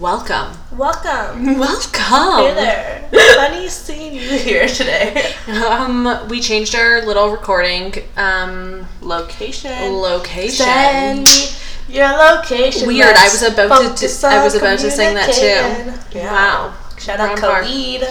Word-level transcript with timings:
Welcome. 0.00 0.52
Welcome. 0.76 1.58
Welcome. 1.58 2.44
Hey 2.44 2.54
there. 2.54 3.08
Funny 3.34 3.68
seeing 3.68 4.14
you 4.14 4.38
here 4.38 4.68
today. 4.68 5.32
Um, 5.48 6.28
we 6.28 6.40
changed 6.40 6.74
our 6.74 7.00
little 7.04 7.30
recording 7.30 7.94
um 8.16 8.86
Location. 9.00 9.94
location. 9.94 10.66
Send 10.66 11.24
me 11.24 11.48
your 11.96 12.10
location. 12.16 12.86
Weird. 12.86 13.16
I 13.16 13.24
was 13.24 13.42
about 13.42 13.80
to. 13.80 13.88
focus 13.88 14.22
I 14.24 14.44
was 14.44 14.54
about 14.54 14.78
to 14.80 14.90
sing 14.90 15.14
that 15.14 15.34
communicating. 15.34 15.94
too. 16.12 16.18
Yeah. 16.18 16.32
Wow. 16.32 16.74
Shout 16.98 17.18
out 17.18 17.30
Ron 17.30 17.38
Park. 17.38 17.64
Khalid. 17.64 18.04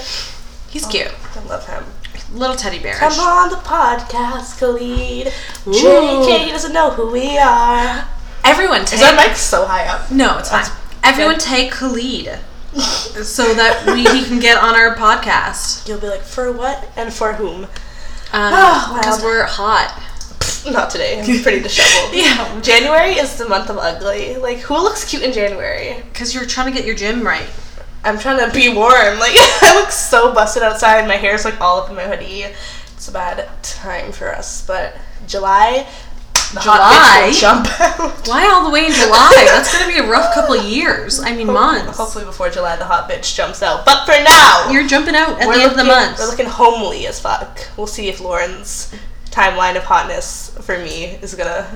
He's 0.70 0.86
cute. 0.88 1.12
I 1.36 1.40
love 1.48 1.66
him. 1.68 1.84
Little 2.34 2.56
teddy 2.56 2.80
bear. 2.80 2.96
Come 2.96 3.14
on 3.20 3.50
the 3.50 3.56
podcast, 3.58 4.60
Khalid. 4.60 5.28
Ooh. 5.68 5.72
JK 5.72 6.50
doesn't 6.50 6.74
know 6.74 6.90
who 6.92 7.12
we 7.12 7.38
are. 7.38 8.08
Everyone 8.44 8.84
take. 8.86 9.00
Is 9.00 9.04
our 9.06 9.16
mic 9.16 9.36
so 9.36 9.66
high 9.66 9.86
up? 9.88 10.12
no, 10.12 10.38
it's 10.40 10.50
fine. 10.50 10.64
That's 10.64 10.77
Everyone 11.04 11.36
good. 11.36 11.42
take 11.42 11.72
Khalid, 11.72 12.40
so 12.76 13.54
that 13.54 13.86
we 13.88 14.04
he 14.04 14.26
can 14.26 14.40
get 14.40 14.62
on 14.62 14.76
our 14.76 14.96
podcast. 14.96 15.88
You'll 15.88 16.00
be 16.00 16.08
like, 16.08 16.22
for 16.22 16.52
what 16.52 16.88
and 16.96 17.14
for 17.14 17.34
whom? 17.34 17.64
Um, 18.34 18.52
Oh, 18.54 18.98
because 19.00 19.24
we're 19.24 19.46
hot. 19.46 20.04
Not 20.72 20.90
today. 20.90 21.20
I'm 21.20 21.42
pretty 21.44 21.62
disheveled. 21.62 22.14
Yeah. 22.16 22.60
January 22.62 23.12
is 23.14 23.38
the 23.38 23.48
month 23.48 23.70
of 23.70 23.78
ugly. 23.78 24.36
Like, 24.36 24.58
who 24.60 24.74
looks 24.76 25.06
cute 25.10 25.24
in 25.24 25.32
January? 25.32 25.96
Because 26.12 26.34
you're 26.36 26.46
trying 26.46 26.72
to 26.72 26.78
get 26.78 26.86
your 26.86 26.96
gym 26.96 27.26
right. 27.26 27.48
I'm 28.04 28.20
trying 28.20 28.46
to 28.46 28.54
be 28.54 28.74
warm. 28.74 29.18
Like, 29.20 29.32
I 29.36 29.80
look 29.80 29.92
so 29.92 30.34
busted 30.34 30.64
outside. 30.64 31.08
My 31.08 31.16
hair's 31.16 31.46
like 31.46 31.60
all 31.62 31.80
up 31.82 31.90
in 31.90 31.96
my 31.96 32.04
hoodie. 32.04 32.44
It's 32.94 33.08
a 33.08 33.12
bad 33.14 33.48
time 33.64 34.12
for 34.12 34.34
us. 34.34 34.66
But 34.68 34.98
July, 35.26 35.88
the 36.54 36.62
July? 36.62 36.78
hot 36.80 37.22
bitch 37.22 37.26
will 37.28 37.40
jump 37.40 37.68
out. 37.82 38.28
Why 38.28 38.50
all 38.52 38.64
the 38.64 38.70
way 38.70 38.86
in 38.86 38.92
July? 38.94 39.32
That's 39.48 39.78
gonna 39.78 39.92
be 39.92 40.00
a 40.00 40.10
rough 40.10 40.34
couple 40.34 40.56
of 40.56 40.64
years. 40.66 41.20
I 41.20 41.36
mean, 41.36 41.48
months. 41.48 41.98
Hopefully 41.98 42.26
before 42.26 42.50
July, 42.50 42.76
the 42.78 42.86
hot 42.86 43.10
bitch 43.10 43.36
jumps 43.36 43.62
out. 43.64 43.86
But 43.86 44.06
for 44.06 44.12
now, 44.24 44.70
You're 44.72 44.88
jumping 44.88 45.16
out 45.16 45.42
at 45.42 45.48
the 45.48 45.62
end 45.62 45.72
of 45.72 45.78
the 45.78 45.84
month. 45.84 46.20
We're 46.20 46.28
looking 46.28 46.46
homely 46.46 47.08
as 47.08 47.20
fuck. 47.20 47.60
We'll 47.78 47.88
see 47.88 48.08
if 48.08 48.22
Lauren's 48.22 48.94
timeline 49.30 49.76
of 49.78 49.84
hotness 49.84 50.58
for 50.62 50.78
me 50.78 51.18
is 51.22 51.36
gonna. 51.36 51.68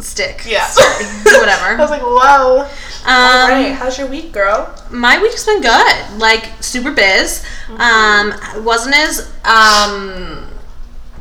Stick. 0.00 0.42
Yeah. 0.44 0.66
Whatever. 1.24 1.66
I 1.66 1.76
was 1.78 1.90
like, 1.90 2.02
whoa. 2.02 2.62
Um, 2.62 2.68
Alright, 3.06 3.72
how's 3.74 3.96
your 3.96 4.08
week, 4.08 4.32
girl? 4.32 4.74
my 4.90 5.22
week's 5.22 5.46
been 5.46 5.60
good. 5.62 6.18
Like 6.18 6.50
super 6.60 6.90
biz. 6.90 7.44
Um, 7.78 8.34
wasn't 8.64 8.96
as 8.96 9.32
um 9.44 10.48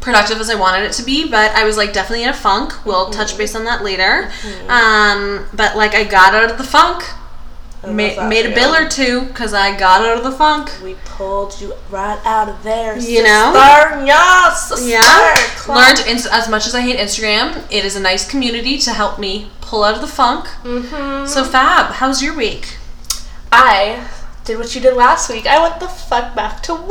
productive 0.04 0.40
as 0.40 0.50
I 0.50 0.56
wanted 0.56 0.84
it 0.84 0.92
to 0.94 1.04
be, 1.04 1.30
but 1.30 1.52
I 1.52 1.64
was 1.64 1.78
like 1.78 1.94
definitely 1.94 2.23
in 2.23 2.30
a 2.30 2.34
funk. 2.34 2.73
We'll 2.86 3.09
touch 3.09 3.38
base 3.38 3.56
on 3.56 3.64
that 3.66 3.84
later. 3.84 4.30
Um, 4.68 5.45
but 5.54 5.76
like 5.76 5.95
I 5.95 6.04
got 6.04 6.36
out 6.36 6.50
of 6.52 6.58
the 6.58 6.64
funk. 6.64 7.04
Ma- 7.86 8.30
made 8.30 8.45
a 8.45 8.56
bill 8.56 8.73
or 8.73 8.88
two 8.88 9.23
because 9.26 9.54
I 9.54 9.78
got 9.78 10.06
out 10.06 10.18
of 10.18 10.23
the 10.23 10.32
funk. 10.32 10.72
We 10.82 10.95
pulled 11.04 11.60
you 11.60 11.73
right 11.90 12.18
out 12.23 12.48
of 12.48 12.64
there. 12.64 12.98
You 12.98 13.23
know? 13.23 13.52
sister. 13.54 14.06
Yes, 14.06 14.70
sister. 14.70 14.88
Yeah. 14.88 15.73
Learned 15.76 16.00
ins- 16.08 16.26
as 16.28 16.48
much 16.48 16.66
as 16.66 16.73
I 16.76 16.80
hate 16.82 16.98
Instagram, 16.98 17.62
it 17.70 17.84
is 17.84 17.98
a 17.98 18.00
nice 18.00 18.26
community 18.30 18.78
to 18.78 18.92
help 18.92 19.20
me 19.20 19.52
pull 19.60 19.84
out 19.84 19.95
of 19.95 20.02
the 20.02 20.08
funk. 20.08 20.45
Mhm. 20.64 21.28
So 21.28 21.44
fab, 21.44 21.95
how's 21.95 22.23
your 22.23 22.34
week? 22.34 22.78
I 23.52 24.00
did 24.44 24.58
what 24.58 24.75
you 24.75 24.81
did 24.81 24.95
last 24.95 25.30
week. 25.30 25.47
I 25.47 25.61
went 25.61 25.80
the 25.80 25.88
fuck 25.88 26.36
back 26.36 26.61
to 26.63 26.73
work. 26.73 26.89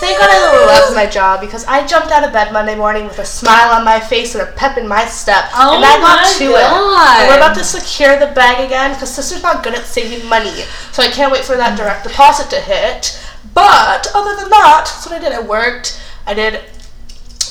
Thank 0.00 0.18
God 0.18 0.28
I 0.28 0.66
love 0.66 0.94
my 0.94 1.06
job 1.06 1.40
because 1.40 1.64
I 1.64 1.86
jumped 1.86 2.10
out 2.10 2.22
of 2.22 2.32
bed 2.32 2.52
Monday 2.52 2.76
morning 2.76 3.04
with 3.04 3.18
a 3.18 3.24
smile 3.24 3.72
on 3.72 3.84
my 3.84 3.98
face 3.98 4.34
and 4.34 4.46
a 4.46 4.52
pep 4.52 4.76
in 4.76 4.86
my 4.86 5.06
step. 5.06 5.46
Oh 5.54 5.76
and 5.76 5.84
I 5.84 5.96
got 5.96 6.38
to 6.38 6.44
God. 6.44 7.20
it. 7.20 7.22
And 7.22 7.28
we're 7.30 7.36
about 7.38 7.56
to 7.56 7.64
secure 7.64 8.18
the 8.18 8.32
bag 8.34 8.64
again 8.64 8.92
because 8.92 9.14
sister's 9.14 9.42
not 9.42 9.62
good 9.62 9.74
at 9.74 9.84
saving 9.84 10.28
money. 10.28 10.64
So 10.92 11.02
I 11.02 11.08
can't 11.08 11.32
wait 11.32 11.44
for 11.44 11.56
that 11.56 11.78
direct 11.78 12.04
deposit 12.04 12.50
to 12.50 12.60
hit. 12.60 13.18
But 13.54 14.06
other 14.14 14.36
than 14.36 14.50
that, 14.50 14.84
that's 14.84 15.06
what 15.06 15.14
I 15.14 15.18
did. 15.18 15.32
I 15.32 15.40
worked. 15.40 16.00
I 16.26 16.34
did 16.34 16.60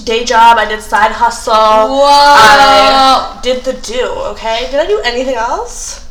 day 0.03 0.23
job. 0.23 0.57
I 0.57 0.67
did 0.67 0.81
side 0.81 1.13
hustle. 1.13 1.53
I 1.53 3.39
did 3.41 3.63
the 3.63 3.73
do, 3.73 4.05
okay? 4.33 4.67
Did 4.69 4.79
I 4.79 4.85
do 4.85 5.01
anything 5.03 5.35
else? 5.35 6.08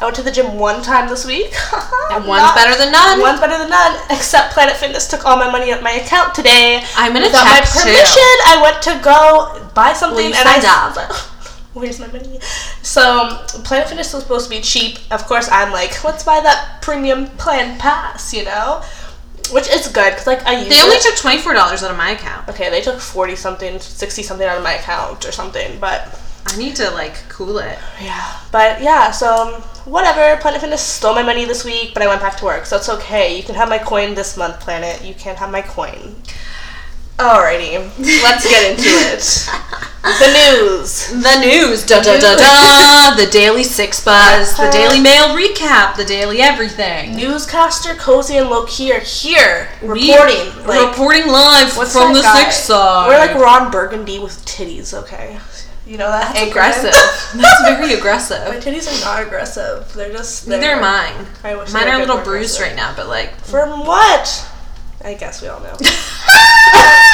I 0.00 0.04
went 0.04 0.16
to 0.16 0.22
the 0.22 0.30
gym 0.30 0.58
one 0.58 0.80
time 0.82 1.08
this 1.08 1.24
week. 1.26 1.52
And 2.10 2.26
one's 2.26 2.50
better 2.54 2.74
than 2.78 2.90
none. 2.90 3.20
One's 3.20 3.38
better 3.38 3.58
than 3.58 3.68
none. 3.68 4.00
Except 4.08 4.54
Planet 4.54 4.74
Fitness 4.76 5.06
took 5.08 5.26
all 5.26 5.36
my 5.36 5.50
money 5.50 5.70
out 5.72 5.78
of 5.78 5.84
my 5.84 5.90
account 5.92 6.34
today. 6.34 6.82
I'm 6.96 7.12
gonna 7.12 7.26
Without 7.26 7.44
my 7.44 7.60
check, 7.60 7.68
too. 7.68 7.80
permission, 7.80 8.34
I 8.48 8.58
went 8.62 8.80
to 8.82 8.98
go 9.04 9.70
buy 9.74 9.92
something 9.92 10.24
and 10.24 10.34
I 10.48 10.56
up? 10.96 11.12
Where's 11.74 12.00
my 12.00 12.06
money? 12.06 12.38
So 12.82 13.02
um, 13.28 13.62
Planet 13.64 13.88
Fitness 13.88 14.14
was 14.14 14.22
supposed 14.22 14.48
to 14.48 14.56
be 14.56 14.62
cheap. 14.62 15.00
Of 15.10 15.26
course, 15.26 15.50
I'm 15.52 15.70
like, 15.70 16.02
let's 16.02 16.24
buy 16.24 16.40
that 16.40 16.78
premium 16.80 17.26
plan 17.36 17.78
pass, 17.78 18.32
you 18.32 18.44
know, 18.46 18.82
which 19.52 19.68
is 19.68 19.86
good 19.88 20.12
because 20.12 20.26
like 20.26 20.40
I 20.46 20.64
They 20.64 20.80
only 20.80 20.96
it. 20.96 21.02
took 21.02 21.16
twenty 21.16 21.42
four 21.42 21.52
dollars 21.52 21.82
out 21.82 21.90
of 21.90 21.98
my 21.98 22.12
account. 22.12 22.48
okay, 22.48 22.70
they 22.70 22.80
took 22.80 23.00
forty 23.00 23.36
something, 23.36 23.78
sixty 23.80 24.22
something 24.22 24.48
out 24.48 24.56
of 24.56 24.64
my 24.64 24.72
account 24.74 25.26
or 25.26 25.32
something, 25.32 25.78
but 25.78 26.18
I 26.50 26.56
need 26.56 26.76
to 26.76 26.90
like 26.90 27.14
cool 27.28 27.58
it. 27.58 27.78
Yeah, 28.00 28.40
but 28.52 28.80
yeah, 28.82 29.10
so 29.10 29.32
um, 29.34 29.62
whatever. 29.84 30.40
Planet 30.40 30.60
Fitness 30.60 30.82
stole 30.82 31.14
my 31.14 31.22
money 31.22 31.44
this 31.44 31.64
week, 31.64 31.92
but 31.94 32.02
I 32.02 32.06
went 32.06 32.20
back 32.20 32.36
to 32.38 32.44
work, 32.44 32.66
so 32.66 32.76
it's 32.76 32.88
okay. 32.88 33.36
You 33.36 33.42
can 33.42 33.54
have 33.54 33.68
my 33.68 33.78
coin 33.78 34.14
this 34.14 34.36
month, 34.36 34.58
Planet. 34.60 35.04
You 35.04 35.14
can't 35.14 35.38
have 35.38 35.50
my 35.50 35.62
coin. 35.62 36.16
Alrighty, 37.18 37.72
let's 38.22 38.48
get 38.48 38.70
into 38.70 38.88
it. 38.88 39.48
The 40.20 40.30
news. 40.62 41.08
The 41.08 41.40
news, 41.40 41.84
da 41.84 42.00
da 42.00 42.16
da 42.20 42.36
da. 42.36 43.16
The 43.16 43.28
Daily 43.32 43.64
Six 43.64 44.04
Buzz, 44.04 44.56
the 44.56 44.70
Daily 44.70 45.00
Mail 45.00 45.36
recap, 45.36 45.96
the 45.96 46.04
Daily 46.04 46.40
Everything. 46.40 47.16
Newscaster 47.16 47.94
Cozy 47.96 48.36
and 48.36 48.48
Loki 48.48 48.92
are 48.92 49.00
here 49.00 49.68
We- 49.82 50.08
reporting. 50.12 50.64
like, 50.64 50.90
reporting 50.90 51.26
live 51.26 51.72
from 51.72 52.12
the 52.14 52.22
guy? 52.22 52.44
Six 52.44 52.58
Side. 52.62 53.08
We're 53.08 53.18
like 53.18 53.34
Ron 53.34 53.72
Burgundy 53.72 54.20
with 54.20 54.44
titties, 54.46 54.94
okay? 54.94 55.38
You 55.88 55.96
know 55.96 56.10
that? 56.10 56.36
Aggressive. 56.46 56.92
That's 57.40 57.62
very 57.62 57.94
aggressive. 57.94 58.46
My 58.46 58.56
titties 58.56 58.86
are 58.86 59.00
not 59.04 59.26
aggressive. 59.26 59.90
They're 59.94 60.12
just. 60.12 60.46
Neither 60.46 60.60
there. 60.60 60.76
are 60.76 60.80
mine. 60.82 61.26
I 61.42 61.56
wish 61.56 61.72
Mine 61.72 61.88
are 61.88 61.88
a 61.88 61.90
were 61.92 61.96
a 61.96 61.98
bit 62.00 62.08
little 62.08 62.24
bruised 62.24 62.56
aggressive. 62.56 62.76
right 62.76 62.76
now, 62.76 62.94
but 62.94 63.08
like 63.08 63.34
From 63.40 63.86
what? 63.86 64.46
I 65.02 65.14
guess 65.14 65.40
we 65.40 65.48
all 65.48 65.60
know. 65.60 65.74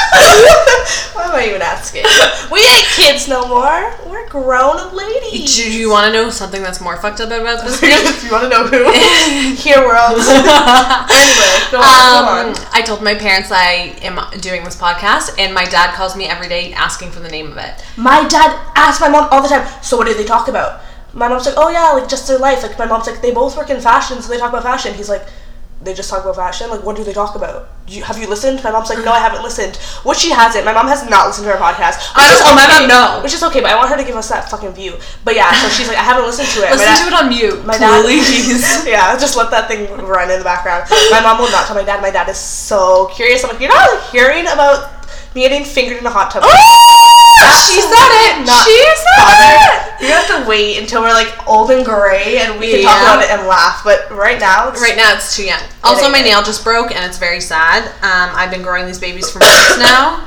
Why 1.13 1.23
am 1.25 1.35
I 1.35 1.45
even 1.47 1.61
asking? 1.61 2.03
We 2.51 2.59
ain't 2.59 2.87
kids 2.95 3.27
no 3.27 3.47
more. 3.47 3.93
We're 4.05 4.27
grown 4.29 4.77
up 4.77 4.93
ladies. 4.93 5.55
Do 5.55 5.71
you 5.71 5.89
want 5.89 6.07
to 6.07 6.13
know 6.13 6.29
something 6.29 6.61
that's 6.61 6.81
more 6.81 6.97
fucked 6.97 7.21
up 7.21 7.27
about 7.27 7.63
this? 7.63 7.79
if 7.83 8.23
you 8.23 8.31
want 8.31 8.43
to 8.43 8.49
know 8.49 8.67
who, 8.67 8.89
here 9.55 9.79
world. 9.79 10.19
anyway, 10.19 11.51
go 11.71 11.79
on, 11.79 12.49
Um, 12.49 12.53
go 12.53 12.61
on. 12.61 12.67
I 12.73 12.81
told 12.85 13.01
my 13.01 13.15
parents 13.15 13.51
I 13.51 13.95
am 14.01 14.19
doing 14.41 14.63
this 14.63 14.75
podcast, 14.75 15.35
and 15.39 15.53
my 15.53 15.65
dad 15.65 15.95
calls 15.95 16.15
me 16.15 16.25
every 16.25 16.47
day 16.47 16.73
asking 16.73 17.11
for 17.11 17.19
the 17.19 17.29
name 17.29 17.51
of 17.51 17.57
it. 17.57 17.83
My 17.97 18.27
dad 18.27 18.51
asks 18.75 19.01
my 19.01 19.09
mom 19.09 19.27
all 19.31 19.41
the 19.41 19.47
time. 19.49 19.67
So 19.81 19.97
what 19.97 20.07
do 20.07 20.13
they 20.13 20.25
talk 20.25 20.47
about? 20.47 20.81
My 21.13 21.27
mom's 21.27 21.45
like, 21.45 21.55
oh 21.57 21.69
yeah, 21.69 21.91
like 21.91 22.09
just 22.09 22.27
their 22.27 22.39
life. 22.39 22.61
Like 22.63 22.77
my 22.77 22.85
mom's 22.85 23.07
like, 23.07 23.21
they 23.21 23.31
both 23.31 23.55
work 23.57 23.69
in 23.69 23.79
fashion, 23.79 24.21
so 24.21 24.29
they 24.29 24.37
talk 24.37 24.49
about 24.49 24.63
fashion. 24.63 24.93
He's 24.93 25.09
like. 25.09 25.25
They 25.81 25.93
just 25.93 26.09
talk 26.09 26.23
about 26.23 26.35
fashion. 26.37 26.69
Like, 26.69 26.83
what 26.83 26.95
do 26.95 27.03
they 27.03 27.13
talk 27.13 27.35
about? 27.35 27.67
You, 27.87 28.01
have 28.03 28.17
you 28.17 28.27
listened? 28.27 28.63
My 28.63 28.71
mom's 28.71 28.89
like, 28.89 29.03
no, 29.05 29.11
I 29.11 29.19
haven't 29.19 29.43
listened. 29.43 29.75
Which 30.07 30.17
she 30.17 30.31
hasn't. 30.31 30.65
My 30.65 30.73
mom 30.73 30.87
has 30.87 31.07
not 31.07 31.27
listened 31.27 31.45
to 31.45 31.53
her 31.53 31.59
podcast. 31.61 31.99
I 32.15 32.25
is 32.33 32.39
don't- 32.41 32.55
my 32.55 32.65
mom, 32.65 32.87
no. 32.87 33.19
Which 33.21 33.33
is 33.33 33.43
okay, 33.43 33.61
but 33.61 33.69
I 33.69 33.75
want 33.75 33.89
her 33.89 33.97
to 33.97 34.03
give 34.03 34.15
us 34.15 34.29
that 34.29 34.49
fucking 34.49 34.71
view. 34.71 34.95
But 35.23 35.35
yeah, 35.35 35.51
so 35.53 35.67
she's 35.69 35.87
like, 35.87 35.97
I 35.97 36.03
haven't 36.03 36.25
listened 36.25 36.47
to 36.57 36.59
it. 36.65 36.71
Listen 36.71 36.87
dad- 36.87 37.01
to 37.03 37.07
it 37.07 37.13
on 37.13 37.29
mute, 37.29 37.65
my 37.65 37.77
dad, 37.77 38.01
please. 38.03 38.63
yeah, 38.87 39.15
just 39.19 39.35
let 39.37 39.51
that 39.51 39.67
thing 39.67 39.85
run 40.07 40.31
in 40.31 40.39
the 40.39 40.43
background. 40.47 40.85
My 41.11 41.19
mom 41.21 41.37
will 41.37 41.51
not 41.51 41.67
tell 41.67 41.75
my 41.75 41.83
dad. 41.83 42.01
My 42.01 42.09
dad 42.09 42.29
is 42.29 42.37
so 42.39 43.07
curious. 43.13 43.43
I'm 43.43 43.51
like, 43.51 43.59
you're 43.59 43.69
not 43.69 44.01
hearing 44.09 44.47
about 44.47 44.89
me 45.35 45.41
getting 45.41 45.65
fingered 45.65 45.97
in 45.99 46.05
a 46.05 46.09
hot 46.09 46.31
tub. 46.31 46.43
Oh! 46.47 47.24
She 47.53 47.81
said 47.81 48.11
it. 48.29 48.45
Not 48.45 48.65
she 48.65 48.77
said 48.77 49.19
bothered. 49.19 50.01
it. 50.01 50.07
You're 50.07 50.17
have 50.17 50.43
to 50.43 50.49
wait 50.49 50.77
until 50.77 51.01
we're 51.01 51.13
like 51.13 51.31
old 51.47 51.71
and 51.71 51.85
gray 51.85 52.39
and 52.39 52.59
we 52.59 52.71
can 52.71 52.83
talk 52.83 53.01
about 53.01 53.23
it 53.23 53.29
and 53.31 53.47
laugh. 53.47 53.83
But 53.83 54.09
right 54.11 54.39
now, 54.39 54.69
it's 54.69 54.81
Right 54.81 54.97
now, 54.97 55.13
it's 55.13 55.35
too 55.35 55.45
young. 55.45 55.61
Also, 55.83 56.09
my 56.09 56.21
nail 56.21 56.43
just 56.43 56.63
broke, 56.63 56.91
and 56.91 57.05
it's 57.05 57.17
very 57.17 57.41
sad. 57.41 57.85
Um, 58.03 58.35
I've 58.35 58.51
been 58.51 58.61
growing 58.61 58.85
these 58.85 58.99
babies 58.99 59.31
for 59.31 59.39
months 59.39 59.77
now. 59.79 60.25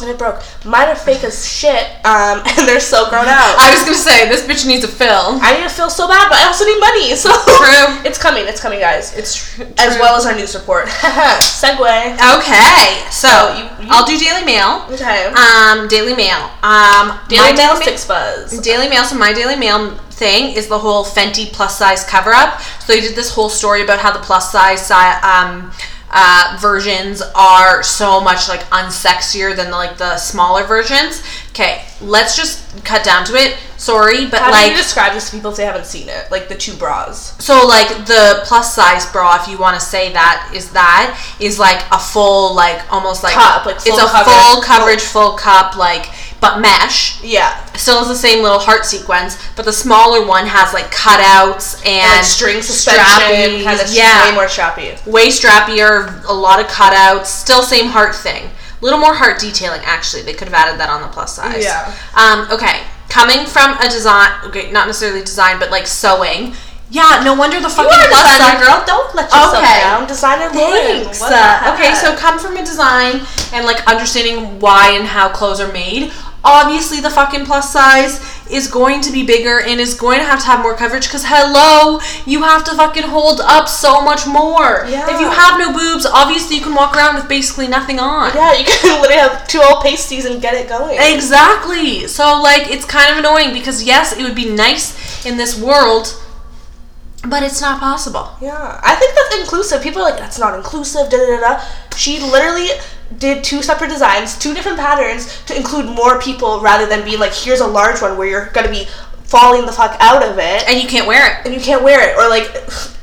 And 0.00 0.10
it 0.10 0.18
broke. 0.18 0.42
Mine 0.64 0.88
are 0.88 0.96
fake 0.96 1.22
as 1.22 1.46
shit, 1.46 1.84
um, 2.04 2.42
and 2.58 2.66
they're 2.66 2.80
so 2.80 3.08
grown 3.10 3.26
out. 3.28 3.54
I 3.60 3.74
was 3.76 3.84
gonna 3.84 3.94
say 3.96 4.26
this 4.28 4.42
bitch 4.46 4.66
needs 4.66 4.82
a 4.84 4.88
fill. 4.88 5.38
I 5.40 5.54
need 5.56 5.62
to 5.62 5.68
feel 5.68 5.90
so 5.90 6.08
bad, 6.08 6.28
but 6.28 6.38
I 6.38 6.46
also 6.46 6.64
need 6.64 6.80
money. 6.80 7.14
So 7.14 7.28
True. 7.30 8.02
it's 8.08 8.18
coming. 8.18 8.44
It's 8.48 8.60
coming, 8.60 8.80
guys. 8.80 9.16
It's 9.16 9.34
tr- 9.54 9.62
as 9.78 9.98
well 9.98 10.16
as 10.16 10.24
our 10.26 10.34
news 10.34 10.54
report. 10.56 10.86
Segue. 10.88 12.16
Okay, 12.38 13.10
so 13.10 13.28
you- 13.54 13.84
you- 13.86 13.92
I'll 13.92 14.06
do 14.06 14.18
Daily 14.18 14.44
Mail. 14.44 14.86
Okay. 14.90 15.26
Um, 15.26 15.86
Daily 15.88 16.16
Mail. 16.16 16.50
Um, 16.62 17.18
Daily 17.28 17.52
my 17.52 17.56
Mail 17.56 17.74
Ma- 17.74 17.84
Six 17.84 18.06
Buzz. 18.06 18.58
Daily 18.60 18.88
Mail. 18.88 19.04
So 19.04 19.16
my 19.16 19.32
Daily 19.32 19.56
Mail 19.56 19.90
thing 20.10 20.56
is 20.56 20.66
the 20.68 20.78
whole 20.78 21.04
Fenty 21.04 21.52
plus 21.52 21.78
size 21.78 22.02
cover 22.04 22.30
up. 22.32 22.60
So 22.80 22.92
they 22.94 23.00
did 23.00 23.14
this 23.14 23.30
whole 23.32 23.48
story 23.50 23.82
about 23.82 23.98
how 24.00 24.10
the 24.12 24.20
plus 24.20 24.50
size 24.50 24.90
um, 24.90 25.70
uh, 26.12 26.58
versions 26.60 27.22
are 27.34 27.82
so 27.82 28.20
much 28.20 28.48
like 28.48 28.60
unsexier 28.70 29.56
than 29.56 29.70
like 29.70 29.96
the 29.96 30.16
smaller 30.18 30.64
versions. 30.64 31.22
Okay, 31.50 31.84
let's 32.00 32.36
just 32.36 32.84
cut 32.84 33.04
down 33.04 33.24
to 33.26 33.34
it. 33.34 33.56
Sorry, 33.76 34.26
but 34.26 34.40
How 34.40 34.46
do 34.46 34.52
like 34.52 34.70
you 34.70 34.76
describe 34.76 35.12
this 35.12 35.30
to 35.30 35.36
people 35.36 35.50
if 35.50 35.56
they 35.56 35.64
haven't 35.64 35.86
seen 35.86 36.08
it? 36.08 36.30
Like 36.30 36.48
the 36.48 36.54
two 36.54 36.74
bras. 36.76 37.42
so 37.42 37.66
like 37.66 37.88
the 38.06 38.40
plus 38.44 38.74
size 38.74 39.10
bra, 39.10 39.42
if 39.42 39.48
you 39.48 39.58
want 39.58 39.78
to 39.78 39.84
say 39.84 40.12
that, 40.12 40.52
is 40.54 40.70
that 40.72 41.18
is 41.40 41.58
like 41.58 41.84
a 41.90 41.98
full 41.98 42.54
like 42.54 42.80
almost 42.92 43.22
like 43.22 43.34
Cup, 43.34 43.66
like 43.66 43.76
it's 43.76 43.88
a 43.88 44.06
coverage. 44.06 44.36
full 44.36 44.62
coverage, 44.62 45.00
full 45.02 45.32
cup 45.32 45.76
like 45.76 46.10
but 46.42 46.58
mesh. 46.60 47.22
Yeah. 47.22 47.64
Still 47.74 48.00
has 48.00 48.08
the 48.08 48.16
same 48.16 48.42
little 48.42 48.58
heart 48.58 48.84
sequence, 48.84 49.38
but 49.56 49.64
the 49.64 49.72
smaller 49.72 50.26
one 50.26 50.44
has 50.44 50.74
like 50.74 50.90
cutouts 50.92 51.80
and, 51.86 52.02
like 52.18 52.24
string 52.24 52.60
suspension. 52.60 53.62
Kind 53.64 53.80
of 53.80 53.88
yeah, 53.94 54.28
way 54.28 54.34
more 54.34 54.46
strappy. 54.46 54.98
way 55.06 55.28
strappier, 55.28 56.22
a 56.28 56.32
lot 56.34 56.60
of 56.60 56.66
cutouts, 56.66 57.26
still 57.26 57.62
same 57.62 57.86
heart 57.86 58.14
thing. 58.14 58.50
A 58.50 58.84
little 58.84 58.98
more 58.98 59.14
heart 59.14 59.38
detailing, 59.38 59.80
actually. 59.84 60.22
They 60.22 60.34
could 60.34 60.48
have 60.48 60.54
added 60.54 60.80
that 60.80 60.90
on 60.90 61.00
the 61.00 61.08
plus 61.08 61.36
size. 61.36 61.62
Yeah. 61.62 61.94
Um, 62.18 62.50
okay. 62.50 62.82
Coming 63.08 63.46
from 63.46 63.78
a 63.78 63.88
design, 63.88 64.32
okay, 64.46 64.72
not 64.72 64.88
necessarily 64.88 65.20
design, 65.20 65.60
but 65.60 65.70
like 65.70 65.86
sewing. 65.86 66.54
Yeah, 66.90 67.22
no 67.24 67.32
wonder 67.34 67.58
the 67.60 67.70
fucking 67.70 67.84
You 67.90 68.04
are 68.04 68.08
plus 68.08 68.36
designer, 68.36 68.58
size. 68.58 68.66
girl. 68.66 68.84
Don't 68.84 69.14
let 69.14 69.24
yourself 69.30 69.54
Okay. 69.56 69.80
down. 69.80 70.06
Designer. 70.06 70.50
Thanks. 70.50 71.22
Uh, 71.22 71.72
okay, 71.72 71.94
so 71.94 72.14
come 72.16 72.38
from 72.38 72.56
a 72.56 72.64
design 72.64 73.22
and 73.54 73.64
like 73.64 73.86
understanding 73.86 74.60
why 74.60 74.90
and 74.98 75.06
how 75.06 75.28
clothes 75.30 75.60
are 75.60 75.72
made. 75.72 76.12
Obviously, 76.44 77.00
the 77.00 77.10
fucking 77.10 77.46
plus 77.46 77.72
size 77.72 78.20
is 78.50 78.66
going 78.68 79.00
to 79.00 79.12
be 79.12 79.24
bigger 79.24 79.60
and 79.60 79.80
is 79.80 79.94
going 79.94 80.18
to 80.18 80.24
have 80.24 80.40
to 80.40 80.46
have 80.46 80.60
more 80.60 80.74
coverage 80.76 81.06
because 81.06 81.24
hello, 81.26 82.00
you 82.26 82.42
have 82.42 82.64
to 82.64 82.74
fucking 82.74 83.04
hold 83.04 83.40
up 83.40 83.68
so 83.68 84.02
much 84.02 84.26
more. 84.26 84.84
Yeah. 84.88 85.06
If 85.14 85.20
you 85.20 85.30
have 85.30 85.58
no 85.58 85.72
boobs, 85.72 86.04
obviously 86.04 86.56
you 86.56 86.62
can 86.62 86.74
walk 86.74 86.96
around 86.96 87.14
with 87.14 87.28
basically 87.28 87.68
nothing 87.68 87.98
on. 87.98 88.34
yeah, 88.34 88.52
you 88.54 88.64
can 88.64 89.00
literally 89.02 89.20
have 89.20 89.46
two 89.46 89.60
old 89.62 89.82
pasties 89.82 90.24
and 90.24 90.42
get 90.42 90.54
it 90.54 90.68
going. 90.68 90.98
Exactly. 91.00 92.06
So 92.08 92.42
like 92.42 92.70
it's 92.70 92.84
kind 92.84 93.10
of 93.12 93.18
annoying 93.18 93.52
because 93.54 93.84
yes, 93.84 94.16
it 94.16 94.22
would 94.22 94.34
be 94.36 94.50
nice 94.50 95.24
in 95.24 95.36
this 95.36 95.58
world, 95.58 96.20
but 97.28 97.44
it's 97.44 97.60
not 97.60 97.78
possible. 97.78 98.28
Yeah, 98.40 98.80
I 98.82 98.96
think 98.96 99.14
that's 99.14 99.36
inclusive. 99.40 99.80
People 99.80 100.02
are 100.02 100.10
like, 100.10 100.18
that's 100.18 100.38
not 100.40 100.54
inclusive, 100.56 101.08
da 101.08 101.16
da 101.18 101.26
da 101.38 101.40
da. 101.40 101.64
She 101.96 102.18
literally 102.20 102.68
did 103.18 103.44
two 103.44 103.62
separate 103.62 103.88
designs, 103.88 104.38
two 104.38 104.54
different 104.54 104.78
patterns 104.78 105.42
to 105.44 105.56
include 105.56 105.86
more 105.86 106.20
people 106.20 106.60
rather 106.60 106.86
than 106.86 107.04
being 107.04 107.18
like, 107.18 107.32
here's 107.32 107.60
a 107.60 107.66
large 107.66 108.00
one 108.00 108.16
where 108.16 108.28
you're 108.28 108.50
gonna 108.52 108.70
be 108.70 108.86
falling 109.24 109.64
the 109.64 109.72
fuck 109.72 109.96
out 110.00 110.22
of 110.22 110.38
it 110.38 110.68
And 110.68 110.80
you 110.80 110.86
can't 110.86 111.06
wear 111.06 111.26
it. 111.26 111.46
and 111.46 111.54
you 111.54 111.60
can't 111.60 111.82
wear 111.82 112.00
it. 112.08 112.16
Or 112.18 112.28
like, 112.28 112.50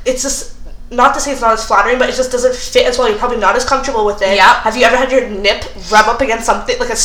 it's 0.06 0.22
just, 0.22 0.56
not 0.92 1.14
to 1.14 1.20
say 1.20 1.30
it's 1.32 1.40
not 1.40 1.52
as 1.52 1.64
flattering, 1.64 1.98
but 1.98 2.08
it 2.08 2.16
just 2.16 2.32
doesn't 2.32 2.54
fit 2.54 2.84
as 2.84 2.98
well. 2.98 3.08
You're 3.08 3.18
probably 3.18 3.38
not 3.38 3.54
as 3.54 3.64
comfortable 3.64 4.04
with 4.04 4.20
it. 4.22 4.34
Yeah. 4.36 4.60
Have 4.62 4.76
you 4.76 4.82
ever 4.84 4.96
had 4.96 5.12
your 5.12 5.28
nip 5.28 5.64
rub 5.90 6.08
up 6.08 6.20
against 6.20 6.46
something 6.46 6.76
like 6.80 6.90
a 6.90 6.96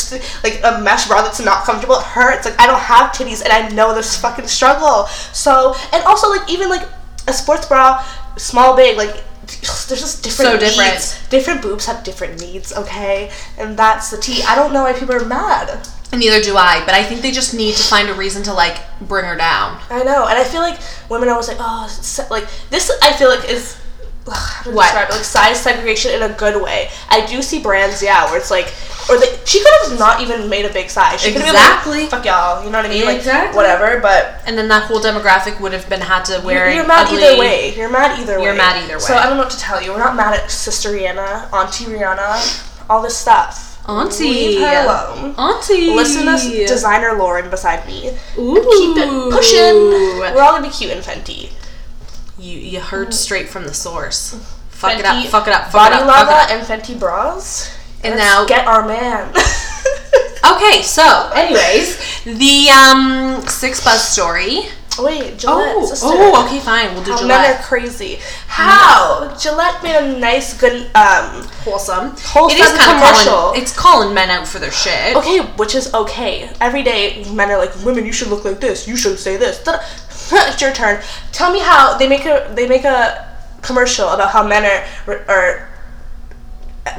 like 0.44 0.60
a 0.64 0.82
mesh 0.82 1.08
bra 1.08 1.22
that's 1.22 1.40
not 1.40 1.66
comfortable? 1.66 1.98
It 1.98 2.04
hurts. 2.04 2.46
Like 2.46 2.60
I 2.60 2.66
don't 2.66 2.80
have 2.80 3.12
titties, 3.12 3.44
and 3.44 3.54
I 3.54 3.70
know 3.70 3.94
this 3.94 4.20
fucking 4.20 4.48
struggle. 4.48 5.06
So 5.34 5.76
and 5.94 6.04
also 6.06 6.30
like 6.30 6.50
even 6.50 6.68
like 6.68 6.88
a 7.28 7.34
sports 7.34 7.68
bra, 7.68 8.04
small, 8.38 8.76
big, 8.76 8.98
like 8.98 9.24
there's 9.48 10.02
just 10.02 10.24
different. 10.24 10.52
So 10.52 10.58
different. 10.60 10.94
needs. 10.94 11.28
Different 11.30 11.62
boobs 11.62 11.86
have 11.86 12.04
different 12.04 12.40
needs. 12.42 12.74
Okay, 12.74 13.32
and 13.58 13.78
that's 13.78 14.12
the 14.12 14.18
tea. 14.18 14.42
I 14.44 14.56
don't 14.56 14.74
know 14.74 14.84
why 14.84 14.94
people 14.94 15.16
are 15.16 15.26
mad. 15.26 15.88
And 16.12 16.20
neither 16.22 16.42
do 16.42 16.56
I, 16.56 16.82
but 16.86 16.94
I 16.94 17.04
think 17.04 17.22
they 17.22 17.32
just 17.32 17.54
need 17.54 17.76
to 17.76 17.84
find 17.84 18.10
a 18.10 18.14
reason 18.14 18.44
to 18.44 18.54
like 18.54 18.78
bring 19.02 19.26
her 19.26 19.36
down. 19.36 19.80
I 19.90 20.04
know, 20.04 20.28
and 20.28 20.38
I 20.38 20.44
feel 20.44 20.62
like 20.62 20.80
women 21.10 21.28
are 21.30 21.32
always 21.32 21.48
like, 21.48 21.58
oh, 21.60 21.88
se- 21.90 22.28
like 22.30 22.48
this. 22.70 22.92
I 23.02 23.12
feel 23.14 23.30
like 23.30 23.50
is 23.50 23.78
ugh, 24.28 24.34
how 24.34 24.64
to 24.64 24.72
What? 24.76 24.84
describe 24.86 25.10
it? 25.10 25.14
Like 25.14 25.24
size 25.24 25.60
segregation 25.60 26.12
in 26.12 26.24
a 26.24 26.34
good 26.34 26.62
way. 26.62 26.90
I 27.10 27.26
do 27.26 27.42
see 27.42 27.62
brands, 27.62 28.02
yeah, 28.02 28.26
where 28.26 28.38
it's 28.38 28.52
like, 28.52 28.68
or 29.10 29.20
they, 29.20 29.40
she 29.46 29.60
could 29.60 29.72
have 29.84 30.00
not 30.00 30.22
even 30.22 30.50
made 30.50 30.66
a 30.66 30.74
big 30.74 30.90
size. 30.90 31.22
She 31.22 31.32
could 31.32 31.42
have 31.42 31.54
Exactly. 31.54 32.02
like, 32.02 32.10
fuck 32.10 32.26
y'all, 32.26 32.64
you 32.64 32.72
know 32.72 32.80
what 32.80 32.86
I 32.86 32.90
mean? 32.90 33.06
Like 33.06 33.18
Exactly. 33.18 33.56
whatever, 33.56 34.00
but. 34.00 34.42
And 34.46 34.58
then 34.58 34.68
that 34.70 34.84
whole 34.84 35.00
demographic 35.00 35.60
would 35.60 35.74
have 35.74 35.88
been 35.90 36.02
had 36.02 36.24
to 36.26 36.42
wear. 36.46 36.66
You're, 36.68 36.78
you're 36.78 36.88
mad 36.88 37.08
ugly- 37.08 37.24
either 37.24 37.40
way. 37.40 37.76
You're 37.76 37.90
mad 37.90 38.20
either 38.20 38.40
way. 38.40 38.46
You're 38.46 38.56
mad 38.56 38.84
either 38.84 38.96
way. 38.96 39.00
So. 39.00 39.16
I 39.16 39.28
don't 39.28 39.38
know 39.38 39.44
what 39.44 39.52
to 39.52 39.60
tell 39.60 39.82
you. 39.82 39.92
We're 39.92 40.00
not 40.00 40.16
mad 40.16 40.34
at 40.34 40.50
Sister 40.50 40.90
Rihanna, 40.90 41.54
Auntie 41.54 41.86
Rihanna, 41.86 42.90
all 42.90 43.02
this 43.02 43.16
stuff. 43.16 43.76
Auntie. 43.88 44.24
Leave 44.24 44.62
her 44.62 44.84
alone. 44.84 45.36
Auntie. 45.38 45.94
Listen 45.94 46.26
to 46.26 46.66
designer 46.66 47.14
Lauren 47.14 47.50
beside 47.50 47.86
me. 47.86 48.10
Ooh. 48.38 48.56
Keep 48.56 48.98
it 48.98 49.32
pushing. 49.32 50.34
We're 50.36 50.42
all 50.42 50.54
gonna 50.54 50.68
be 50.68 50.74
cute 50.74 50.92
and 50.92 51.04
Fenty. 51.04 51.52
You 52.38 52.58
you 52.58 52.80
heard 52.80 53.10
mm. 53.10 53.14
straight 53.14 53.48
from 53.48 53.66
the 53.66 53.74
source. 53.74 54.34
Fuck 54.70 55.00
it 55.00 55.06
up. 55.06 55.26
Fuck 55.28 55.48
it 55.48 55.54
up. 55.54 55.66
Fuck 55.66 55.74
Body 55.74 55.96
it 55.96 56.02
up. 56.02 56.08
Lava 56.08 56.54
and 56.54 56.66
Fenty 56.66 57.00
bras. 57.00 57.75
And 58.06 58.16
Let's 58.16 58.24
now- 58.26 58.46
get 58.46 58.66
our 58.68 58.86
man. 58.88 59.34
Okay, 60.46 60.84
so 60.84 61.32
anyways, 61.34 61.98
the 62.24 62.70
um 62.70 63.42
six 63.48 63.84
buzz 63.84 64.04
story. 64.08 64.60
Wait, 65.00 65.38
Gillette, 65.40 65.74
Oh, 65.76 65.86
sister. 65.88 66.06
oh, 66.08 66.46
okay, 66.46 66.60
fine. 66.60 66.94
We'll 66.94 67.04
do 67.04 67.12
How 67.14 67.26
men 67.26 67.52
are 67.56 67.62
crazy. 67.64 68.20
How? 68.48 69.36
Gillette 69.38 69.82
made 69.84 69.96
a 69.98 70.18
nice, 70.20 70.54
good, 70.58 70.86
um, 70.96 71.44
Wholesome. 71.66 72.12
Wholesome 72.20 72.58
it 72.58 72.62
is 72.62 72.72
commercial. 72.78 73.34
calling. 73.34 73.62
It's 73.62 73.76
calling 73.76 74.14
men 74.14 74.30
out 74.30 74.48
for 74.48 74.60
their 74.60 74.72
shit. 74.72 75.16
okay, 75.18 75.40
which 75.58 75.74
is 75.76 75.92
okay. 75.96 76.50
Every 76.62 76.84
day, 76.84 77.26
men 77.34 77.50
are 77.50 77.58
like, 77.58 77.76
women, 77.84 78.06
you 78.06 78.14
should 78.14 78.28
look 78.30 78.46
like 78.46 78.62
this. 78.62 78.88
You 78.88 78.96
should 78.96 79.18
say 79.20 79.38
this. 79.38 79.60
It's 80.32 80.62
your 80.62 80.74
turn. 80.74 81.02
Tell 81.32 81.52
me 81.52 81.60
how 81.60 81.98
they 81.98 82.08
make 82.08 82.26
a 82.26 82.52
they 82.56 82.68
make 82.68 82.86
a 82.86 83.36
commercial 83.64 84.08
about 84.10 84.30
how 84.32 84.48
men 84.48 84.64
are 85.08 85.18
are 85.28 85.70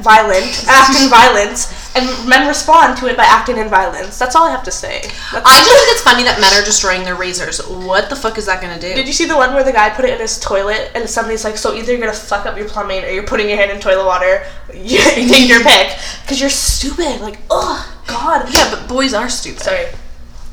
violent, 0.01 0.65
act 0.69 1.01
in 1.01 1.09
violence, 1.09 1.73
and 1.95 2.29
men 2.29 2.47
respond 2.49 2.97
to 2.99 3.07
it 3.07 3.17
by 3.17 3.25
acting 3.25 3.57
in 3.57 3.69
violence. 3.69 4.19
That's 4.19 4.35
all 4.35 4.45
I 4.47 4.51
have 4.51 4.65
to 4.65 4.71
say. 4.73 5.01
That's- 5.33 5.43
I 5.47 5.59
just 5.65 5.71
think 5.71 5.93
it's 5.93 6.03
funny 6.03 6.25
that 6.25 6.41
men 6.41 6.53
are 6.61 6.65
destroying 6.65 7.05
their 7.05 7.15
razors. 7.15 7.65
What 7.67 8.11
the 8.11 8.17
fuck 8.17 8.37
is 8.37 8.47
that 8.47 8.61
gonna 8.61 8.81
do? 8.81 8.95
Did 8.95 9.07
you 9.07 9.13
see 9.13 9.27
the 9.27 9.37
one 9.37 9.55
where 9.55 9.65
the 9.65 9.73
guy 9.73 9.91
put 9.91 10.05
it 10.05 10.13
in 10.15 10.19
his 10.19 10.39
toilet 10.41 10.91
and 10.95 11.09
somebody's 11.09 11.45
like, 11.45 11.57
so 11.57 11.75
either 11.75 11.93
you're 11.93 12.01
gonna 12.01 12.13
fuck 12.13 12.47
up 12.47 12.57
your 12.59 12.69
plumbing 12.69 13.05
or 13.05 13.09
you're 13.11 13.23
putting 13.23 13.49
your 13.49 13.57
hand 13.59 13.71
in 13.71 13.81
toilet 13.81 14.05
water. 14.05 14.45
You 14.75 14.99
take 14.99 15.49
your 15.49 15.63
pick 15.63 15.97
because 16.23 16.41
you're 16.41 16.51
stupid. 16.51 17.21
Like, 17.21 17.39
oh 17.51 17.81
god. 18.07 18.53
yeah, 18.53 18.71
but 18.71 18.89
boys 18.89 19.15
are 19.15 19.29
stupid. 19.29 19.63
Sorry. 19.63 19.87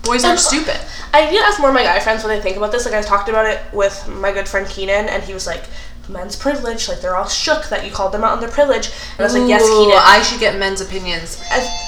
Boys 0.03 0.23
are 0.23 0.31
Um, 0.31 0.37
stupid. 0.37 0.77
I 1.13 1.29
need 1.29 1.37
to 1.37 1.43
ask 1.43 1.59
more 1.59 1.69
of 1.69 1.73
my 1.75 1.83
guy 1.83 1.99
friends 1.99 2.23
what 2.23 2.29
they 2.29 2.39
think 2.41 2.55
about 2.57 2.71
this. 2.71 2.85
Like 2.85 2.93
I 2.93 3.01
talked 3.01 3.29
about 3.29 3.45
it 3.45 3.59
with 3.73 4.07
my 4.07 4.31
good 4.31 4.47
friend 4.47 4.67
Keenan, 4.67 5.07
and 5.09 5.21
he 5.23 5.33
was 5.33 5.45
like, 5.47 5.63
"Men's 6.09 6.35
privilege." 6.35 6.87
Like 6.87 7.01
they're 7.01 7.15
all 7.15 7.27
shook 7.27 7.69
that 7.69 7.85
you 7.85 7.91
called 7.91 8.11
them 8.13 8.23
out 8.23 8.33
on 8.33 8.39
their 8.39 8.49
privilege. 8.51 8.87
And 9.17 9.19
I 9.21 9.23
was 9.23 9.33
like, 9.33 9.47
"Yes, 9.49 9.61
Ooh, 9.63 9.85
Keenan." 9.85 9.99
I 10.01 10.21
should 10.21 10.39
get 10.39 10.57
men's 10.59 10.81
opinions. 10.81 11.41
I- 11.51 11.79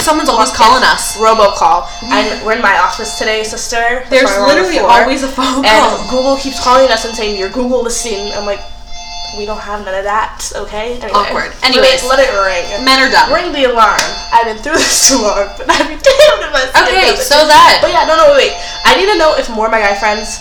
Someone's 0.00 0.28
always 0.28 0.50
calling 0.50 0.82
us. 0.82 1.14
robocall. 1.16 1.86
I'm, 2.10 2.26
we're 2.44 2.54
in 2.58 2.62
my 2.62 2.74
office 2.78 3.18
today, 3.22 3.44
sister. 3.44 3.78
That's 3.78 4.10
There's 4.10 4.24
why 4.26 4.34
we're 4.34 4.42
on 4.42 4.48
the 4.48 4.54
literally 4.66 4.78
floor. 4.82 4.90
always 4.90 5.22
a 5.22 5.28
phone 5.30 5.62
call. 5.62 5.94
And. 5.94 6.10
Google 6.10 6.36
keeps 6.42 6.58
calling 6.58 6.90
us 6.90 7.04
and 7.06 7.14
saying, 7.14 7.38
Your 7.38 7.50
Google 7.50 7.82
listening. 7.86 8.32
I'm 8.34 8.42
like, 8.44 8.58
We 9.38 9.46
don't 9.46 9.60
have 9.62 9.84
none 9.86 9.94
of 9.94 10.02
that, 10.02 10.42
okay? 10.66 10.98
Anyway, 10.98 11.14
Awkward. 11.14 11.54
let 11.54 11.54
it- 11.54 11.64
Anyways. 11.70 12.02
let 12.10 12.18
it, 12.18 12.34
ring. 12.34 12.66
Men 12.84 12.98
are 12.98 13.10
dumb. 13.14 13.30
Ring 13.30 13.52
the 13.54 13.70
alarm. 13.70 14.02
I've 14.34 14.42
been 14.50 14.58
through 14.58 14.74
this 14.82 15.06
too 15.08 15.22
long, 15.22 15.46
but 15.54 15.70
I'd 15.70 15.86
be 15.86 15.94
damned 16.02 16.50
if 16.50 16.50
I 16.50 16.82
Okay, 16.82 17.14
so 17.22 17.38
that. 17.46 17.78
But 17.78 17.94
yeah, 17.94 18.02
no, 18.02 18.18
no, 18.18 18.34
wait, 18.34 18.50
wait. 18.50 18.54
I 18.82 18.98
need 18.98 19.06
to 19.06 19.16
know 19.22 19.38
if 19.38 19.46
more 19.54 19.66
of 19.66 19.72
my 19.72 19.78
guy 19.78 19.94
friends 19.94 20.34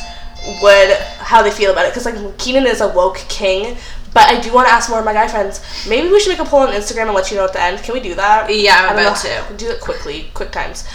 would, 0.57 0.89
how 1.31 1.41
they 1.41 1.51
feel 1.51 1.71
about 1.71 1.85
it. 1.85 1.93
Because, 1.93 2.05
like, 2.05 2.37
Keenan 2.37 2.67
is 2.67 2.81
a 2.81 2.87
woke 2.89 3.17
king. 3.29 3.77
But 4.13 4.29
I 4.29 4.41
do 4.41 4.51
want 4.53 4.67
to 4.67 4.73
ask 4.73 4.89
more 4.89 4.99
of 4.99 5.05
my 5.05 5.13
guy 5.13 5.27
friends. 5.29 5.61
Maybe 5.87 6.09
we 6.09 6.19
should 6.19 6.31
make 6.37 6.45
a 6.45 6.49
poll 6.49 6.59
on 6.67 6.73
Instagram 6.73 7.03
and 7.07 7.13
let 7.13 7.31
you 7.31 7.37
know 7.37 7.45
at 7.45 7.53
the 7.53 7.61
end. 7.61 7.81
Can 7.81 7.93
we 7.93 8.01
do 8.01 8.13
that? 8.15 8.53
Yeah, 8.53 8.87
I'm 8.89 8.97
about 8.99 9.23
know. 9.23 9.45
to. 9.49 9.55
Do 9.57 9.69
it 9.69 9.79
quickly, 9.79 10.27
quick 10.33 10.51
times. 10.51 10.85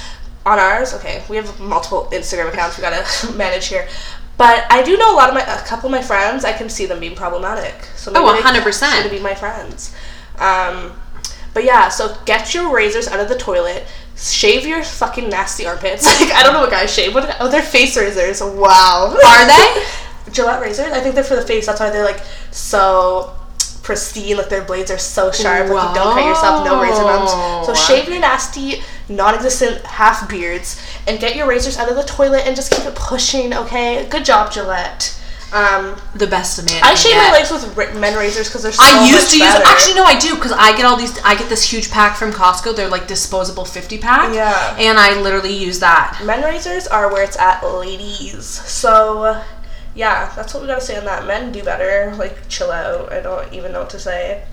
On 0.44 0.58
ours, 0.58 0.92
okay, 0.94 1.24
we 1.30 1.36
have 1.36 1.58
multiple 1.58 2.08
Instagram 2.12 2.48
accounts 2.52 2.76
we 2.76 2.82
gotta 2.82 3.04
manage 3.36 3.66
here. 3.68 3.88
But 4.36 4.66
I 4.70 4.82
do 4.82 4.98
know 4.98 5.14
a 5.14 5.16
lot 5.16 5.28
of 5.30 5.34
my, 5.34 5.40
a 5.40 5.64
couple 5.66 5.86
of 5.86 5.92
my 5.92 6.02
friends. 6.02 6.44
I 6.44 6.52
can 6.52 6.68
see 6.68 6.84
them 6.84 7.00
being 7.00 7.16
problematic. 7.16 7.74
So 7.96 8.12
maybe 8.12 8.22
Oh, 8.26 8.32
they 8.34 8.42
100%. 8.42 9.02
should 9.02 9.10
be 9.10 9.18
my 9.18 9.34
friends. 9.34 9.94
Um, 10.38 10.92
but 11.54 11.64
yeah, 11.64 11.88
so 11.88 12.14
get 12.26 12.52
your 12.52 12.70
razors 12.72 13.08
out 13.08 13.18
of 13.18 13.30
the 13.30 13.34
toilet. 13.38 13.86
Shave 14.14 14.66
your 14.66 14.82
fucking 14.84 15.30
nasty 15.30 15.66
armpits. 15.66 16.04
Like 16.20 16.32
I 16.32 16.42
don't 16.42 16.52
know 16.52 16.60
what 16.60 16.70
guys 16.70 16.92
shave. 16.94 17.14
What? 17.14 17.34
Oh, 17.40 17.48
they're 17.48 17.62
face 17.62 17.96
razors. 17.96 18.42
Wow. 18.42 19.16
Are 19.16 19.46
they? 19.46 19.84
Gillette 20.36 20.60
razors? 20.60 20.92
I 20.92 21.00
think 21.00 21.14
they're 21.14 21.24
for 21.24 21.36
the 21.36 21.42
face. 21.42 21.66
That's 21.66 21.80
why 21.80 21.90
they're 21.90 22.04
like 22.04 22.22
so 22.50 23.32
pristine. 23.82 24.36
Like 24.36 24.48
their 24.48 24.62
blades 24.64 24.90
are 24.90 24.98
so 24.98 25.30
sharp. 25.32 25.68
Like 25.70 25.88
you 25.88 25.94
don't 25.94 26.14
cut 26.14 26.24
yourself. 26.24 26.64
No 26.64 26.80
razor 26.82 27.02
bumps. 27.02 27.32
So 27.66 27.72
Wow. 27.72 27.74
shave 27.74 28.08
your 28.08 28.20
nasty, 28.20 28.82
non-existent 29.08 29.84
half 29.84 30.28
beards 30.28 30.80
and 31.06 31.18
get 31.20 31.36
your 31.36 31.46
razors 31.46 31.76
out 31.78 31.88
of 31.88 31.96
the 31.96 32.02
toilet 32.04 32.42
and 32.46 32.54
just 32.56 32.72
keep 32.72 32.84
it 32.84 32.94
pushing. 32.94 33.54
Okay. 33.54 34.06
Good 34.08 34.24
job, 34.24 34.52
Gillette. 34.52 35.12
Um, 35.52 35.94
The 36.16 36.26
best 36.26 36.58
man. 36.68 36.82
I 36.82 36.94
shave 36.96 37.14
my 37.16 37.30
legs 37.30 37.52
with 37.52 37.94
men 37.94 38.16
razors 38.18 38.48
because 38.48 38.64
they're 38.64 38.72
so 38.72 38.82
I 38.82 39.08
used 39.08 39.30
to 39.30 39.36
use. 39.38 39.54
Actually, 39.64 39.94
no, 39.94 40.02
I 40.04 40.18
do 40.18 40.34
because 40.34 40.50
I 40.50 40.76
get 40.76 40.84
all 40.84 40.96
these. 40.96 41.16
I 41.22 41.36
get 41.36 41.48
this 41.48 41.62
huge 41.62 41.88
pack 41.88 42.16
from 42.16 42.32
Costco. 42.32 42.74
They're 42.74 42.88
like 42.88 43.06
disposable 43.06 43.64
fifty 43.64 43.96
pack. 43.96 44.34
Yeah. 44.34 44.74
And 44.76 44.98
I 44.98 45.20
literally 45.20 45.54
use 45.56 45.78
that. 45.78 46.20
Men 46.24 46.42
razors 46.42 46.88
are 46.88 47.12
where 47.12 47.22
it's 47.22 47.38
at, 47.38 47.62
ladies. 47.62 48.44
So, 48.44 49.40
yeah, 49.96 50.32
that's 50.36 50.52
what 50.54 50.60
we 50.62 50.68
gotta 50.68 50.80
say 50.80 50.96
on 50.96 51.04
that. 51.06 51.26
Men 51.26 51.50
do 51.52 51.64
better. 51.64 52.14
Like, 52.16 52.48
chill 52.48 52.70
out. 52.70 53.10
I 53.12 53.20
don't 53.20 53.52
even 53.52 53.72
know 53.72 53.80
what 53.80 53.90
to 53.90 53.98
say. 53.98 54.44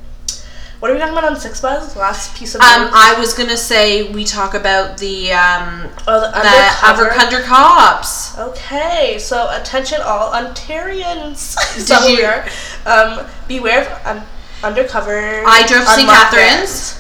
What 0.80 0.90
are 0.92 0.96
we 0.96 1.00
talking 1.00 1.18
about 1.18 1.32
on 1.32 1.40
Six 1.40 1.62
Buzz? 1.62 1.96
Last 1.96 2.36
piece 2.36 2.56
of 2.56 2.62
Um, 2.62 2.82
news? 2.86 2.92
I 2.94 3.16
was 3.18 3.34
gonna 3.34 3.56
say 3.56 4.12
we 4.12 4.26
talk 4.26 4.54
about 4.54 4.98
the 4.98 5.32
um 5.32 5.90
oh, 6.08 6.20
the 6.20 6.28
the 6.32 6.50
undercover. 6.50 7.12
undercover 7.14 7.44
cops. 7.44 8.38
Okay, 8.38 9.18
so 9.20 9.50
attention 9.52 10.02
all 10.02 10.32
Ontarians. 10.34 11.56
Did 11.76 11.88
so 11.88 12.06
you- 12.08 12.18
we. 12.18 12.92
Um, 12.92 13.26
beware 13.48 13.82
of 13.82 14.08
un- 14.18 14.26
undercover. 14.64 15.44
I 15.46 15.66
drove 15.68 15.86
to 15.86 15.92
St. 15.92 16.10
Catharines. 16.10 17.00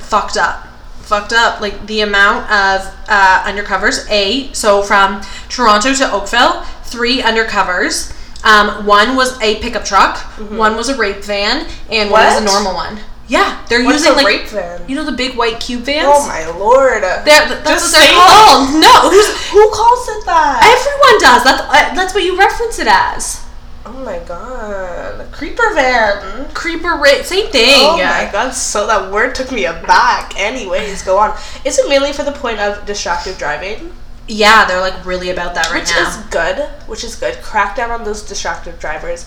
Fucked 0.00 0.36
up. 0.36 0.66
Fucked 1.00 1.32
up. 1.32 1.60
Like 1.60 1.86
the 1.86 2.00
amount 2.02 2.44
of 2.50 2.94
uh, 3.08 3.42
undercovers. 3.44 4.06
A 4.10 4.52
so 4.52 4.82
from 4.82 5.22
Toronto 5.48 5.94
to 5.94 6.12
Oakville, 6.12 6.62
three 6.96 7.20
undercovers. 7.20 8.12
Um, 8.44 8.86
one 8.86 9.16
was 9.16 9.40
a 9.42 9.60
pickup 9.60 9.84
truck, 9.84 10.18
one 10.50 10.76
was 10.76 10.88
a 10.88 10.96
rape 10.96 11.24
van, 11.24 11.66
and 11.90 12.10
one 12.10 12.24
was 12.24 12.34
a 12.34 12.36
Mm-hmm. 12.38 12.44
Normal 12.46 12.74
one. 12.74 12.98
Yeah, 13.28 13.64
they're 13.68 13.82
What's 13.84 13.98
using 13.98 14.12
a 14.12 14.16
like 14.16 14.26
rape 14.26 14.46
van? 14.48 14.88
you 14.88 14.94
know 14.94 15.04
the 15.04 15.10
big 15.10 15.36
white 15.36 15.58
cube 15.58 15.82
vans. 15.82 16.06
Oh 16.08 16.28
my 16.28 16.46
lord. 16.56 17.02
They're, 17.02 17.48
that's 17.48 17.68
Just 17.68 17.92
what 17.92 17.98
they're 17.98 18.14
called. 18.14 18.80
No, 18.86 19.10
who's, 19.10 19.28
Who 19.50 19.68
calls 19.74 20.08
it 20.14 20.24
that? 20.26 20.62
everyone 20.62 21.16
does. 21.20 21.42
That's 21.42 21.60
uh, 21.62 21.94
that's 21.98 22.14
what 22.14 22.22
you 22.22 22.38
reference 22.38 22.78
it 22.78 22.86
as. 22.88 23.44
oh 23.84 23.98
my 24.04 24.20
god. 24.20 25.32
Creeper 25.32 25.74
van. 25.74 26.48
Creeper 26.54 27.00
rape, 27.02 27.24
same 27.24 27.50
thing. 27.50 27.82
Oh 27.82 27.96
my 27.98 28.28
god, 28.30 28.52
so 28.52 28.86
that 28.86 29.10
word 29.10 29.34
took 29.34 29.50
me 29.50 29.64
aback. 29.64 30.38
Anyways, 30.38 31.02
go 31.02 31.18
on. 31.18 31.36
Is 31.64 31.78
it 31.80 31.88
mainly 31.88 32.12
for 32.12 32.22
the 32.22 32.32
point 32.32 32.60
of 32.60 32.86
distracted 32.86 33.36
driving? 33.38 33.90
Yeah, 34.28 34.64
they're 34.66 34.80
like 34.80 35.04
really 35.06 35.30
about 35.30 35.54
that 35.54 35.70
right 35.70 35.80
which 35.82 35.90
now. 35.90 36.08
is 36.08 36.16
good. 36.30 36.68
Which 36.88 37.04
is 37.04 37.14
good. 37.14 37.36
Crack 37.42 37.76
down 37.76 37.90
on 37.90 38.04
those 38.04 38.22
distracted 38.22 38.78
drivers. 38.78 39.26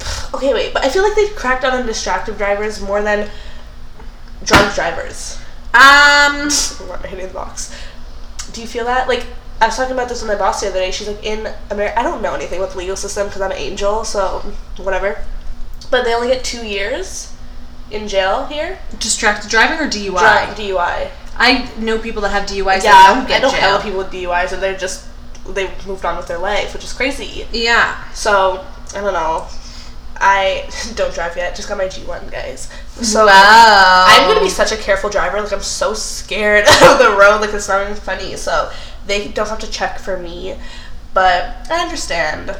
Okay, 0.34 0.52
wait, 0.52 0.72
but 0.74 0.84
I 0.84 0.88
feel 0.88 1.02
like 1.02 1.14
they 1.16 1.28
crack 1.28 1.62
down 1.62 1.72
on 1.72 1.86
distracted 1.86 2.36
drivers 2.36 2.80
more 2.80 3.00
than 3.00 3.30
drunk 4.44 4.74
drivers. 4.74 5.38
um, 5.72 6.48
What 6.88 7.04
hitting 7.06 7.26
the 7.28 7.32
box. 7.32 7.74
Do 8.52 8.60
you 8.60 8.66
feel 8.66 8.84
that? 8.84 9.08
Like, 9.08 9.26
I 9.60 9.66
was 9.66 9.76
talking 9.76 9.94
about 9.94 10.08
this 10.08 10.20
with 10.22 10.30
my 10.30 10.36
boss 10.36 10.60
the 10.60 10.68
other 10.68 10.80
day. 10.80 10.90
She's 10.90 11.08
like, 11.08 11.24
in 11.24 11.48
America, 11.70 11.98
I 11.98 12.02
don't 12.02 12.22
know 12.22 12.34
anything 12.34 12.58
about 12.60 12.72
the 12.72 12.78
legal 12.78 12.96
system 12.96 13.26
because 13.28 13.40
I'm 13.40 13.50
an 13.52 13.56
angel, 13.56 14.04
so 14.04 14.40
whatever. 14.78 15.24
But 15.90 16.04
they 16.04 16.14
only 16.14 16.28
get 16.28 16.44
two 16.44 16.66
years 16.66 17.32
in 17.90 18.08
jail 18.08 18.46
here. 18.46 18.78
distracted 18.98 19.48
driving 19.50 19.78
or 19.78 19.88
DUI. 19.90 20.18
Drunk 20.18 20.56
DUI. 20.58 21.10
I 21.38 21.70
know 21.78 21.98
people 21.98 22.22
that 22.22 22.30
have 22.30 22.48
DUIs 22.48 22.82
yeah, 22.84 22.92
that 22.92 23.14
don't 23.14 23.28
get 23.28 23.44
I 23.44 23.46
know 23.46 23.52
hella 23.52 23.82
people 23.82 23.98
with 23.98 24.10
DUIs 24.10 24.52
and 24.52 24.62
they're 24.62 24.76
just 24.76 25.06
they 25.48 25.70
moved 25.86 26.04
on 26.04 26.16
with 26.16 26.26
their 26.26 26.38
life, 26.38 26.74
which 26.74 26.84
is 26.84 26.92
crazy. 26.92 27.46
Yeah. 27.52 28.10
So 28.12 28.64
I 28.94 29.00
don't 29.00 29.12
know. 29.12 29.46
I 30.18 30.68
don't 30.94 31.14
drive 31.14 31.36
yet. 31.36 31.54
Just 31.56 31.68
got 31.68 31.78
my 31.78 31.88
G 31.88 32.02
one, 32.02 32.26
guys. 32.28 32.70
So 33.02 33.26
wow. 33.26 34.04
I'm 34.08 34.28
gonna 34.28 34.40
be 34.40 34.50
such 34.50 34.72
a 34.72 34.76
careful 34.76 35.10
driver. 35.10 35.40
Like 35.40 35.52
I'm 35.52 35.60
so 35.62 35.94
scared 35.94 36.64
of 36.82 36.98
the 36.98 37.16
road. 37.18 37.40
Like 37.40 37.52
it's 37.52 37.68
not 37.68 37.82
even 37.82 37.94
funny. 37.94 38.36
So 38.36 38.72
they 39.06 39.28
don't 39.28 39.48
have 39.48 39.58
to 39.60 39.70
check 39.70 39.98
for 39.98 40.18
me. 40.18 40.56
But 41.14 41.66
I 41.70 41.82
understand. 41.82 42.56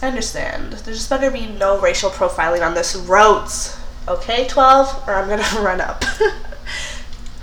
I 0.00 0.06
understand. 0.06 0.74
There 0.74 0.94
just 0.94 1.10
better 1.10 1.30
be 1.30 1.46
no 1.46 1.80
racial 1.80 2.10
profiling 2.10 2.64
on 2.64 2.74
this 2.74 2.94
roads. 2.94 3.76
Okay, 4.06 4.46
twelve, 4.48 5.02
or 5.06 5.14
I'm 5.14 5.28
gonna 5.28 5.60
run 5.62 5.80
up. 5.80 6.04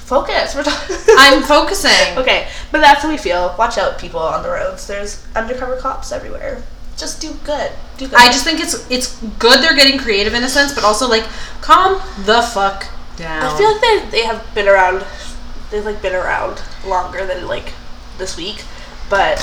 Focus. 0.05 0.53
We're 0.53 0.63
talking. 0.63 0.95
I'm 1.17 1.41
focusing. 1.41 2.15
Okay, 2.15 2.47
but 2.71 2.79
that's 2.79 3.01
how 3.01 3.09
we 3.09 3.17
feel. 3.17 3.55
Watch 3.57 3.79
out, 3.79 3.97
people 3.97 4.19
on 4.19 4.43
the 4.43 4.49
roads. 4.49 4.85
There's 4.85 5.25
undercover 5.35 5.77
cops 5.77 6.11
everywhere. 6.11 6.61
Just 6.95 7.19
do 7.19 7.33
good. 7.43 7.71
Do 7.97 8.07
good. 8.07 8.15
I 8.15 8.27
just 8.27 8.43
think 8.43 8.59
it's 8.59 8.89
it's 8.91 9.19
good 9.39 9.63
they're 9.63 9.75
getting 9.75 9.99
creative 9.99 10.35
in 10.35 10.43
a 10.43 10.47
sense, 10.47 10.75
but 10.75 10.83
also 10.83 11.09
like 11.09 11.25
calm 11.61 11.99
the 12.23 12.43
fuck 12.43 12.85
down. 13.17 13.43
I 13.43 13.57
feel 13.57 13.71
like 13.71 13.81
they 13.81 14.19
they 14.19 14.25
have 14.25 14.45
been 14.53 14.67
around. 14.67 15.03
They've 15.71 15.83
like 15.83 16.03
been 16.03 16.13
around 16.13 16.61
longer 16.85 17.25
than 17.25 17.47
like 17.47 17.73
this 18.19 18.37
week, 18.37 18.63
but 19.09 19.41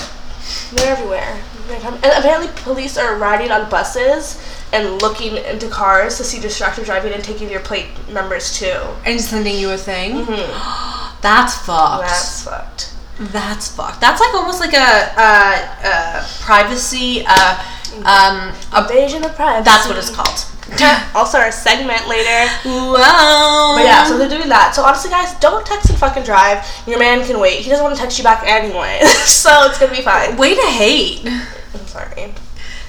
they're 0.73 0.93
everywhere. 0.93 1.41
And 1.71 1.97
apparently, 2.05 2.49
police 2.63 2.97
are 2.97 3.17
riding 3.17 3.51
on 3.51 3.71
buses 3.71 4.41
and 4.73 5.01
looking 5.03 5.37
into 5.37 5.69
cars 5.69 6.17
to 6.17 6.25
see 6.25 6.41
distracted 6.41 6.85
driving 6.85 7.13
and 7.13 7.23
taking 7.23 7.51
your 7.51 7.61
plate 7.61 7.87
numbers 8.11 8.59
too. 8.59 8.81
and 9.05 9.21
sending 9.21 9.57
you 9.59 9.71
a 9.71 9.77
thing. 9.77 10.25
Mm-hmm. 10.27 11.19
That's 11.23 11.57
fucked. 11.59 12.03
That's 12.03 12.43
fucked. 12.45 12.95
That's 13.31 13.69
fucked. 13.75 14.01
That's 14.01 14.21
like 14.21 14.35
almost 14.35 14.61
like 14.61 14.75
a, 14.75 15.13
a, 15.17 16.23
a 16.23 16.27
privacy. 16.41 17.25
Uh, 17.27 17.63
um, 18.05 18.55
a, 18.73 18.83
Invasion 18.83 19.25
of 19.25 19.35
privacy. 19.35 19.65
that's 19.65 19.87
what 19.87 19.99
it's 19.99 20.11
called. 20.11 20.47
also, 21.15 21.39
our 21.39 21.53
segment 21.53 22.09
later. 22.09 22.51
Wow. 22.65 23.75
But 23.77 23.85
yeah, 23.85 24.05
so 24.07 24.17
they're 24.17 24.29
doing 24.29 24.49
that. 24.49 24.75
So 24.75 24.83
honestly, 24.83 25.11
guys, 25.11 25.35
don't 25.41 25.67
text 25.67 25.91
and 25.91 25.99
fucking 25.99 26.23
drive. 26.23 26.65
Your 26.87 26.99
man 26.99 27.25
can 27.27 27.39
wait. 27.39 27.61
He 27.61 27.69
doesn't 27.69 27.85
want 27.85 27.95
to 27.95 28.01
text 28.01 28.17
you 28.19 28.25
back 28.25 28.43
anyway, 28.47 29.01
so 29.25 29.67
it's 29.69 29.79
gonna 29.79 29.95
be 29.95 30.03
fine. 30.03 30.37
way 30.37 30.55
to 30.55 30.63
hate. 30.63 31.27
I'm 31.27 31.87
sorry. 31.87 32.35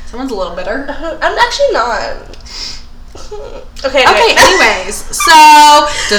Someone's 0.05 0.31
a 0.31 0.35
little 0.35 0.55
bitter. 0.55 0.85
I'm 1.21 1.37
actually 1.37 1.71
not. 1.71 2.37
Okay. 3.15 4.01
Okay, 4.01 4.33
anyways, 4.33 4.95
so. 4.95 5.33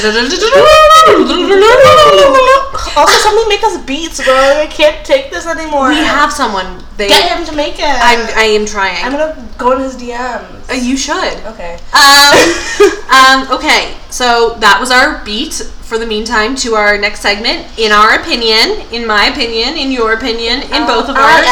Also, 2.97 3.19
somebody 3.19 3.49
make 3.49 3.63
us 3.65 3.83
beats, 3.85 4.23
bro. 4.23 4.35
I 4.35 4.67
can't 4.67 5.05
take 5.05 5.31
this 5.31 5.47
anymore. 5.47 5.89
We 5.89 5.97
have 5.97 6.33
someone. 6.33 6.85
They. 6.97 7.09
Get 7.09 7.37
him 7.37 7.45
to 7.47 7.55
make 7.57 7.79
it. 7.79 7.85
I'm. 7.85 8.21
I 8.37 8.45
am 8.55 8.67
trying. 8.67 9.05
I'm 9.05 9.13
gonna 9.13 9.49
go 9.59 9.73
in 9.73 9.81
his 9.81 9.97
DMs. 9.97 10.71
Uh, 10.71 10.75
you 10.75 10.97
should. 10.97 11.35
Okay. 11.51 11.75
Um, 11.91 13.11
um, 13.11 13.59
okay, 13.59 13.97
so 14.11 14.55
that 14.61 14.77
was 14.79 14.91
our 14.91 15.25
beat 15.25 15.55
for 15.55 15.99
the 15.99 16.07
meantime 16.07 16.55
to 16.57 16.75
our 16.75 16.97
next 16.99 17.21
segment. 17.21 17.67
In 17.79 17.91
our 17.91 18.15
opinion, 18.21 18.87
in 18.93 19.07
my 19.07 19.27
opinion, 19.27 19.77
in 19.77 19.91
your 19.91 20.13
opinion, 20.13 20.63
in 20.63 20.87
both 20.87 21.09
of 21.09 21.17
ours, 21.17 21.47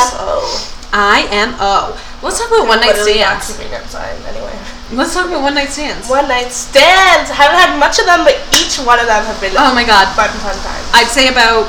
IMO. 0.93 0.93
IMO. 0.93 1.97
Let's 2.23 2.39
talk 2.39 2.49
about 2.49 2.69
one 2.69 2.81
night 2.81 2.95
stands. 2.95 3.59
Anyway. 3.59 4.62
Let's 4.93 5.15
talk 5.15 5.27
about 5.27 5.41
one 5.43 5.55
night 5.55 5.71
stands. 5.71 6.09
One 6.09 6.29
night 6.29 6.53
stands. 6.53 7.31
I 7.31 7.35
Haven't 7.35 7.59
had 7.59 7.79
much 7.81 7.99
of 7.99 8.05
them, 8.05 8.25
but 8.25 8.37
each 8.53 8.77
one 8.85 9.01
of 9.01 9.07
them 9.07 9.25
have 9.25 9.41
been 9.41 9.53
Oh 9.57 9.73
my 9.75 9.85
god. 9.85 10.13
fun, 10.15 10.29
fun 10.45 10.53
times. 10.61 10.91
I'd 10.93 11.09
say 11.09 11.29
about 11.29 11.65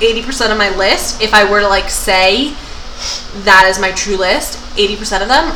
80% 0.00 0.50
of 0.50 0.56
my 0.56 0.70
list, 0.76 1.20
if 1.20 1.34
I 1.34 1.44
were 1.48 1.60
to 1.60 1.68
like 1.68 1.90
say 1.90 2.54
that 3.44 3.66
is 3.68 3.78
my 3.78 3.92
true 3.92 4.16
list, 4.16 4.58
80% 4.76 5.20
of 5.22 5.28
them, 5.28 5.52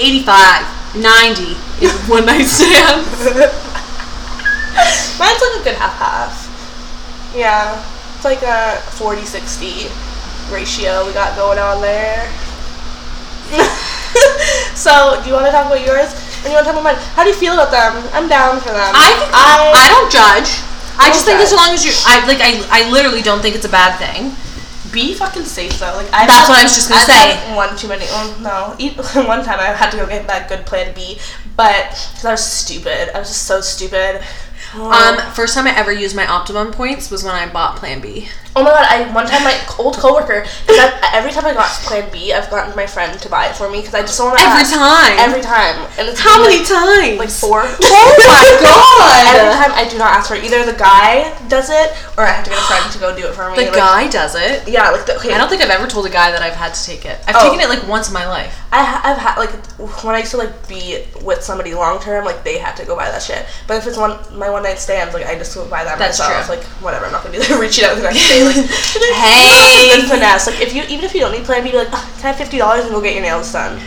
85, 0.00 0.98
90 0.98 1.42
is 1.84 1.94
one 2.10 2.26
night 2.26 2.44
stands. 2.44 3.06
Mine's 5.18 5.40
like 5.42 5.60
a 5.60 5.64
good 5.64 5.76
half 5.78 5.94
half. 5.98 6.34
Yeah. 7.36 7.78
It's 8.16 8.24
like 8.24 8.42
a 8.42 8.82
40 8.98 9.22
60 9.22 9.86
ratio 10.52 11.06
we 11.06 11.12
got 11.12 11.36
going 11.36 11.58
on 11.58 11.80
there. 11.80 12.26
so, 14.74 15.20
do 15.22 15.28
you 15.28 15.34
want 15.34 15.46
to 15.46 15.52
talk 15.52 15.66
about 15.66 15.84
yours? 15.86 16.12
And 16.44 16.48
you 16.48 16.54
want 16.54 16.66
to 16.66 16.72
talk 16.72 16.80
about 16.80 16.84
mine? 16.94 17.00
How 17.14 17.22
do 17.24 17.30
you 17.30 17.36
feel 17.36 17.54
about 17.54 17.70
them? 17.70 17.98
I'm 18.12 18.28
down 18.28 18.60
for 18.60 18.70
them. 18.70 18.92
I 18.94 19.10
think 19.18 19.30
I, 19.34 19.86
don't 19.90 20.10
judge. 20.12 20.62
I 20.98 21.10
Don't 21.10 21.14
just 21.14 21.24
think 21.26 21.38
as 21.40 21.50
judge. 21.50 21.58
long 21.58 21.70
as 21.74 21.84
you, 21.84 21.92
I 22.06 22.26
like, 22.26 22.38
I, 22.40 22.84
I 22.86 22.90
literally 22.90 23.22
don't 23.22 23.40
think 23.40 23.54
it's 23.54 23.64
a 23.66 23.68
bad 23.68 23.98
thing. 23.98 24.34
be 24.92 25.14
fucking 25.14 25.44
safe 25.44 25.78
though. 25.78 25.94
Like 25.94 26.06
I've 26.12 26.26
That's 26.26 26.46
had- 26.46 26.48
what 26.48 26.58
I 26.58 26.62
was 26.64 26.74
just 26.74 26.88
gonna 26.88 27.00
I've 27.02 27.06
say. 27.06 27.34
had 27.34 27.54
one 27.56 27.76
too 27.76 27.88
many. 27.88 28.06
Oh 28.08 28.38
no! 28.42 28.74
Eat, 28.78 28.96
one 29.14 29.44
time 29.44 29.60
I 29.60 29.66
had 29.74 29.90
to 29.90 29.96
go 29.96 30.06
get 30.06 30.26
that 30.26 30.48
good 30.48 30.64
plan 30.66 30.94
B, 30.94 31.18
but 31.56 31.90
because 31.90 32.24
I 32.24 32.30
was 32.32 32.44
stupid. 32.44 33.14
I 33.14 33.18
was 33.20 33.28
just 33.28 33.42
so 33.46 33.60
stupid. 33.60 34.22
Um, 34.74 35.16
first 35.32 35.54
time 35.54 35.66
I 35.66 35.74
ever 35.76 35.92
used 35.92 36.14
my 36.16 36.26
optimum 36.26 36.72
points 36.72 37.10
was 37.10 37.24
when 37.24 37.34
I 37.34 37.50
bought 37.50 37.76
Plan 37.76 38.00
B. 38.02 38.28
Oh 38.58 38.64
my 38.66 38.70
god! 38.74 38.86
I 38.90 39.06
one 39.14 39.26
time 39.30 39.44
my 39.46 39.54
old 39.78 39.94
coworker 39.96 40.42
because 40.66 40.90
every 41.14 41.30
time 41.30 41.46
I 41.46 41.54
got 41.54 41.70
Plan 41.86 42.10
B, 42.10 42.32
I've 42.32 42.50
gotten 42.50 42.74
my 42.74 42.86
friend 42.86 43.14
to 43.22 43.28
buy 43.30 43.46
it 43.46 43.54
for 43.54 43.70
me 43.70 43.78
because 43.78 43.94
I 43.94 44.00
just 44.02 44.18
don't 44.18 44.34
want 44.34 44.40
to 44.40 44.44
Every 44.50 44.66
time. 44.66 45.14
Every 45.18 45.40
time, 45.42 45.76
and 45.98 46.08
it's 46.10 46.18
How 46.18 46.42
many 46.42 46.58
like, 46.58 46.66
times? 46.66 47.18
Like 47.22 47.30
four. 47.30 47.62
Oh 47.62 48.14
my 48.18 48.42
Every 48.50 48.66
god! 48.66 49.62
time 49.62 49.72
I 49.78 49.86
do 49.88 49.96
not 49.98 50.10
ask 50.10 50.28
for 50.28 50.34
it. 50.34 50.42
Either 50.42 50.64
the 50.66 50.76
guy 50.76 51.30
does 51.46 51.70
it 51.70 51.94
or 52.18 52.24
I 52.26 52.34
have 52.34 52.42
to 52.44 52.50
get 52.50 52.58
a 52.58 52.62
friend 52.66 52.90
to 52.92 52.98
go 52.98 53.14
do 53.14 53.26
it 53.30 53.34
for 53.34 53.48
me. 53.50 53.56
The 53.62 53.70
like, 53.70 53.74
guy 53.74 54.08
does 54.10 54.34
it. 54.34 54.66
Yeah, 54.68 54.90
like 54.90 55.06
the, 55.06 55.16
okay. 55.18 55.32
I 55.32 55.38
don't 55.38 55.48
think 55.48 55.62
I've 55.62 55.70
ever 55.70 55.86
told 55.86 56.06
a 56.06 56.10
guy 56.10 56.30
that 56.32 56.42
I've 56.42 56.54
had 56.58 56.74
to 56.74 56.82
take 56.84 57.04
it. 57.06 57.18
I've 57.30 57.36
Oh. 57.38 57.50
taken 57.54 57.60
it 57.62 57.68
like 57.70 57.86
once 57.86 58.08
in 58.08 58.14
my 58.14 58.26
life. 58.26 58.58
I 58.72 58.82
ha- 58.82 59.00
I've 59.04 59.18
had 59.18 59.36
like 59.38 59.54
when 60.04 60.14
I 60.14 60.18
used 60.18 60.32
to 60.32 60.36
like 60.38 60.66
be 60.68 61.04
with 61.22 61.42
somebody 61.42 61.74
long 61.74 62.00
term, 62.00 62.24
like 62.24 62.42
they 62.42 62.58
had 62.58 62.74
to 62.76 62.84
go 62.84 62.96
buy 62.96 63.06
that 63.10 63.22
shit. 63.22 63.46
But 63.68 63.76
if 63.78 63.86
it's 63.86 63.96
one 63.96 64.18
my 64.36 64.50
one 64.50 64.62
night 64.64 64.78
stands, 64.78 65.14
like 65.14 65.26
I 65.26 65.36
just 65.38 65.54
go 65.54 65.64
buy 65.68 65.84
that 65.84 65.98
That's 65.98 66.18
myself. 66.18 66.46
true. 66.46 66.56
Like 66.56 66.64
whatever, 66.82 67.06
I'm 67.06 67.12
not 67.12 67.22
gonna 67.22 67.38
be 67.38 67.40
like 67.40 67.60
reaching 67.60 67.84
out 67.84 67.90
to 67.94 68.02
the 68.02 68.10
next 68.10 68.28
day. 68.28 68.44
Hey. 69.14 69.96
good 69.96 70.08
finesse. 70.10 70.46
Like 70.46 70.60
if 70.60 70.74
you 70.74 70.82
even 70.84 71.04
if 71.04 71.14
you 71.14 71.20
don't 71.20 71.32
need 71.32 71.44
Plan 71.44 71.64
B, 71.64 71.72
like 71.72 71.88
"Ah, 71.92 72.04
can 72.18 72.24
I 72.24 72.28
have 72.28 72.36
fifty 72.36 72.58
dollars 72.58 72.84
and 72.84 72.94
go 72.94 73.00
get 73.00 73.14
your 73.14 73.22
nails 73.22 73.52
done? 73.52 73.80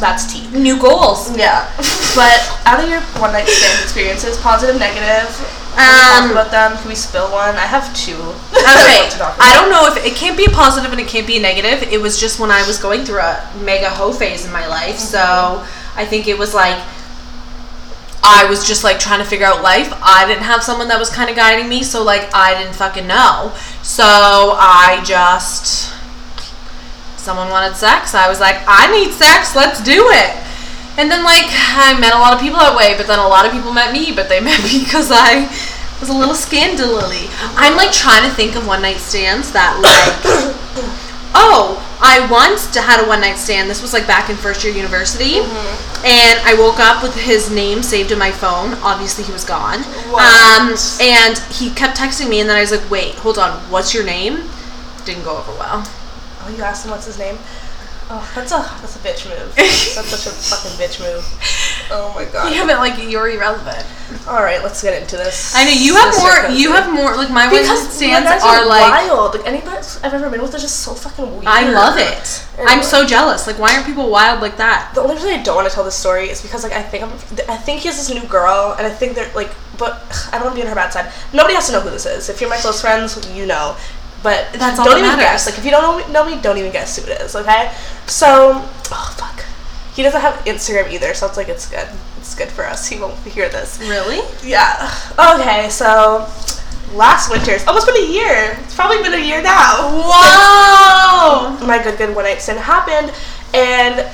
That's 0.00 0.32
tea. 0.32 0.46
New 0.50 0.80
goals. 0.80 1.36
Yeah. 1.36 1.70
but 2.14 2.40
out 2.66 2.82
of 2.82 2.90
your 2.90 3.00
one 3.22 3.32
night 3.32 3.46
stand 3.46 3.82
experiences, 3.82 4.36
positive, 4.38 4.78
negative, 4.78 5.30
Talk 5.74 6.24
Um, 6.24 6.30
about 6.30 6.50
them. 6.50 6.76
Can 6.78 6.88
we 6.88 6.94
spill 6.94 7.30
one? 7.32 7.56
I 7.56 7.66
have 7.66 7.94
two. 7.96 8.14
Okay, 8.64 9.08
I 9.40 9.52
don't 9.54 9.70
know 9.70 9.86
if 9.86 10.04
it 10.04 10.14
can't 10.16 10.36
be 10.36 10.46
a 10.46 10.50
positive 10.50 10.90
and 10.90 11.00
it 11.00 11.06
can't 11.06 11.26
be 11.26 11.36
a 11.36 11.40
negative. 11.40 11.82
It 11.92 12.00
was 12.00 12.18
just 12.18 12.40
when 12.40 12.50
I 12.50 12.66
was 12.66 12.78
going 12.78 13.04
through 13.04 13.20
a 13.20 13.42
mega 13.62 13.90
hoe 13.90 14.12
phase 14.12 14.46
in 14.46 14.52
my 14.52 14.66
life. 14.66 14.96
So 14.96 15.64
I 15.96 16.04
think 16.06 16.28
it 16.28 16.38
was 16.38 16.54
like 16.54 16.80
I 18.22 18.46
was 18.48 18.66
just 18.66 18.84
like 18.84 18.98
trying 18.98 19.18
to 19.18 19.24
figure 19.24 19.44
out 19.46 19.62
life. 19.62 19.92
I 20.02 20.26
didn't 20.26 20.44
have 20.44 20.62
someone 20.62 20.88
that 20.88 20.98
was 20.98 21.10
kind 21.10 21.28
of 21.28 21.36
guiding 21.36 21.68
me, 21.68 21.82
so 21.82 22.02
like 22.02 22.30
I 22.34 22.56
didn't 22.58 22.74
fucking 22.74 23.06
know. 23.06 23.52
So 23.84 24.56
I 24.56 25.04
just 25.04 25.92
someone 27.20 27.50
wanted 27.50 27.76
sex. 27.76 28.14
I 28.14 28.28
was 28.28 28.40
like, 28.40 28.56
I 28.66 28.88
need 28.88 29.12
sex. 29.12 29.54
Let's 29.54 29.84
do 29.84 30.08
it. 30.08 30.32
And 30.96 31.10
then 31.10 31.22
like 31.22 31.44
I 31.76 31.92
met 32.00 32.14
a 32.14 32.18
lot 32.18 32.32
of 32.32 32.40
people 32.40 32.58
that 32.60 32.72
way, 32.72 32.96
but 32.96 33.06
then 33.06 33.18
a 33.18 33.28
lot 33.28 33.44
of 33.44 33.52
people 33.52 33.72
met 33.72 33.92
me, 33.92 34.08
but 34.08 34.28
they 34.32 34.40
met 34.48 34.56
me 34.64 34.84
because 34.84 35.12
I 35.12 35.52
was 36.00 36.08
a 36.08 36.16
little 36.16 36.34
scandally. 36.34 37.28
I'm 37.60 37.76
like 37.76 37.92
trying 37.92 38.24
to 38.24 38.34
think 38.34 38.56
of 38.56 38.66
one 38.66 38.80
night 38.80 39.04
stands 39.04 39.52
that 39.52 39.76
like 39.76 40.16
oh, 41.34 41.80
I 42.00 42.26
once 42.30 42.74
had 42.74 43.02
a 43.04 43.08
one 43.08 43.20
night 43.20 43.36
stand. 43.36 43.68
This 43.68 43.82
was 43.82 43.92
like 43.92 44.06
back 44.06 44.30
in 44.30 44.36
first 44.36 44.64
year 44.64 44.72
university, 44.74 45.38
and 46.04 46.38
I 46.44 46.54
woke 46.58 46.78
up 46.78 47.02
with 47.02 47.14
his 47.14 47.50
name 47.50 47.82
saved 47.82 48.12
in 48.12 48.18
my 48.18 48.30
phone. 48.30 48.74
Obviously, 48.82 49.24
he 49.24 49.32
was 49.32 49.44
gone. 49.44 49.80
Um, 50.14 50.74
and 51.00 51.38
he 51.52 51.70
kept 51.70 51.96
texting 51.98 52.28
me, 52.28 52.40
and 52.40 52.48
then 52.48 52.56
I 52.56 52.60
was 52.60 52.70
like, 52.70 52.88
"Wait, 52.90 53.14
hold 53.16 53.38
on, 53.38 53.58
what's 53.70 53.94
your 53.94 54.04
name?" 54.04 54.48
Didn't 55.04 55.24
go 55.24 55.36
over 55.38 55.52
well. 55.52 55.84
Oh, 56.44 56.54
you 56.56 56.62
asked 56.62 56.84
him 56.84 56.90
what's 56.90 57.06
his 57.06 57.18
name? 57.18 57.38
Oh, 58.10 58.32
that's 58.34 58.52
a 58.52 58.60
that's 58.80 58.96
a 58.96 58.98
bitch 58.98 59.24
move. 59.24 59.54
that's 59.56 60.12
such 60.12 60.26
a 60.28 60.36
fucking 60.36 60.76
bitch 60.76 61.00
move. 61.00 61.24
Oh 61.90 62.12
my 62.14 62.26
god. 62.26 62.52
Yeah, 62.52 62.66
but 62.66 62.76
like 62.76 63.00
you're 63.10 63.30
irrelevant. 63.30 63.86
All 64.28 64.42
right, 64.42 64.62
let's 64.62 64.82
get 64.82 65.00
into 65.00 65.16
this. 65.16 65.54
I 65.56 65.64
know 65.64 65.70
you 65.70 65.94
have 65.94 66.14
more. 66.18 66.28
cousin. 66.28 66.60
You 66.60 66.72
have 66.72 66.92
more. 66.92 67.16
Like 67.16 67.30
my 67.30 67.46
one 67.46 67.62
because 67.62 67.82
night 67.82 67.92
stands 67.92 68.28
my 68.28 68.36
guys 68.36 68.42
are 68.42 68.68
like. 68.68 69.08
wild. 69.08 69.34
Like 69.34 69.46
anybody 69.46 69.76
I've 70.02 70.12
ever 70.12 70.28
been 70.28 70.42
with 70.42 70.54
is 70.54 70.62
just 70.62 70.80
so 70.80 70.92
fucking 70.92 71.32
weird. 71.32 71.46
I 71.46 71.72
love 71.72 71.96
it. 71.96 72.44
And, 72.58 72.68
I'm 72.68 72.78
like, 72.78 72.86
so 72.86 73.06
jealous. 73.06 73.46
Like, 73.46 73.58
why 73.58 73.74
aren't 73.74 73.86
people 73.86 74.10
wild 74.10 74.42
like 74.42 74.58
that? 74.58 74.92
The 74.94 75.00
only 75.00 75.14
reason 75.14 75.30
I 75.30 75.42
don't 75.42 75.56
want 75.56 75.68
to 75.68 75.74
tell 75.74 75.84
this 75.84 75.96
story 75.96 76.28
is 76.28 76.42
because 76.42 76.62
like 76.62 76.72
I 76.72 76.82
think 76.82 77.04
I'm, 77.04 77.12
I 77.48 77.56
think 77.56 77.80
he 77.80 77.88
has 77.88 77.96
this 77.96 78.12
new 78.12 78.28
girl, 78.28 78.74
and 78.76 78.86
I 78.86 78.90
think 78.90 79.14
they're 79.14 79.32
like, 79.34 79.50
but 79.78 80.04
I 80.30 80.36
don't 80.36 80.44
want 80.44 80.56
to 80.56 80.60
be 80.60 80.62
on 80.62 80.68
her 80.68 80.74
bad 80.74 80.92
side. 80.92 81.10
Nobody 81.32 81.54
has 81.54 81.66
to 81.68 81.72
know 81.72 81.80
who 81.80 81.90
this 81.90 82.04
is. 82.04 82.28
If 82.28 82.40
you're 82.40 82.50
my 82.50 82.58
close 82.58 82.80
friends, 82.80 83.16
you 83.34 83.46
know. 83.46 83.76
But 84.24 84.48
That's 84.54 84.78
all 84.80 84.86
don't 84.86 84.94
that 85.02 85.06
even 85.06 85.18
matters. 85.20 85.44
guess. 85.44 85.46
Like 85.46 85.58
if 85.58 85.64
you 85.64 85.70
don't 85.70 86.10
know 86.10 86.24
me, 86.24 86.40
don't 86.40 86.56
even 86.58 86.72
guess 86.72 86.96
who 86.96 87.04
it 87.08 87.20
is. 87.20 87.36
Okay. 87.36 87.70
So, 88.08 88.52
oh 88.90 89.14
fuck, 89.18 89.44
he 89.94 90.02
doesn't 90.02 90.20
have 90.20 90.34
Instagram 90.46 90.90
either, 90.90 91.12
so 91.14 91.26
it's 91.28 91.36
like 91.36 91.48
it's 91.48 91.68
good. 91.70 91.86
It's 92.18 92.34
good 92.34 92.48
for 92.48 92.64
us. 92.66 92.88
He 92.90 92.98
won't 92.98 93.14
hear 93.20 93.48
this. 93.50 93.78
Really? 93.80 94.20
Yeah. 94.42 94.90
Okay. 95.36 95.68
So, 95.68 96.26
last 96.94 97.30
winter, 97.30 97.52
it's 97.52 97.66
almost 97.68 97.86
been 97.86 98.00
a 98.02 98.08
year. 98.10 98.56
It's 98.64 98.74
probably 98.74 99.02
been 99.02 99.12
a 99.14 99.22
year 99.24 99.42
now 99.42 99.92
Whoa! 100.08 101.66
my 101.66 101.82
good 101.82 101.98
good 101.98 102.14
one 102.16 102.24
night 102.24 102.40
stand 102.40 102.58
happened 102.60 103.12
and 103.52 104.08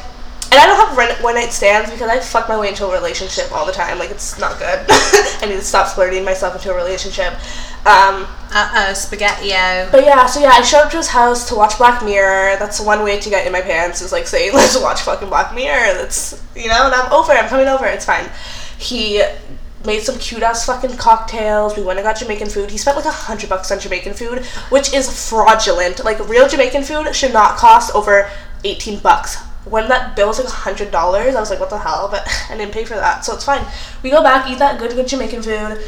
and 0.52 0.60
I 0.60 0.66
don't 0.66 0.76
have 0.76 1.22
one 1.22 1.34
night 1.36 1.52
stands 1.52 1.90
because 1.90 2.08
I 2.08 2.18
fuck 2.18 2.48
my 2.48 2.58
way 2.58 2.68
into 2.68 2.86
a 2.86 2.92
relationship 2.92 3.52
all 3.52 3.64
the 3.64 3.72
time. 3.72 3.98
Like 3.98 4.10
it's 4.10 4.38
not 4.38 4.58
good. 4.58 4.84
I 4.88 5.46
need 5.46 5.54
to 5.56 5.62
stop 5.62 5.88
flirting 5.94 6.24
myself 6.24 6.54
into 6.56 6.72
a 6.72 6.76
relationship. 6.76 7.32
Um, 7.86 8.26
Uh 8.52 8.88
oh, 8.88 8.92
spaghetti-o. 8.94 9.88
but 9.90 10.04
yeah, 10.04 10.26
so 10.26 10.40
yeah, 10.40 10.50
I 10.50 10.62
showed 10.62 10.82
up 10.82 10.90
to 10.90 10.96
his 10.98 11.08
house 11.08 11.48
to 11.48 11.54
watch 11.54 11.78
Black 11.78 12.04
Mirror. 12.04 12.56
That's 12.58 12.80
one 12.80 13.02
way 13.04 13.18
to 13.20 13.30
get 13.30 13.46
in 13.46 13.52
my 13.52 13.60
pants 13.62 14.02
is 14.02 14.12
like 14.12 14.26
saying 14.26 14.52
let's 14.54 14.78
watch 14.80 15.02
fucking 15.02 15.28
Black 15.28 15.54
Mirror. 15.54 15.94
That's 15.94 16.42
you 16.56 16.68
know, 16.68 16.86
and 16.86 16.94
I'm 16.94 17.12
over. 17.12 17.32
I'm 17.32 17.48
coming 17.48 17.68
over. 17.68 17.86
It's 17.86 18.04
fine. 18.04 18.28
He 18.78 19.22
made 19.86 20.00
some 20.02 20.18
cute 20.18 20.42
ass 20.42 20.66
fucking 20.66 20.96
cocktails. 20.98 21.76
We 21.76 21.82
went 21.84 21.98
and 21.98 22.04
got 22.04 22.18
Jamaican 22.18 22.50
food. 22.50 22.70
He 22.70 22.76
spent 22.76 22.96
like 22.96 23.06
a 23.06 23.10
hundred 23.10 23.48
bucks 23.48 23.70
on 23.70 23.78
Jamaican 23.78 24.14
food, 24.14 24.44
which 24.70 24.92
is 24.92 25.28
fraudulent. 25.30 26.04
Like 26.04 26.18
real 26.28 26.48
Jamaican 26.48 26.82
food 26.82 27.14
should 27.14 27.32
not 27.32 27.56
cost 27.56 27.94
over 27.94 28.28
eighteen 28.64 28.98
bucks. 28.98 29.38
When 29.64 29.88
that 29.88 30.16
bill 30.16 30.28
was 30.28 30.38
like 30.38 30.48
a 30.48 30.50
hundred 30.50 30.90
dollars, 30.90 31.34
I 31.34 31.40
was 31.40 31.50
like, 31.50 31.60
what 31.60 31.70
the 31.70 31.78
hell? 31.78 32.08
But 32.10 32.26
I 32.50 32.56
didn't 32.56 32.72
pay 32.72 32.84
for 32.84 32.94
that, 32.94 33.24
so 33.24 33.34
it's 33.34 33.44
fine. 33.44 33.64
We 34.02 34.10
go 34.10 34.22
back, 34.22 34.48
eat 34.50 34.58
that 34.58 34.78
good, 34.78 34.92
good 34.92 35.06
Jamaican 35.06 35.42
food, 35.42 35.78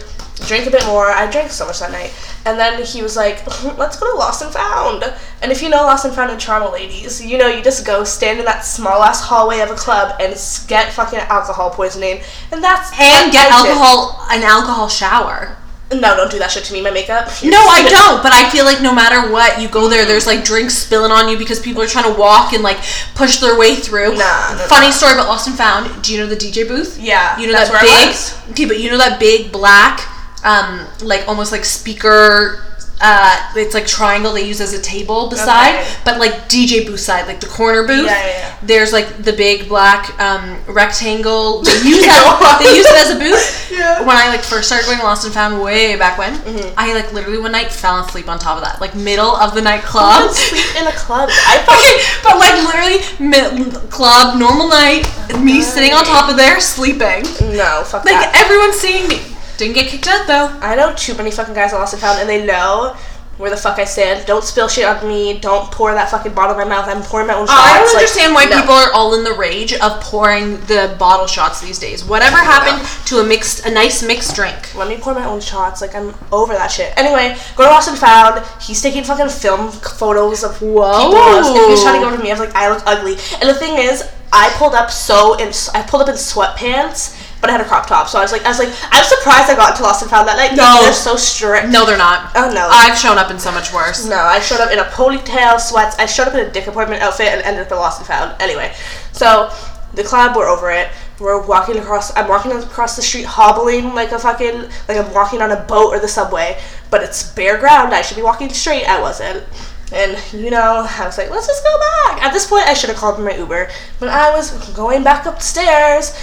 drink 0.46 0.66
a 0.66 0.70
bit 0.70 0.84
more. 0.86 1.06
I 1.06 1.30
drank 1.30 1.50
so 1.50 1.66
much 1.66 1.80
that 1.80 1.90
night, 1.90 2.12
and 2.44 2.58
then 2.58 2.84
he 2.84 3.00
was 3.02 3.16
like, 3.16 3.46
let's 3.78 3.98
go 3.98 4.10
to 4.12 4.18
Lost 4.18 4.42
and 4.42 4.52
Found. 4.52 5.04
And 5.40 5.50
if 5.50 5.62
you 5.62 5.70
know 5.70 5.78
Lost 5.84 6.04
and 6.04 6.14
Found 6.14 6.30
in 6.30 6.38
Toronto, 6.38 6.70
ladies, 6.70 7.24
you 7.24 7.38
know 7.38 7.46
you 7.48 7.62
just 7.62 7.86
go 7.86 8.04
stand 8.04 8.38
in 8.40 8.44
that 8.44 8.64
small 8.64 9.02
ass 9.02 9.22
hallway 9.22 9.60
of 9.60 9.70
a 9.70 9.74
club 9.74 10.16
and 10.20 10.32
get 10.68 10.92
fucking 10.92 11.20
alcohol 11.20 11.70
poisoning, 11.70 12.20
and 12.52 12.62
that's 12.62 12.90
And 12.92 13.32
get 13.32 13.48
that's 13.48 13.64
it. 13.64 13.70
alcohol, 13.70 14.26
an 14.30 14.42
alcohol 14.42 14.88
shower. 14.88 15.56
No, 16.00 16.16
don't 16.16 16.30
do 16.30 16.38
that 16.38 16.50
shit 16.50 16.64
to 16.64 16.72
me. 16.72 16.80
My 16.82 16.90
makeup. 16.90 17.26
No, 17.42 17.58
I 17.58 17.86
don't. 17.88 18.22
But 18.22 18.32
I 18.32 18.48
feel 18.50 18.64
like 18.64 18.80
no 18.82 18.94
matter 18.94 19.30
what, 19.32 19.60
you 19.60 19.68
go 19.68 19.88
there, 19.88 20.04
there's 20.04 20.26
like 20.26 20.44
drinks 20.44 20.74
spilling 20.74 21.10
on 21.12 21.28
you 21.28 21.36
because 21.38 21.60
people 21.60 21.82
are 21.82 21.86
trying 21.86 22.12
to 22.12 22.18
walk 22.18 22.52
and 22.52 22.62
like 22.62 22.78
push 23.14 23.38
their 23.38 23.58
way 23.58 23.76
through. 23.76 24.16
Nah, 24.16 24.56
Funny 24.68 24.90
story 24.92 25.12
about 25.12 25.28
Lost 25.28 25.46
and 25.48 25.56
Found. 25.56 26.02
Do 26.02 26.12
you 26.12 26.18
know 26.20 26.26
the 26.26 26.36
DJ 26.36 26.66
booth? 26.66 26.98
Yeah, 26.98 27.38
You 27.38 27.46
know 27.46 27.52
that 27.52 27.70
big. 27.82 28.52
Okay, 28.52 28.64
but 28.66 28.80
you 28.80 28.90
know 28.90 28.98
that 28.98 29.18
big 29.20 29.52
black, 29.52 30.08
um, 30.44 30.86
like 31.02 31.26
almost 31.28 31.52
like 31.52 31.64
speaker. 31.64 32.64
Uh, 33.04 33.50
it's 33.56 33.74
like 33.74 33.84
triangle 33.86 34.32
they 34.32 34.46
use 34.46 34.60
as 34.60 34.72
a 34.72 34.80
table 34.80 35.28
beside, 35.28 35.74
Okay. 35.74 35.94
but 36.04 36.18
like 36.20 36.32
DJ 36.48 36.86
booth 36.86 37.00
side, 37.00 37.26
like 37.26 37.40
the 37.40 37.48
corner 37.48 37.84
booth. 37.84 38.06
Yeah, 38.06 38.26
yeah, 38.26 38.38
yeah. 38.38 38.56
There's 38.62 38.92
like 38.92 39.24
the 39.24 39.32
big 39.32 39.68
black 39.68 40.16
um, 40.20 40.56
rectangle. 40.68 41.62
They 41.62 41.72
use 41.84 42.06
that. 42.06 42.58
They 42.62 42.76
use 42.76 42.86
it 42.86 42.96
as 42.96 43.10
a 43.10 43.18
booth. 43.18 43.70
Yeah. 43.72 44.00
When 44.06 44.16
I 44.16 44.28
like 44.28 44.40
first 44.42 44.68
started 44.68 44.86
going 44.86 44.98
to 44.98 45.04
Lost 45.04 45.24
and 45.24 45.34
Found 45.34 45.60
way 45.60 45.96
back 45.96 46.16
when, 46.18 46.32
Mm-hmm. 46.42 46.74
I 46.78 46.94
like 46.94 47.12
literally 47.12 47.38
one 47.38 47.52
night 47.52 47.72
fell 47.72 47.98
asleep 48.04 48.28
on 48.28 48.38
top 48.38 48.56
of 48.58 48.64
that, 48.64 48.80
like 48.80 48.94
middle 48.94 49.34
of 49.36 49.54
the 49.54 49.60
night 49.62 49.82
club. 49.82 50.30
sleep 50.30 50.64
in 50.80 50.86
a 50.86 50.92
club. 50.92 51.28
I 51.32 51.58
Okay, 51.72 51.92
but 52.22 52.38
like 52.38 52.54
literally 52.62 53.02
mid- 53.18 53.90
club, 53.90 54.38
normal 54.38 54.68
night, 54.68 55.02
me 55.42 55.60
sitting 55.60 55.92
on 55.92 56.04
top 56.04 56.30
of 56.30 56.36
there 56.36 56.60
sleeping. 56.60 57.24
no, 57.56 57.82
fuck 57.84 58.04
Like 58.04 58.14
that. 58.14 58.32
everyone's 58.36 58.76
seeing 58.76 59.08
me. 59.08 59.18
Didn't 59.62 59.76
get 59.76 59.86
kicked 59.86 60.08
out 60.08 60.26
though. 60.26 60.58
I 60.60 60.74
know 60.74 60.92
too 60.92 61.14
many 61.14 61.30
fucking 61.30 61.54
guys 61.54 61.72
at 61.72 61.78
Lost 61.78 61.92
and 61.92 62.02
Found, 62.02 62.18
and 62.18 62.28
they 62.28 62.44
know 62.44 62.96
where 63.38 63.48
the 63.48 63.56
fuck 63.56 63.78
I 63.78 63.84
stand. 63.84 64.26
Don't 64.26 64.42
spill 64.42 64.66
shit 64.66 64.84
on 64.84 65.06
me. 65.06 65.38
Don't 65.38 65.70
pour 65.70 65.94
that 65.94 66.10
fucking 66.10 66.34
bottle 66.34 66.58
in 66.58 66.68
my 66.68 66.74
mouth. 66.74 66.88
I'm 66.88 67.00
pouring 67.00 67.28
my 67.28 67.34
own 67.34 67.44
oh, 67.44 67.46
shots. 67.46 67.70
I 67.70 67.78
don't 67.78 67.86
like, 67.86 67.94
understand 67.94 68.34
why 68.34 68.44
no. 68.46 68.60
people 68.60 68.74
are 68.74 68.92
all 68.92 69.14
in 69.14 69.22
the 69.22 69.32
rage 69.34 69.72
of 69.74 70.00
pouring 70.00 70.58
the 70.62 70.96
bottle 70.98 71.28
shots 71.28 71.60
these 71.60 71.78
days. 71.78 72.04
Whatever 72.04 72.38
happened 72.38 72.84
to 73.06 73.18
a 73.18 73.24
mixed, 73.24 73.64
a 73.64 73.70
nice 73.70 74.02
mixed 74.02 74.34
drink? 74.34 74.74
Let 74.74 74.88
me 74.88 74.96
pour 74.96 75.14
my 75.14 75.26
own 75.26 75.40
shots. 75.40 75.80
Like 75.80 75.94
I'm 75.94 76.12
over 76.32 76.54
that 76.54 76.72
shit. 76.72 76.92
Anyway, 76.96 77.38
go 77.54 77.62
to 77.62 77.70
Lost 77.70 77.88
and 77.88 77.98
Found. 77.98 78.44
He's 78.60 78.82
taking 78.82 79.04
fucking 79.04 79.28
film 79.28 79.70
photos 79.70 80.42
of 80.42 80.60
Whoa. 80.60 81.06
people. 81.06 81.18
And 81.22 81.46
he 81.46 81.70
was 81.70 81.84
trying 81.84 82.00
to 82.00 82.00
go 82.00 82.08
over 82.08 82.16
to 82.16 82.22
me. 82.22 82.30
I 82.30 82.34
was 82.34 82.40
like, 82.40 82.56
I 82.56 82.68
look 82.68 82.82
ugly. 82.84 83.12
And 83.40 83.48
the 83.48 83.54
thing 83.54 83.78
is, 83.78 84.02
I 84.32 84.52
pulled 84.56 84.74
up 84.74 84.90
so 84.90 85.34
in. 85.34 85.52
I 85.74 85.82
pulled 85.82 86.02
up 86.02 86.08
in 86.08 86.14
sweatpants, 86.14 87.16
but 87.42 87.50
I 87.50 87.54
had 87.54 87.60
a 87.60 87.64
crop 87.64 87.88
top. 87.88 88.08
So 88.08 88.18
I 88.18 88.22
was 88.22 88.30
like, 88.30 88.44
I 88.44 88.48
was 88.48 88.60
like, 88.60 88.70
I'm 88.90 89.04
surprised 89.04 89.50
I 89.50 89.56
got 89.56 89.72
into 89.72 89.82
Lost 89.82 90.00
and 90.00 90.10
Found 90.10 90.28
that 90.28 90.36
night. 90.36 90.56
No. 90.56 90.78
they're 90.80 90.92
so 90.94 91.16
strict. 91.16 91.68
No, 91.68 91.84
they're 91.84 91.98
not. 91.98 92.30
Oh 92.36 92.48
no. 92.54 92.68
I've 92.70 92.96
shown 92.96 93.18
up 93.18 93.32
in 93.32 93.38
so 93.38 93.50
much 93.50 93.74
worse. 93.74 94.06
No, 94.08 94.16
I 94.16 94.38
showed 94.38 94.60
up 94.60 94.70
in 94.70 94.78
a 94.78 94.84
ponytail, 94.84 95.60
sweats. 95.60 95.98
I 95.98 96.06
showed 96.06 96.28
up 96.28 96.34
in 96.34 96.46
a 96.46 96.50
dick 96.50 96.68
appointment 96.68 97.02
outfit 97.02 97.26
and 97.26 97.42
ended 97.42 97.66
up 97.66 97.72
at 97.72 97.74
Lost 97.74 97.98
and 97.98 98.06
Found. 98.06 98.40
Anyway, 98.40 98.72
so 99.10 99.50
the 99.94 100.04
club, 100.04 100.36
we're 100.36 100.48
over 100.48 100.70
it. 100.70 100.88
We're 101.18 101.44
walking 101.44 101.76
across. 101.78 102.16
I'm 102.16 102.28
walking 102.28 102.52
across 102.52 102.94
the 102.94 103.02
street, 103.02 103.24
hobbling 103.24 103.92
like 103.92 104.12
a 104.12 104.20
fucking 104.20 104.62
like 104.88 104.96
I'm 104.96 105.12
walking 105.12 105.42
on 105.42 105.50
a 105.50 105.60
boat 105.64 105.92
or 105.92 105.98
the 105.98 106.08
subway, 106.08 106.60
but 106.90 107.02
it's 107.02 107.32
bare 107.32 107.58
ground. 107.58 107.92
I 107.92 108.02
should 108.02 108.16
be 108.16 108.22
walking 108.22 108.50
straight. 108.50 108.84
I 108.86 109.00
wasn't. 109.00 109.44
And 109.92 110.16
you 110.32 110.50
know, 110.50 110.86
I 110.88 111.06
was 111.06 111.18
like, 111.18 111.30
let's 111.30 111.46
just 111.48 111.62
go 111.64 111.78
back. 111.78 112.22
At 112.22 112.32
this 112.32 112.46
point, 112.46 112.66
I 112.66 112.74
should 112.74 112.88
have 112.88 112.98
called 112.98 113.18
my 113.20 113.36
Uber. 113.36 113.68
but 114.00 114.08
I 114.08 114.34
was 114.34 114.52
going 114.74 115.02
back 115.02 115.26
up 115.26 115.36
the 115.36 115.42
stairs, 115.42 116.14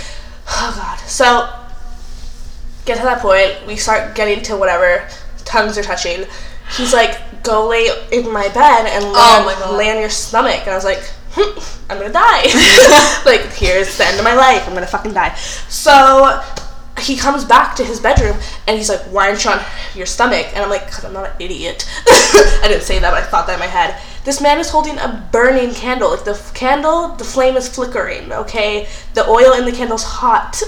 oh 0.50 0.74
god. 0.76 1.00
So 1.08 1.50
get 2.86 2.98
to 2.98 3.04
that 3.04 3.22
point, 3.22 3.68
we 3.68 3.76
start 3.76 4.16
getting 4.16 4.44
to 4.44 4.58
whatever, 4.58 5.08
tongues 5.46 5.78
are 5.78 5.84
touching. 5.84 6.26
He's 6.78 6.94
like, 6.94 7.44
go 7.44 7.68
lay 7.68 7.88
in 8.12 8.32
my 8.32 8.48
bed 8.50 8.86
and 8.88 9.06
lay, 9.06 9.12
Oh 9.16 9.38
on, 9.40 9.46
my 9.46 9.54
God. 9.54 9.78
lay 9.78 9.90
on 9.92 10.00
your 10.00 10.10
stomach. 10.10 10.62
And 10.62 10.70
I 10.72 10.76
was 10.76 10.86
like, 10.86 11.02
hmm, 11.32 11.60
I'm 11.90 11.98
gonna 12.00 12.14
die. 12.14 12.44
like, 13.26 13.42
here's 13.54 13.98
the 13.98 14.06
end 14.06 14.18
of 14.20 14.24
my 14.24 14.36
life. 14.36 14.68
I'm 14.68 14.74
gonna 14.74 14.86
fucking 14.88 15.14
die. 15.14 15.34
So 15.68 16.42
he 17.00 17.16
comes 17.16 17.46
back 17.46 17.76
to 17.78 17.84
his 17.84 18.00
bedroom 18.00 18.38
and 18.68 18.78
he's 18.78 18.90
like, 18.90 19.02
why 19.04 19.30
aren't 19.30 19.44
you 19.46 19.52
on 19.52 19.60
your 19.96 20.06
stomach? 20.06 20.48
And 20.54 20.64
I'm 20.64 20.70
like, 20.70 20.86
because 20.86 21.06
I'm 21.06 21.14
not 21.14 21.30
an 21.30 21.36
idiot. 21.40 21.88
I 22.08 22.66
didn't 22.68 22.84
say 22.84 23.00
that, 23.00 23.12
but 23.12 23.24
I 23.24 23.26
thought 23.26 23.48
that 23.48 23.54
in 23.54 23.60
my 23.60 23.68
head. 23.68 24.00
This 24.30 24.42
man 24.42 24.60
is 24.60 24.70
holding 24.70 25.00
a 25.00 25.28
burning 25.32 25.74
candle. 25.74 26.12
Like 26.12 26.24
the 26.24 26.38
f- 26.38 26.54
candle, 26.54 27.16
the 27.16 27.24
flame 27.24 27.58
is 27.58 27.68
flickering, 27.68 28.32
okay? 28.32 28.88
The 29.16 29.28
oil 29.28 29.54
in 29.54 29.66
the 29.66 29.72
candle's 29.72 30.04
hot. 30.04 30.62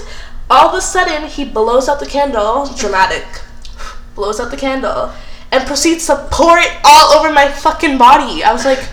All 0.50 0.70
of 0.70 0.74
a 0.74 0.80
sudden, 0.80 1.28
he 1.28 1.44
blows 1.44 1.88
out 1.88 2.00
the 2.00 2.06
candle, 2.06 2.66
dramatic, 2.74 3.24
blows 4.16 4.40
out 4.40 4.50
the 4.50 4.56
candle, 4.56 5.12
and 5.52 5.64
proceeds 5.64 6.08
to 6.08 6.26
pour 6.32 6.58
it 6.58 6.72
all 6.82 7.16
over 7.16 7.32
my 7.32 7.52
fucking 7.52 7.98
body. 7.98 8.42
I 8.42 8.52
was 8.52 8.64
like? 8.64 8.80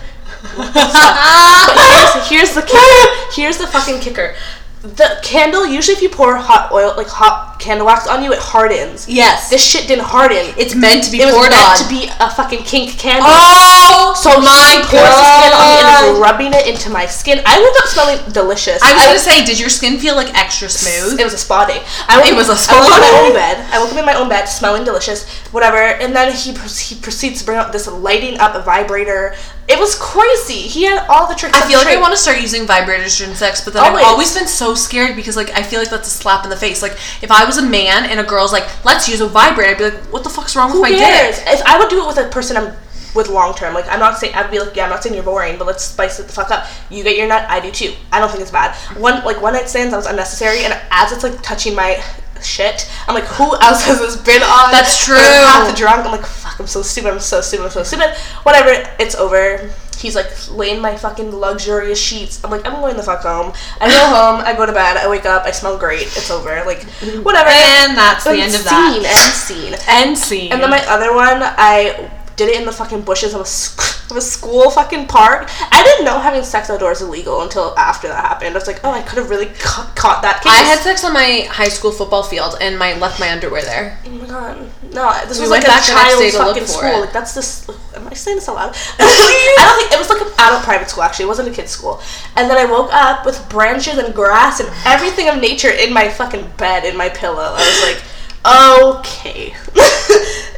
But 0.56 2.28
here's, 2.28 2.28
here's 2.28 2.54
the 2.54 2.62
kicker. 2.62 3.32
Here's 3.34 3.58
the 3.58 3.66
fucking 3.66 3.98
kicker. 3.98 4.36
The 4.82 5.20
candle 5.22 5.66
usually 5.66 5.94
if 5.94 6.00
you 6.00 6.08
pour 6.08 6.36
hot 6.36 6.72
oil 6.72 6.94
like 6.96 7.06
hot 7.06 7.60
candle 7.60 7.84
wax 7.84 8.08
on 8.08 8.24
you 8.24 8.32
it 8.32 8.38
hardens. 8.40 9.06
Yes. 9.06 9.50
This 9.50 9.60
shit 9.62 9.86
didn't 9.86 10.06
harden. 10.08 10.54
it's 10.56 10.74
meant 10.74 11.04
to 11.04 11.10
be 11.12 11.20
it 11.20 11.26
was 11.28 11.34
poured 11.36 11.50
meant 11.52 11.68
on. 11.68 11.76
to 11.76 11.86
be 11.88 12.08
a 12.18 12.30
fucking 12.32 12.64
kink 12.64 12.96
candle. 12.96 13.28
oh, 13.28 14.16
So 14.16 14.40
my 14.40 14.80
he 14.80 14.80
pours 14.88 15.04
candle 15.04 15.60
on 15.60 15.68
me 15.68 15.84
and 15.84 16.16
God. 16.16 16.22
rubbing 16.24 16.52
it 16.56 16.64
into 16.66 16.88
my 16.88 17.04
skin. 17.04 17.42
I 17.44 17.60
woke 17.60 17.76
up 17.84 17.88
smelling 17.92 18.18
delicious. 18.32 18.80
I 18.82 18.94
was 18.96 19.04
gonna 19.04 19.18
say, 19.20 19.44
did 19.44 19.60
your 19.60 19.68
skin 19.68 19.98
feel 19.98 20.16
like 20.16 20.32
extra 20.32 20.70
smooth? 20.70 21.20
It 21.20 21.24
was 21.24 21.34
a 21.34 21.38
spa 21.38 21.66
day. 21.66 21.84
I 22.08 22.16
woke 22.16 22.32
It 22.32 22.34
was 22.34 22.48
a 22.48 22.52
I 22.52 22.56
spa 22.56 22.80
woke 22.80 22.88
up 22.88 23.04
in 23.04 23.12
my 23.12 23.20
own 23.28 23.32
bed. 23.36 23.56
I 23.68 23.78
woke 23.84 23.92
up 23.92 23.98
in 24.00 24.06
my 24.08 24.14
own 24.16 24.28
bed, 24.32 24.46
smelling 24.46 24.84
delicious, 24.84 25.28
whatever. 25.52 25.76
And 25.76 26.16
then 26.16 26.32
he 26.32 26.56
he 26.56 26.96
proceeds 26.96 27.40
to 27.40 27.44
bring 27.44 27.58
out 27.58 27.70
this 27.72 27.86
lighting 27.86 28.40
up 28.40 28.56
vibrator. 28.64 29.36
It 29.70 29.78
was 29.78 29.94
crazy. 29.94 30.66
He 30.66 30.82
had 30.82 31.06
all 31.08 31.28
the 31.28 31.34
tricks. 31.34 31.56
I 31.56 31.68
feel 31.68 31.78
like 31.78 31.96
I 31.96 32.00
want 32.00 32.12
to 32.12 32.16
start 32.16 32.40
using 32.40 32.66
vibrators 32.66 33.16
during 33.18 33.34
sex, 33.36 33.64
but 33.64 33.72
then 33.72 33.84
Always. 33.84 34.04
I've 34.04 34.10
always 34.10 34.34
been 34.36 34.48
so 34.48 34.74
scared 34.74 35.14
because 35.14 35.36
like 35.36 35.50
I 35.50 35.62
feel 35.62 35.78
like 35.78 35.90
that's 35.90 36.08
a 36.08 36.10
slap 36.10 36.42
in 36.42 36.50
the 36.50 36.56
face. 36.56 36.82
Like 36.82 36.92
if 37.22 37.30
I 37.30 37.44
was 37.44 37.56
a 37.56 37.62
man 37.62 38.04
and 38.04 38.18
a 38.18 38.24
girl's 38.24 38.52
like, 38.52 38.66
"Let's 38.84 39.08
use 39.08 39.20
a 39.20 39.28
vibrator," 39.28 39.70
I'd 39.70 39.78
be 39.78 39.84
like, 39.90 40.12
"What 40.12 40.24
the 40.24 40.30
fuck's 40.30 40.56
wrong 40.56 40.70
Who 40.72 40.82
with 40.82 40.90
my 40.90 40.98
cares? 40.98 41.38
dick?" 41.38 41.46
If 41.48 41.62
I 41.66 41.78
would 41.78 41.88
do 41.88 42.02
it 42.02 42.06
with 42.08 42.18
a 42.18 42.28
person 42.30 42.56
I'm 42.56 42.74
with 43.14 43.28
long 43.28 43.54
term, 43.54 43.74
like 43.74 43.86
I'm 43.88 44.00
not 44.00 44.18
saying 44.18 44.34
I'd 44.34 44.50
be 44.50 44.58
like, 44.58 44.74
yeah, 44.74 44.84
I'm 44.84 44.90
not 44.90 45.02
saying 45.02 45.14
you're 45.14 45.24
boring, 45.24 45.56
but 45.56 45.66
let's 45.66 45.84
spice 45.84 46.18
it 46.18 46.26
the 46.26 46.32
fuck 46.32 46.50
up. 46.50 46.66
You 46.90 47.04
get 47.04 47.16
your 47.16 47.28
nut, 47.28 47.44
I 47.48 47.60
do 47.60 47.70
too. 47.70 47.94
I 48.12 48.18
don't 48.18 48.28
think 48.30 48.42
it's 48.42 48.50
bad. 48.50 48.74
One 48.96 49.24
like 49.24 49.40
one 49.40 49.52
night 49.52 49.68
stands, 49.68 49.92
that 49.92 49.96
was 49.96 50.06
unnecessary, 50.06 50.64
and 50.64 50.76
as 50.90 51.12
it's 51.12 51.22
like 51.22 51.40
touching 51.42 51.74
my 51.74 52.02
shit, 52.42 52.90
I'm 53.06 53.14
like, 53.14 53.24
who 53.24 53.44
else 53.60 53.84
has 53.84 53.98
this 53.98 54.16
been 54.16 54.42
on? 54.42 54.70
That's 54.70 55.08
I'm 55.08 55.14
true. 55.14 55.16
half 55.16 55.76
drunk. 55.76 56.06
I'm 56.06 56.12
like, 56.12 56.26
fuck, 56.26 56.58
I'm 56.60 56.66
so 56.66 56.82
stupid. 56.82 57.12
I'm 57.12 57.20
so 57.20 57.40
stupid. 57.40 57.64
I'm 57.64 57.70
so 57.70 57.82
stupid. 57.82 58.14
Whatever. 58.42 58.88
It's 58.98 59.14
over. 59.14 59.70
He's 59.98 60.14
like 60.16 60.30
laying 60.50 60.80
my 60.80 60.96
fucking 60.96 61.30
luxurious 61.30 62.00
sheets. 62.00 62.42
I'm 62.42 62.50
like, 62.50 62.66
I'm 62.66 62.80
going 62.80 62.96
the 62.96 63.02
fuck 63.02 63.20
home. 63.22 63.52
I 63.80 63.88
go 63.88 64.06
home. 64.16 64.40
I 64.44 64.54
go 64.56 64.64
to 64.64 64.72
bed. 64.72 64.96
I 64.96 65.08
wake 65.08 65.26
up. 65.26 65.44
I 65.44 65.50
smell 65.50 65.76
great. 65.78 66.02
It's 66.02 66.30
over. 66.30 66.62
Like, 66.64 66.84
whatever. 67.22 67.50
And 67.50 67.96
that's 67.96 68.24
the 68.24 68.30
end 68.30 68.54
of 68.54 68.60
scene, 68.60 69.02
that. 69.02 69.26
End 69.26 69.34
scene. 69.34 69.74
End 69.88 70.18
scene. 70.18 70.52
And 70.52 70.62
then 70.62 70.70
my 70.70 70.82
other 70.86 71.14
one, 71.14 71.38
I 71.42 72.10
did 72.40 72.48
it 72.48 72.58
in 72.58 72.64
the 72.64 72.72
fucking 72.72 73.02
bushes 73.02 73.34
of 73.34 73.42
a, 73.42 73.44
sc- 73.44 74.10
of 74.10 74.16
a 74.16 74.20
school 74.20 74.70
fucking 74.70 75.06
park. 75.06 75.50
I 75.70 75.82
didn't 75.84 76.06
know 76.06 76.18
having 76.18 76.42
sex 76.42 76.70
outdoors 76.70 77.02
illegal 77.02 77.42
until 77.42 77.76
after 77.78 78.08
that 78.08 78.24
happened. 78.24 78.52
I 78.52 78.58
was 78.58 78.66
like, 78.66 78.80
oh, 78.82 78.90
I 78.90 79.02
could 79.02 79.18
have 79.18 79.28
really 79.28 79.46
ca- 79.60 79.92
caught 79.94 80.22
that 80.22 80.42
case. 80.42 80.50
I 80.50 80.62
had 80.64 80.78
sex 80.78 81.04
on 81.04 81.12
my 81.12 81.46
high 81.50 81.68
school 81.68 81.92
football 81.92 82.22
field 82.22 82.56
and 82.62 82.78
my 82.78 82.96
left 82.98 83.20
my 83.20 83.30
underwear 83.30 83.60
there. 83.62 83.98
Oh 84.06 84.10
my 84.10 84.26
god. 84.26 84.56
No, 84.94 85.12
this 85.28 85.36
We 85.36 85.42
was 85.42 85.50
like 85.50 85.64
a 85.64 85.66
child's 85.84 86.34
fucking 86.34 86.66
school. 86.66 86.88
it. 86.88 87.00
Like 87.00 87.12
that's 87.12 87.34
this. 87.34 87.68
Am 87.94 88.08
I 88.08 88.14
saying 88.14 88.38
this 88.38 88.48
aloud? 88.48 88.74
I 88.98 89.56
don't 89.58 89.76
think 89.78 89.92
it 89.92 89.98
was 89.98 90.08
like 90.08 90.22
an 90.22 90.32
adult 90.48 90.62
private 90.64 90.88
school. 90.88 91.02
Actually, 91.02 91.26
it 91.26 91.28
wasn't 91.28 91.48
a 91.48 91.52
kid's 91.52 91.70
school. 91.70 92.00
And 92.36 92.48
then 92.48 92.56
I 92.56 92.64
woke 92.64 92.88
up 92.94 93.26
with 93.26 93.36
branches 93.50 93.98
and 93.98 94.14
grass 94.14 94.60
and 94.60 94.68
everything 94.86 95.28
of 95.28 95.38
nature 95.40 95.70
in 95.70 95.92
my 95.92 96.08
fucking 96.08 96.48
bed 96.56 96.84
in 96.86 96.96
my 96.96 97.10
pillow. 97.10 97.52
I 97.54 97.60
was 97.60 97.82
like, 97.94 98.02
okay. 98.44 99.54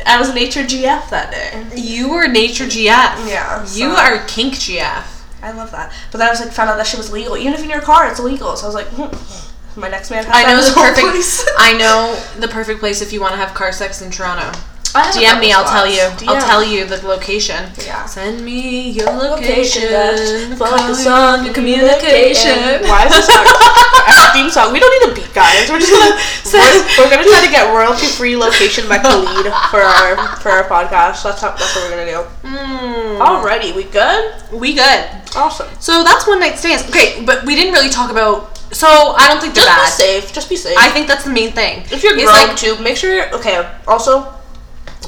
I 0.07 0.16
was 0.18 0.35
nature 0.35 0.62
GF 0.62 1.11
that 1.11 1.31
day. 1.31 1.81
You 1.81 2.11
were 2.11 2.27
nature 2.29 2.64
GF. 2.64 2.87
Yeah, 3.29 3.62
You 3.62 3.95
so- 3.95 3.97
are 3.97 4.25
kink 4.27 4.55
GF. 4.55 5.05
I 5.42 5.51
love 5.53 5.73
that. 5.73 5.92
But 6.12 6.18
then 6.18 6.29
I 6.29 6.31
was 6.31 6.40
like, 6.40 6.51
found 6.53 6.71
out 6.71 6.77
that 6.77 6.87
shit 6.87 6.99
was 6.99 7.11
legal. 7.11 7.37
Even 7.37 7.53
if 7.55 7.62
in 7.64 7.68
your 7.71 7.81
car, 7.81 8.09
it's 8.09 8.21
illegal. 8.21 8.55
So 8.57 8.64
I 8.64 8.68
was 8.68 8.75
like, 8.77 8.87
hmm, 8.88 9.81
my 9.81 9.88
next 9.88 10.09
man. 10.11 10.25
Has 10.25 10.33
I 10.35 10.45
know 10.45 10.61
the 10.62 10.73
perfect. 10.73 11.01
place. 11.09 11.45
I 11.59 11.73
know 11.79 12.14
the 12.38 12.47
perfect 12.47 12.79
place 12.79 13.03
if 13.03 13.12
you 13.12 13.21
want 13.21 13.33
to 13.33 13.38
have 13.38 13.53
car 13.53 13.73
sex 13.73 14.01
in 14.03 14.12
Toronto. 14.12 14.57
I 14.94 15.09
DM 15.11 15.40
me. 15.40 15.52
I'll 15.52 15.64
tell 15.64 15.87
you. 15.87 16.00
spots. 16.12 16.22
I'll 16.28 16.40
tell 16.46 16.62
you 16.64 16.85
the 16.85 17.00
location. 17.07 17.70
Yeah. 17.81 18.05
Send 18.05 18.44
me 18.44 18.90
your 18.90 19.09
Location 19.11 19.88
location. 19.88 20.50
left. 20.50 20.59
Call 20.59 20.78
Focus 20.78 21.07
on 21.07 21.44
your 21.44 21.55
communication. 21.55 22.85
Why 22.85 23.07
is 23.09 23.12
this 23.16 23.28
our, 23.33 23.40
our 24.12 24.33
theme 24.37 24.50
song? 24.50 24.72
We 24.72 24.81
don't 24.81 24.92
need 24.92 25.12
a 25.12 25.14
beat, 25.16 25.33
guys. 25.35 25.70
We're 25.70 25.81
just 25.81 25.92
gonna 25.92 26.12
we're, 26.52 27.05
we're 27.05 27.11
gonna 27.11 27.24
try 27.28 27.40
to 27.44 27.50
get 27.50 27.72
royalty 27.72 28.07
free 28.07 28.37
location 28.37 28.88
by 28.88 28.98
Khalid 28.98 29.48
for 29.72 29.81
our 29.81 30.37
for 30.44 30.50
our 30.50 30.64
podcast. 30.68 31.24
That's 31.24 31.40
how, 31.40 31.57
that's 31.57 31.74
what 31.76 31.88
we're 31.90 31.96
gonna 31.96 32.12
do. 32.12 32.48
Mm, 32.48 33.18
Alrighty, 33.20 33.74
we 33.74 33.85
good? 33.85 34.35
we 34.52 34.74
good. 34.74 35.09
Awesome. 35.35 35.68
So 35.81 36.05
that's 36.05 36.26
one 36.26 36.40
night 36.40 36.59
stands. 36.59 36.85
Okay, 36.90 37.24
but 37.24 37.44
we 37.46 37.55
didn't 37.55 37.72
really 37.72 37.88
talk 37.90 38.11
about. 38.11 38.59
So 38.74 38.87
I 38.88 39.28
don't 39.28 39.40
think 39.40 39.55
they're 39.55 39.64
Just 39.64 39.98
be 39.98 40.05
safe. 40.05 40.33
Just 40.33 40.48
be 40.48 40.57
safe. 40.57 40.76
I 40.78 40.88
think 40.90 41.07
that's 41.07 41.24
the 41.24 41.31
main 41.31 41.52
thing. 41.52 41.81
if 41.92 42.02
you're 42.02 42.14
It's 42.16 42.24
grown 42.24 42.48
like- 42.48 42.57
too, 42.57 42.76
make 42.83 42.96
sure. 42.96 43.14
You're, 43.14 43.35
okay. 43.37 43.68
Also, 43.87 44.33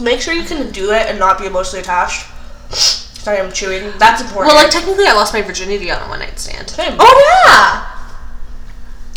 make 0.00 0.20
sure 0.20 0.34
you 0.34 0.44
can 0.44 0.70
do 0.72 0.92
it 0.92 1.06
and 1.06 1.18
not 1.18 1.38
be 1.38 1.46
emotionally 1.46 1.80
attached. 1.80 2.26
Sorry, 2.70 3.38
I'm 3.38 3.52
chewing. 3.52 3.92
That's 3.98 4.20
important. 4.20 4.52
Well, 4.54 4.62
like 4.62 4.70
technically, 4.70 5.06
I 5.06 5.12
lost 5.14 5.32
my 5.32 5.42
virginity 5.42 5.90
on 5.90 6.02
a 6.02 6.08
one 6.08 6.18
night 6.18 6.38
stand. 6.38 6.68
Same. 6.70 6.96
Oh 6.98 7.44
yeah. 7.46 7.90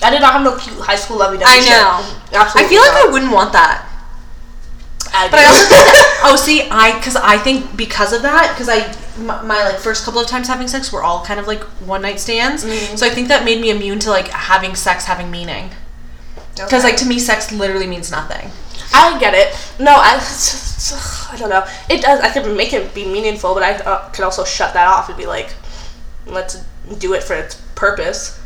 I 0.08 0.12
did 0.12 0.22
not 0.22 0.34
have 0.34 0.44
no 0.44 0.56
cute 0.58 0.78
high 0.78 0.96
school 0.96 1.18
lovey 1.18 1.38
dovey 1.38 1.52
I 1.52 1.60
shit. 1.60 1.72
know. 1.72 2.40
Absolutely. 2.40 2.66
I 2.66 2.70
feel 2.70 2.82
like. 2.82 3.06
I 3.06 3.12
wouldn't 3.12 3.32
want 3.32 3.52
that. 3.54 3.84
I 5.14 5.28
But 5.30 5.40
I 5.40 5.46
also 5.46 5.66
think 5.66 5.86
that, 5.86 6.22
oh, 6.26 6.36
see, 6.36 6.70
I 6.70 6.98
because 7.00 7.16
I 7.16 7.38
think 7.38 7.76
because 7.76 8.14
of 8.14 8.22
that, 8.22 8.54
because 8.54 8.70
I 8.70 8.86
my, 9.22 9.42
my 9.42 9.64
like 9.64 9.80
first 9.80 10.04
couple 10.06 10.20
of 10.22 10.28
times 10.28 10.48
having 10.48 10.68
sex 10.68 10.92
were 10.92 11.02
all 11.02 11.24
kind 11.26 11.40
of 11.40 11.48
like 11.48 11.64
one 11.86 12.02
night 12.04 12.20
stands, 12.20 12.64
Mm-hmm. 12.64 12.96
so 12.96 13.06
I 13.06 13.10
think 13.10 13.28
that 13.30 13.44
made 13.44 13.60
me 13.60 13.70
immune 13.72 14.00
to 14.00 14.10
like 14.12 14.28
having 14.28 14.76
sex 14.76 15.06
having 15.06 15.32
meaning. 15.32 15.72
Because 16.56 16.84
like 16.84 16.98
to 16.98 17.06
me, 17.06 17.20
sex 17.20 17.52
literally 17.52 17.88
means 17.88 18.12
nothing. 18.12 18.52
I 18.94 19.18
get 19.20 19.34
it. 19.34 19.56
No, 19.80 19.94
I, 19.96 20.16
just, 20.16 20.94
I 21.34 21.38
don't 21.38 21.50
know. 21.50 21.66
It 21.90 22.02
does. 22.02 22.20
I 22.22 22.32
could 22.32 22.56
make 22.56 22.74
it 22.74 22.94
be 22.94 23.06
meaningful, 23.06 23.54
but 23.54 23.64
I 23.64 23.74
uh, 23.74 24.10
could 24.10 24.24
also 24.24 24.44
shut 24.44 24.74
that 24.74 24.88
off 24.88 25.10
and 25.10 25.18
be 25.18 25.26
like, 25.26 25.54
let's 26.26 26.64
do 27.00 27.14
it 27.14 27.24
for 27.24 27.36
its 27.36 27.56
purpose. 27.76 28.37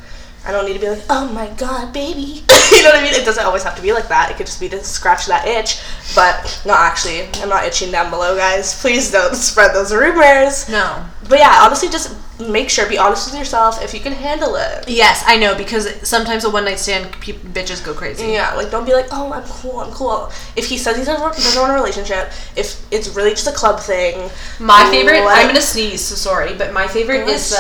I 0.46 0.52
don't 0.52 0.66
need 0.66 0.74
to 0.74 0.80
be 0.80 0.90
like, 0.90 1.04
oh 1.10 1.32
my 1.34 1.48
god, 1.58 1.94
baby. 1.94 2.44
you 2.72 2.84
know 2.84 2.90
what 2.90 3.00
I 3.00 3.04
mean? 3.04 3.14
It 3.14 3.26
doesn't 3.26 3.46
always 3.46 3.64
have 3.64 3.76
to 3.76 3.82
be 3.82 3.94
like 3.94 4.08
that. 4.08 4.32
It 4.32 4.38
could 4.38 4.48
just 4.48 4.60
be 4.60 4.70
to 4.70 4.84
scratch 4.84 5.28
that 5.28 5.48
itch. 5.48 5.82
But 6.16 6.62
no, 6.66 6.74
actually, 6.74 7.28
I'm 7.42 7.50
not 7.50 7.66
itching 7.66 7.92
down 7.92 8.10
below, 8.10 8.36
guys. 8.36 8.80
Please 8.82 9.12
don't 9.12 9.36
spread 9.50 9.76
those 9.76 9.94
rumors. 9.94 10.68
No. 10.70 11.06
But 11.30 11.40
yeah, 11.40 11.60
honestly, 11.62 11.90
just 11.90 12.16
make 12.50 12.70
sure, 12.70 12.90
be 12.90 12.98
honest 12.98 13.30
with 13.30 13.38
yourself 13.38 13.84
if 13.84 13.94
you 13.94 14.00
can 14.00 14.14
handle 14.14 14.56
it. 14.56 14.88
Yes, 14.88 15.24
I 15.28 15.38
know 15.38 15.56
because 15.56 15.88
sometimes 16.08 16.44
a 16.44 16.50
one 16.50 16.66
night 16.66 16.80
stand, 16.80 17.12
pe- 17.14 17.34
bitches 17.34 17.86
go 17.86 17.94
crazy. 17.94 18.28
Yeah, 18.28 18.54
like 18.56 18.72
don't 18.72 18.86
be 18.86 18.94
like, 18.94 19.08
oh, 19.12 19.32
I'm 19.32 19.44
cool, 19.44 19.80
I'm 19.80 19.92
cool. 19.92 20.32
If 20.56 20.66
he 20.66 20.78
says 20.78 20.98
he 20.98 21.04
doesn't, 21.04 21.22
doesn't 21.22 21.62
want 21.62 21.72
a 21.72 21.76
relationship, 21.76 22.32
if 22.56 22.84
it's 22.92 23.10
really 23.16 23.32
just 23.32 23.48
a 23.48 23.52
club 23.52 23.80
thing, 23.80 24.30
My 24.60 24.90
favorite, 24.90 25.22
I'm 25.22 25.48
gonna 25.48 25.62
sneeze, 25.62 26.02
so 26.02 26.16
sorry, 26.16 26.56
but 26.56 26.74
my 26.74 26.88
favorite 26.88 27.28
is 27.28 27.52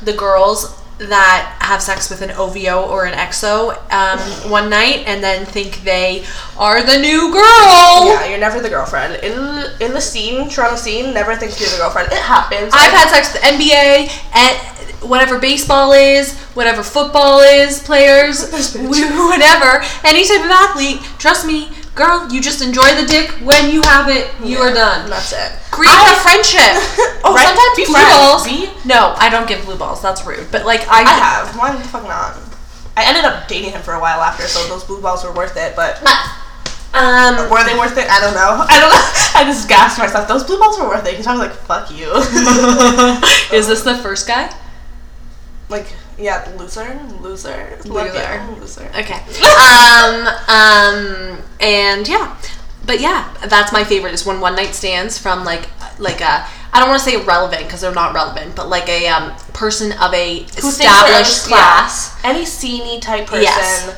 the 0.00 0.14
girls 0.14 0.80
that 0.98 1.56
have 1.60 1.82
sex 1.82 2.08
with 2.08 2.22
an 2.22 2.30
OVO 2.32 2.88
or 2.88 3.04
an 3.04 3.14
XO 3.14 3.72
um, 3.92 4.50
one 4.50 4.70
night 4.70 5.02
and 5.06 5.22
then 5.24 5.44
think 5.44 5.82
they 5.82 6.24
are 6.56 6.82
the 6.82 6.96
new 6.98 7.32
girl. 7.32 8.06
Yeah, 8.06 8.26
you're 8.26 8.38
never 8.38 8.60
the 8.60 8.68
girlfriend. 8.68 9.14
In 9.24 9.32
in 9.80 9.92
the 9.92 10.00
scene, 10.00 10.48
Toronto 10.48 10.76
scene, 10.76 11.12
never 11.12 11.34
think 11.34 11.58
you're 11.58 11.68
the 11.70 11.78
girlfriend. 11.78 12.12
It 12.12 12.18
happens. 12.18 12.72
I've 12.72 12.92
had 12.92 13.08
sex 13.10 13.32
with 13.32 13.42
the 13.42 13.48
NBA 13.48 14.08
and 14.34 15.08
whatever 15.08 15.38
baseball 15.38 15.92
is, 15.92 16.32
whatever 16.54 16.82
football 16.82 17.40
is, 17.40 17.82
players, 17.82 18.48
This 18.50 18.74
bitch. 18.76 18.86
wh- 18.86 19.28
whatever, 19.30 19.84
any 20.04 20.24
type 20.26 20.44
of 20.44 20.50
athlete. 20.50 21.00
Trust 21.18 21.44
me, 21.46 21.70
girl, 21.94 22.26
you 22.32 22.40
just 22.40 22.60
enjoy 22.62 22.94
the 23.00 23.06
dick 23.06 23.30
when 23.42 23.70
you 23.70 23.82
have 23.82 24.08
it. 24.08 24.30
You 24.42 24.58
are 24.58 24.72
done. 24.74 25.08
That's 25.10 25.32
it. 25.32 25.52
Create 25.70 25.90
I- 25.92 26.12
a 26.12 26.20
friendship. 26.22 27.10
Oh, 27.26 27.32
Right? 27.32 27.46
sometimes 27.46 27.74
blue 27.76 27.94
friends. 27.94 28.12
balls. 28.12 28.44
Be- 28.44 28.68
No, 28.86 29.14
I 29.16 29.30
don't 29.30 29.48
give 29.48 29.64
blue 29.64 29.76
balls. 29.76 30.02
That's 30.02 30.26
rude. 30.26 30.46
But 30.52 30.66
like 30.66 30.86
I, 30.88 31.00
I 31.00 31.12
have. 31.12 31.56
Why 31.56 31.74
the 31.74 31.82
fuck 31.88 32.02
not? 32.04 32.36
I 32.96 33.04
ended 33.08 33.24
up 33.24 33.48
dating 33.48 33.72
him 33.72 33.80
for 33.82 33.94
a 33.94 34.00
while 34.00 34.20
after, 34.20 34.44
so 34.46 34.68
those 34.68 34.84
blue 34.84 35.00
balls 35.00 35.24
were 35.24 35.32
worth 35.32 35.56
it. 35.56 35.74
But 35.74 36.02
Um, 36.92 37.50
were 37.50 37.64
they 37.64 37.76
worth 37.78 37.96
it? 37.98 38.06
I 38.10 38.20
don't 38.20 38.34
know. 38.34 38.62
I 38.68 38.78
don't 38.78 38.90
know. 38.92 39.04
I 39.40 39.44
just 39.44 39.68
gasped 39.68 39.98
myself. 39.98 40.28
Those 40.28 40.44
blue 40.44 40.58
balls 40.58 40.78
were 40.78 40.86
worth 40.86 41.06
it 41.06 41.12
because 41.12 41.26
I 41.26 41.32
was 41.32 41.40
like, 41.40 41.52
"Fuck 41.66 41.90
you." 41.90 42.12
is 43.56 43.66
this 43.66 43.82
the 43.82 43.96
first 43.98 44.26
guy? 44.28 44.54
like, 45.70 45.86
yeah, 46.18 46.50
loser, 46.56 47.00
loser, 47.20 47.78
Loser. 47.84 48.46
loser. 48.58 48.90
Okay. 48.96 49.14
um, 49.60 50.26
um, 50.48 51.38
and 51.60 52.06
yeah, 52.08 52.36
but 52.86 53.00
yeah, 53.00 53.32
that's 53.46 53.72
my 53.72 53.84
favorite 53.84 54.14
is 54.14 54.24
when 54.26 54.40
one 54.40 54.54
night 54.56 54.74
stands 54.74 55.18
from 55.18 55.44
like 55.44 55.68
like 55.98 56.20
a 56.20 56.46
I 56.72 56.80
don't 56.80 56.88
want 56.88 57.00
to 57.02 57.08
say 57.08 57.24
relevant 57.24 57.64
because 57.64 57.80
they're 57.82 57.94
not 57.94 58.14
relevant, 58.14 58.56
but 58.56 58.68
like 58.68 58.88
a 58.88 59.06
um, 59.08 59.34
person 59.52 59.92
of 59.92 60.12
a 60.12 60.40
Who 60.60 60.68
established 60.68 61.44
class. 61.46 62.18
yeah, 62.22 62.30
any 62.30 62.44
sceney 62.44 63.00
type 63.00 63.26
person. 63.26 63.42
Yes. 63.44 63.96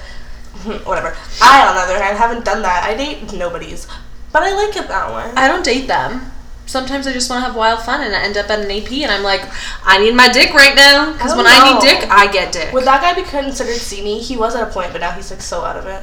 Whatever. 0.84 1.16
I, 1.40 1.66
on 1.68 1.74
the 1.74 1.80
other 1.80 2.02
hand, 2.02 2.18
haven't 2.18 2.44
done 2.44 2.62
that. 2.62 2.84
I 2.84 2.94
date 2.94 3.32
nobodies, 3.32 3.86
but 4.32 4.42
I 4.42 4.54
like 4.54 4.76
it 4.76 4.88
that 4.88 5.08
way. 5.08 5.32
I 5.36 5.48
don't 5.48 5.64
date 5.64 5.86
them. 5.86 6.32
Sometimes 6.66 7.06
I 7.06 7.12
just 7.12 7.30
want 7.30 7.42
to 7.42 7.46
have 7.46 7.56
wild 7.56 7.80
fun 7.82 8.02
and 8.02 8.14
I 8.14 8.22
end 8.22 8.36
up 8.36 8.50
at 8.50 8.58
an 8.58 8.70
AP 8.70 8.90
and 8.92 9.10
I'm 9.10 9.22
like, 9.22 9.42
I 9.84 9.98
need 9.98 10.14
my 10.14 10.28
dick 10.28 10.52
right 10.52 10.74
now 10.74 11.12
because 11.12 11.34
when 11.36 11.44
don't 11.44 11.54
I 11.54 11.72
need 11.72 11.80
dick, 11.80 12.10
I 12.10 12.30
get 12.30 12.52
dick. 12.52 12.72
Would 12.72 12.84
that 12.84 13.00
guy 13.00 13.14
be 13.14 13.26
considered 13.26 13.76
sceney? 13.76 14.20
He 14.20 14.36
was 14.36 14.56
at 14.56 14.68
a 14.68 14.70
point, 14.72 14.90
but 14.92 15.00
now 15.00 15.12
he's 15.12 15.30
like 15.30 15.40
so 15.40 15.62
out 15.64 15.76
of 15.76 15.86
it. 15.86 16.02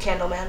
Candleman. 0.00 0.48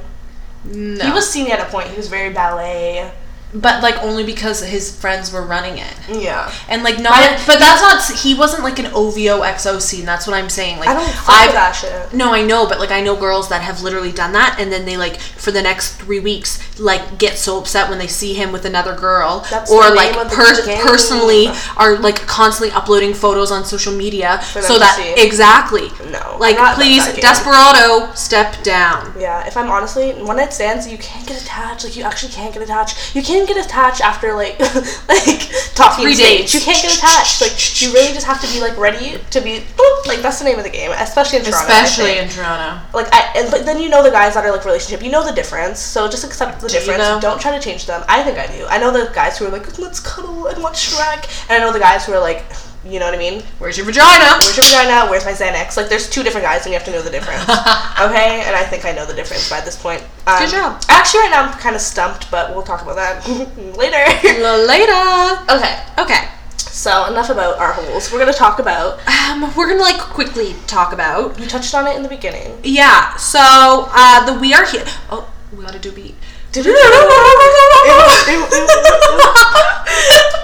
no. 0.63 1.05
He 1.05 1.11
was 1.11 1.25
sceney 1.25 1.49
at 1.49 1.59
a 1.59 1.69
point. 1.69 1.89
He 1.89 1.97
was 1.97 2.07
very 2.07 2.31
ballet. 2.31 3.11
But 3.53 3.81
like 3.81 3.95
only 4.03 4.23
because 4.23 4.61
his 4.63 4.95
friends 4.95 5.31
were 5.33 5.41
running 5.43 5.77
it. 5.79 5.93
Yeah. 6.07 6.51
And 6.67 6.83
like 6.83 6.99
not, 6.99 7.11
Right. 7.11 7.41
but 7.47 7.57
that's 7.59 7.81
not. 7.81 8.19
He 8.19 8.35
wasn't 8.35 8.63
like 8.63 8.77
an 8.79 8.87
OVO 8.93 9.41
XO 9.41 9.79
scene. 9.81 10.05
That's 10.05 10.27
what 10.27 10.35
I'm 10.35 10.49
saying. 10.49 10.79
Like 10.79 10.89
I 10.89 10.93
don't 10.93 11.29
I've- 11.29 11.53
that 11.53 11.71
shit. 11.71 12.13
No, 12.13 12.33
I 12.33 12.43
know, 12.43 12.67
but 12.67 12.79
like 12.79 12.91
I 12.91 13.01
know 13.01 13.15
girls 13.15 13.49
that 13.49 13.61
have 13.61 13.81
literally 13.81 14.11
done 14.11 14.33
that, 14.33 14.57
and 14.59 14.71
then 14.71 14.85
they 14.85 14.97
like 14.97 15.19
for 15.19 15.51
the 15.51 15.61
next 15.61 15.95
three 15.95 16.19
weeks 16.19 16.59
like 16.79 17.17
get 17.17 17.37
so 17.37 17.57
upset 17.59 17.89
when 17.89 17.97
they 17.97 18.07
see 18.07 18.33
him 18.33 18.51
with 18.51 18.65
another 18.65 18.95
girl, 18.95 19.45
That's 19.49 19.71
or 19.71 19.89
like 19.95 20.13
per- 20.31 20.77
personally 20.81 21.47
are 21.77 21.97
like 21.97 22.25
constantly 22.27 22.73
uploading 22.75 23.13
photos 23.13 23.51
on 23.51 23.65
social 23.65 23.93
media 23.93 24.41
so 24.43 24.77
that 24.79 24.95
see. 24.97 25.23
exactly. 25.25 25.89
No, 26.11 26.37
Like 26.39 26.57
please, 26.75 27.05
desperado, 27.15 28.13
step 28.13 28.61
down. 28.63 29.13
Yeah, 29.19 29.45
if 29.47 29.57
I'm 29.57 29.69
honestly 29.69 30.11
one 30.13 30.37
night 30.37 30.53
stands, 30.53 30.87
you 30.87 30.97
can't 30.97 31.25
get 31.27 31.41
attached. 31.41 31.83
Like 31.83 31.95
you 31.95 32.03
actually 32.03 32.31
can't 32.31 32.53
get 32.53 32.61
attached. 32.63 33.15
You 33.15 33.21
can't 33.23 33.38
get 33.47 33.63
attached 33.63 34.01
after 34.01 34.33
like 34.33 34.59
like 35.07 35.39
talking 35.75 36.03
Three 36.05 36.15
stage. 36.15 36.39
dates. 36.51 36.53
You 36.55 36.61
can't 36.61 36.81
get 36.81 36.97
attached. 36.97 37.41
Like 37.41 37.81
you 37.81 37.93
really 37.93 38.13
just 38.13 38.25
have 38.25 38.41
to 38.41 38.47
be 38.53 38.59
like 38.59 38.77
ready 38.77 39.19
to 39.31 39.41
be 39.41 39.59
boop, 39.77 40.05
like 40.07 40.19
that's 40.19 40.39
the 40.39 40.45
name 40.45 40.57
of 40.57 40.63
the 40.63 40.69
game, 40.69 40.91
especially 40.91 41.39
in 41.39 41.45
Toronto. 41.45 41.67
Especially 41.71 42.17
in 42.17 42.29
Toronto. 42.29 42.81
like 42.93 43.07
I 43.13 43.31
and, 43.37 43.51
but 43.51 43.65
then 43.65 43.79
you 43.79 43.89
know 43.89 44.03
the 44.03 44.11
guys 44.11 44.33
that 44.33 44.45
are 44.45 44.51
like 44.51 44.65
relationship. 44.65 45.03
You 45.03 45.11
know 45.11 45.25
the 45.25 45.33
difference, 45.33 45.79
so 45.79 46.09
just 46.09 46.23
accept 46.23 46.61
the 46.61 46.67
Do 46.67 46.73
you 46.75 46.79
difference. 46.81 47.21
Don't 47.21 47.39
try 47.39 47.55
to 47.57 47.63
change 47.63 47.85
them. 47.85 48.03
I 48.07 48.23
think 48.23 48.37
I 48.37 48.47
do. 48.47 48.65
I 48.67 48.77
know 48.79 48.91
the 48.91 49.11
guys 49.13 49.37
who 49.37 49.45
are 49.45 49.49
like 49.51 49.77
let's 49.79 49.99
cuddle 49.99 50.47
and 50.47 50.61
watch 50.63 50.89
Shrek, 50.91 51.49
and 51.49 51.61
I 51.61 51.65
know 51.65 51.71
the 51.73 51.79
guys 51.79 52.05
who 52.05 52.13
are 52.13 52.19
like, 52.19 52.43
you 52.85 52.99
know 52.99 53.05
what 53.05 53.13
I 53.13 53.17
mean. 53.17 53.41
Where's 53.59 53.77
your 53.77 53.85
vagina? 53.85 54.39
Where's 54.39 54.55
your 54.55 54.63
vagina? 54.65 55.09
Where's 55.09 55.25
my 55.25 55.33
Xanax? 55.33 55.75
Like, 55.77 55.89
there's 55.89 56.09
two 56.09 56.23
different 56.23 56.45
guys, 56.45 56.63
and 56.65 56.71
you 56.73 56.77
have 56.79 56.85
to 56.85 56.91
know 56.91 57.01
the 57.01 57.09
difference. 57.09 57.41
okay? 57.43 58.43
And 58.45 58.55
I 58.55 58.65
think 58.69 58.85
I 58.85 58.91
know 58.91 59.05
the 59.05 59.13
difference 59.13 59.49
by 59.49 59.61
this 59.61 59.75
point. 59.75 60.01
Um, 60.27 60.39
Good 60.39 60.51
job. 60.51 60.81
Actually, 60.89 61.21
right 61.21 61.31
now 61.31 61.43
I'm 61.43 61.53
kind 61.59 61.75
of 61.75 61.81
stumped, 61.81 62.31
but 62.31 62.53
we'll 62.53 62.63
talk 62.63 62.81
about 62.81 62.95
that 62.95 63.27
later. 63.77 63.99
Later. 64.67 65.43
okay. 65.51 65.83
Okay. 65.97 66.29
So 66.57 67.05
enough 67.11 67.29
about 67.29 67.57
our 67.59 67.73
holes. 67.73 68.11
We're 68.11 68.19
gonna 68.19 68.31
talk 68.31 68.59
about. 68.59 68.99
Um, 69.07 69.53
we're 69.55 69.67
gonna 69.67 69.81
like 69.81 69.99
quickly 69.99 70.55
talk 70.67 70.93
about 70.93 71.37
You 71.39 71.45
touched 71.45 71.73
on 71.75 71.87
it 71.87 71.95
in 71.97 72.03
the 72.03 72.09
beginning. 72.09 72.57
Yeah, 72.63 73.15
so 73.17 73.39
uh, 73.41 74.25
the 74.25 74.39
We 74.39 74.53
Are 74.53 74.65
Here. 74.65 74.85
Oh, 75.09 75.29
we 75.51 75.63
gotta 75.63 75.79
do 75.79 75.91
beat. 75.91 76.15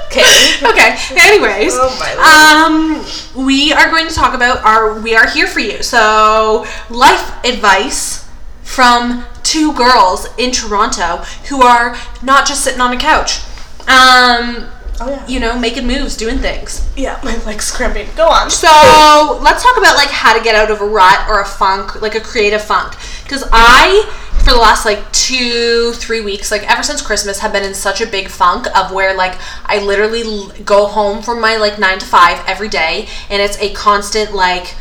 Okay. 0.06 0.24
Okay, 0.64 0.98
anyways. 1.18 1.74
Oh 1.76 1.90
Um, 2.22 3.04
we 3.46 3.74
are 3.74 3.90
going 3.90 4.08
to 4.08 4.14
talk 4.14 4.34
about 4.34 4.64
our 4.64 5.00
We 5.00 5.16
Are 5.16 5.28
Here 5.30 5.48
For 5.48 5.60
You. 5.60 5.82
So, 5.84 6.66
life 6.90 7.44
advice 7.44 8.30
from 8.64 9.26
two 9.44 9.74
girls 9.74 10.28
in 10.38 10.52
Toronto 10.52 11.18
who 11.50 11.62
are 11.62 11.96
not 12.22 12.48
just 12.48 12.64
sitting 12.64 12.82
on 12.82 12.94
a 12.94 12.98
couch. 13.00 13.40
Um, 13.88 14.70
Oh 15.02 15.10
yeah. 15.10 15.28
you 15.28 15.40
know, 15.40 15.58
making 15.60 15.86
moves, 15.88 16.16
doing 16.16 16.38
things. 16.40 16.88
Yeah, 16.96 17.20
my 17.24 17.36
leg's 17.44 17.70
cramping. 17.72 18.08
Go 18.16 18.28
on. 18.28 18.50
So 18.50 19.40
let's 19.44 19.62
talk 19.64 19.78
about 19.78 19.96
like 19.96 20.10
how 20.10 20.38
to 20.38 20.44
get 20.44 20.56
out 20.56 20.72
of 20.72 20.80
a 20.82 20.86
rut 20.86 21.28
or 21.28 21.42
a 21.42 21.46
funk, 21.46 22.02
like 22.02 22.16
a 22.16 22.22
creative 22.22 22.62
funk. 22.62 22.96
Because 23.24 23.44
I, 23.52 24.10
for 24.40 24.52
the 24.52 24.58
last 24.58 24.86
like 24.86 25.12
two, 25.12 25.92
three 25.94 26.22
weeks, 26.22 26.50
like 26.50 26.64
ever 26.72 26.82
since 26.82 27.02
Christmas, 27.02 27.40
have 27.40 27.52
been 27.52 27.64
in 27.66 27.74
such 27.74 28.00
a 28.00 28.08
big 28.08 28.30
funk 28.30 28.68
of 28.78 28.94
where 28.94 29.14
like 29.16 29.38
I 29.66 29.80
literally 29.80 30.24
l- 30.24 30.54
go 30.64 30.86
home 30.86 31.22
from 31.22 31.42
my 31.42 31.58
like 31.58 31.78
nine 31.78 32.00
to 32.00 32.06
five 32.06 32.42
every 32.48 32.70
day, 32.70 33.08
and 33.30 33.42
it's 33.42 33.60
a 33.60 33.74
constant 33.74 34.34
like, 34.34 34.76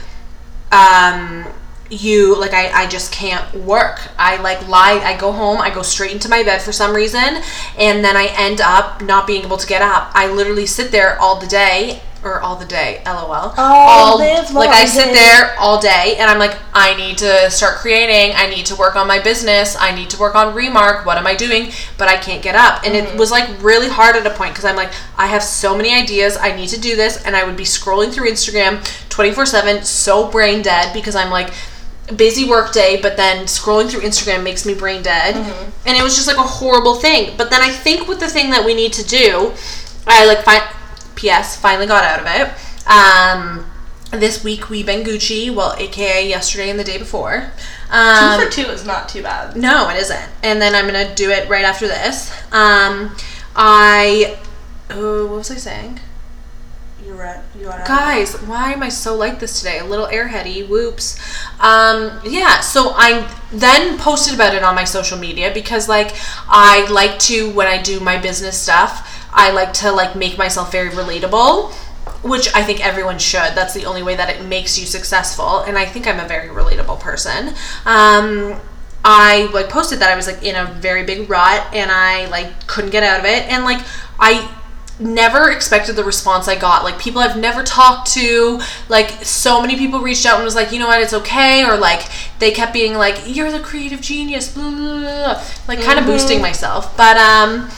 um, 0.71 1.45
you 1.95 2.39
like 2.39 2.53
I, 2.53 2.85
I 2.85 2.87
just 2.87 3.13
can't 3.13 3.55
work. 3.55 4.01
I 4.19 4.41
like 4.43 4.67
lie. 4.69 5.01
I 5.05 5.17
go 5.19 5.33
home 5.33 5.59
i 5.61 5.71
go 5.71 5.83
straight 5.83 6.13
into 6.13 6.29
my 6.29 6.43
bed 6.43 6.63
for 6.63 6.73
some 6.73 6.95
reason 6.95 7.43
and 7.79 8.05
then 8.05 8.17
i 8.17 8.27
end 8.37 8.61
up 8.61 9.03
not 9.03 9.27
being 9.27 9.45
able 9.45 9.57
to 9.57 9.67
get 9.67 9.83
up. 9.83 10.11
I 10.15 10.31
literally 10.31 10.67
sit 10.67 10.91
there 10.93 11.19
all 11.21 11.41
the 11.41 11.47
day 11.47 12.01
or 12.25 12.41
all 12.41 12.57
the 12.57 12.65
day 12.65 13.03
lol. 13.05 13.31
Oh, 13.31 13.53
all 13.59 14.19
live 14.19 14.51
like 14.53 14.71
i 14.71 14.87
sit 14.87 15.13
there 15.13 15.55
all 15.59 15.79
day 15.81 16.17
and 16.19 16.31
i'm 16.31 16.39
like 16.39 16.57
i 16.73 16.97
need 16.97 17.19
to 17.19 17.51
start 17.51 17.77
creating. 17.77 18.35
I 18.35 18.49
need 18.49 18.67
to 18.67 18.77
work 18.77 18.97
on 18.97 19.07
my 19.07 19.21
business. 19.21 19.77
I 19.79 19.95
need 19.95 20.11
to 20.11 20.19
work 20.19 20.35
on 20.35 20.55
remark. 20.55 21.05
What 21.05 21.19
am 21.19 21.27
i 21.27 21.35
doing? 21.35 21.71
But 21.99 22.09
i 22.09 22.17
can't 22.17 22.43
get 22.43 22.55
up. 22.55 22.83
And 22.85 22.97
it 22.97 23.05
mm-hmm. 23.05 23.19
was 23.19 23.31
like 23.31 23.49
really 23.63 23.89
hard 23.89 24.17
at 24.17 24.27
a 24.27 24.31
point 24.31 24.53
because 24.53 24.65
i'm 24.65 24.77
like 24.77 24.93
i 25.19 25.27
have 25.27 25.43
so 25.43 25.77
many 25.77 25.95
ideas. 25.95 26.37
I 26.37 26.57
need 26.57 26.69
to 26.69 26.81
do 26.81 26.97
this. 26.97 27.23
And 27.25 27.37
i 27.37 27.45
would 27.45 27.57
be 27.57 27.65
scrolling 27.65 28.13
through 28.13 28.31
instagram 28.31 28.83
24 29.11 29.47
7 29.47 29.85
so 29.85 30.31
brain 30.31 30.63
dead 30.63 30.93
because 30.95 31.15
i'm 31.15 31.31
like 31.31 31.53
busy 32.17 32.49
work 32.49 32.73
day 32.73 33.01
but 33.01 33.17
then 33.17 33.47
scrolling 33.47 33.91
through 33.91 34.01
instagram 34.01 34.43
makes 34.43 34.67
me 34.67 34.75
brain 34.75 35.03
dead 35.03 35.35
and 35.87 35.97
it 35.97 36.03
was 36.03 36.15
just 36.15 36.27
like 36.27 36.37
a 36.37 36.43
horrible 36.43 36.97
thing 36.97 37.35
but 37.37 37.51
then 37.51 37.63
i 37.63 37.71
think 37.71 38.07
with 38.09 38.21
the 38.21 38.29
thing 38.29 38.51
that 38.51 38.65
we 38.65 38.75
need 38.75 38.93
to 38.93 39.05
do 39.05 39.53
i 40.07 40.27
like 40.27 40.43
find 40.43 40.63
ps 41.17 41.57
finally 41.57 41.87
got 41.87 42.05
out 42.05 42.21
of 42.21 42.27
it 42.29 42.91
um 42.91 43.65
this 44.21 44.45
week 44.45 44.69
we've 44.69 44.87
been 44.87 45.03
gucci 45.05 45.53
well 45.55 45.75
aka 45.79 46.29
yesterday 46.29 46.69
and 46.71 46.79
the 46.79 46.85
day 46.85 46.99
before 46.99 47.51
um 47.91 48.39
two 48.39 48.45
for 48.47 48.53
two 48.53 48.63
is 48.71 48.85
not 48.85 49.09
too 49.09 49.23
bad. 49.23 49.57
no, 49.57 49.89
it 49.89 49.97
isn't. 49.97 50.29
And 50.43 50.61
then 50.61 50.75
I'm 50.75 50.87
gonna 50.87 51.15
do 51.15 51.31
it 51.31 51.49
right 51.49 51.65
after 51.65 51.87
this. 51.87 52.33
Um, 52.53 53.15
I. 53.55 54.37
Oh, 54.91 55.27
what 55.27 55.39
was 55.39 55.51
I 55.51 55.57
saying? 55.57 56.01
You 57.05 57.69
are. 57.69 57.85
Guys, 57.87 58.35
why 58.43 58.73
am 58.73 58.83
I 58.83 58.89
so 58.89 59.15
like 59.15 59.39
this 59.39 59.59
today? 59.59 59.79
A 59.79 59.85
little 59.85 60.07
airheady. 60.07 60.67
Whoops. 60.67 61.19
Um, 61.61 62.21
yeah. 62.25 62.61
So 62.61 62.93
I 62.95 63.31
then 63.53 63.99
posted 63.99 64.35
about 64.35 64.55
it 64.55 64.63
on 64.63 64.75
my 64.75 64.85
social 64.85 65.19
media 65.19 65.53
because 65.53 65.89
like 65.89 66.15
I 66.49 66.87
like 66.91 67.19
to 67.21 67.51
when 67.53 67.67
I 67.67 67.81
do 67.81 68.01
my 68.01 68.19
business 68.19 68.59
stuff. 68.59 69.29
I 69.33 69.51
like 69.51 69.73
to 69.75 69.93
like 69.93 70.17
make 70.17 70.39
myself 70.39 70.73
very 70.73 70.91
relatable, 70.91 71.73
which 72.23 72.55
I 72.55 72.63
think 72.63 72.85
everyone 72.85 73.19
should. 73.19 73.55
That's 73.55 73.75
the 73.75 73.85
only 73.85 74.03
way 74.03 74.15
that 74.17 74.31
it 74.31 74.47
makes 74.47 74.79
you 74.79 74.87
successful, 74.87 75.61
and 75.61 75.77
I 75.77 75.85
think 75.85 76.07
I'm 76.07 76.21
a 76.21 76.29
very 76.29 76.49
relatable 76.49 77.01
person. 77.01 77.49
Um, 77.85 78.61
I 79.05 79.51
like 79.53 79.69
posted 79.69 79.99
that 79.99 80.11
I 80.11 80.17
was 80.17 80.27
like 80.27 80.43
in 80.43 80.57
a 80.57 80.65
very 80.65 81.05
big 81.05 81.29
rut 81.29 81.67
and 81.75 81.91
I 81.91 82.27
like 82.29 82.67
couldn't 82.67 82.91
get 82.91 83.03
out 83.03 83.21
of 83.21 83.27
it, 83.27 83.43
and 83.51 83.65
like 83.65 83.85
I 84.19 84.49
never 84.99 85.51
expected 85.51 85.97
the 85.97 86.05
response 86.05 86.49
I 86.49 86.57
got. 86.57 86.85
Like 86.85 86.99
people 86.99 87.21
I've 87.21 87.37
never 87.37 87.63
talked 87.63 88.13
to, 88.13 88.61
like 88.89 89.11
so 89.25 89.61
many 89.61 89.77
people 89.77 90.01
reached 90.01 90.27
out 90.27 90.37
and 90.37 90.45
was 90.45 90.55
like, 90.55 90.73
you 90.73 90.79
know 90.79 90.87
what, 90.87 91.01
it's 91.01 91.15
okay, 91.15 91.65
or 91.65 91.77
like 91.77 92.09
they 92.39 92.51
kept 92.51 92.73
being 92.73 92.95
like, 92.95 93.21
you're 93.27 93.51
the 93.51 93.61
creative 93.61 94.01
genius, 94.01 94.53
blah, 94.53 94.71
blah, 94.71 95.01
blah, 95.01 95.45
like 95.69 95.81
kind 95.83 95.99
of 95.99 96.07
boosting 96.07 96.41
myself. 96.41 96.97
But 96.97 97.17
um, 97.17 97.69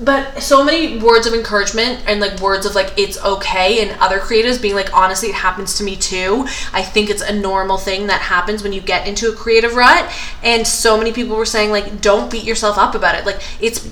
but 0.00 0.40
so 0.42 0.64
many 0.64 0.98
words 0.98 1.26
of 1.26 1.34
encouragement 1.34 2.02
and 2.06 2.20
like 2.20 2.40
words 2.40 2.66
of 2.66 2.74
like 2.74 2.92
it's 2.96 3.22
okay 3.24 3.86
and 3.86 3.98
other 4.00 4.18
creatives 4.18 4.60
being 4.60 4.74
like 4.74 4.92
honestly 4.92 5.28
it 5.28 5.34
happens 5.34 5.78
to 5.78 5.84
me 5.84 5.96
too. 5.96 6.46
I 6.72 6.82
think 6.82 7.08
it's 7.10 7.22
a 7.22 7.32
normal 7.32 7.78
thing 7.78 8.08
that 8.08 8.20
happens 8.20 8.62
when 8.62 8.72
you 8.72 8.80
get 8.80 9.06
into 9.06 9.30
a 9.30 9.36
creative 9.36 9.74
rut. 9.74 10.10
And 10.42 10.66
so 10.66 10.98
many 10.98 11.12
people 11.12 11.36
were 11.36 11.46
saying 11.46 11.70
like 11.70 12.00
don't 12.00 12.30
beat 12.30 12.44
yourself 12.44 12.78
up 12.78 12.94
about 12.94 13.14
it. 13.14 13.26
Like 13.26 13.40
it's 13.60 13.88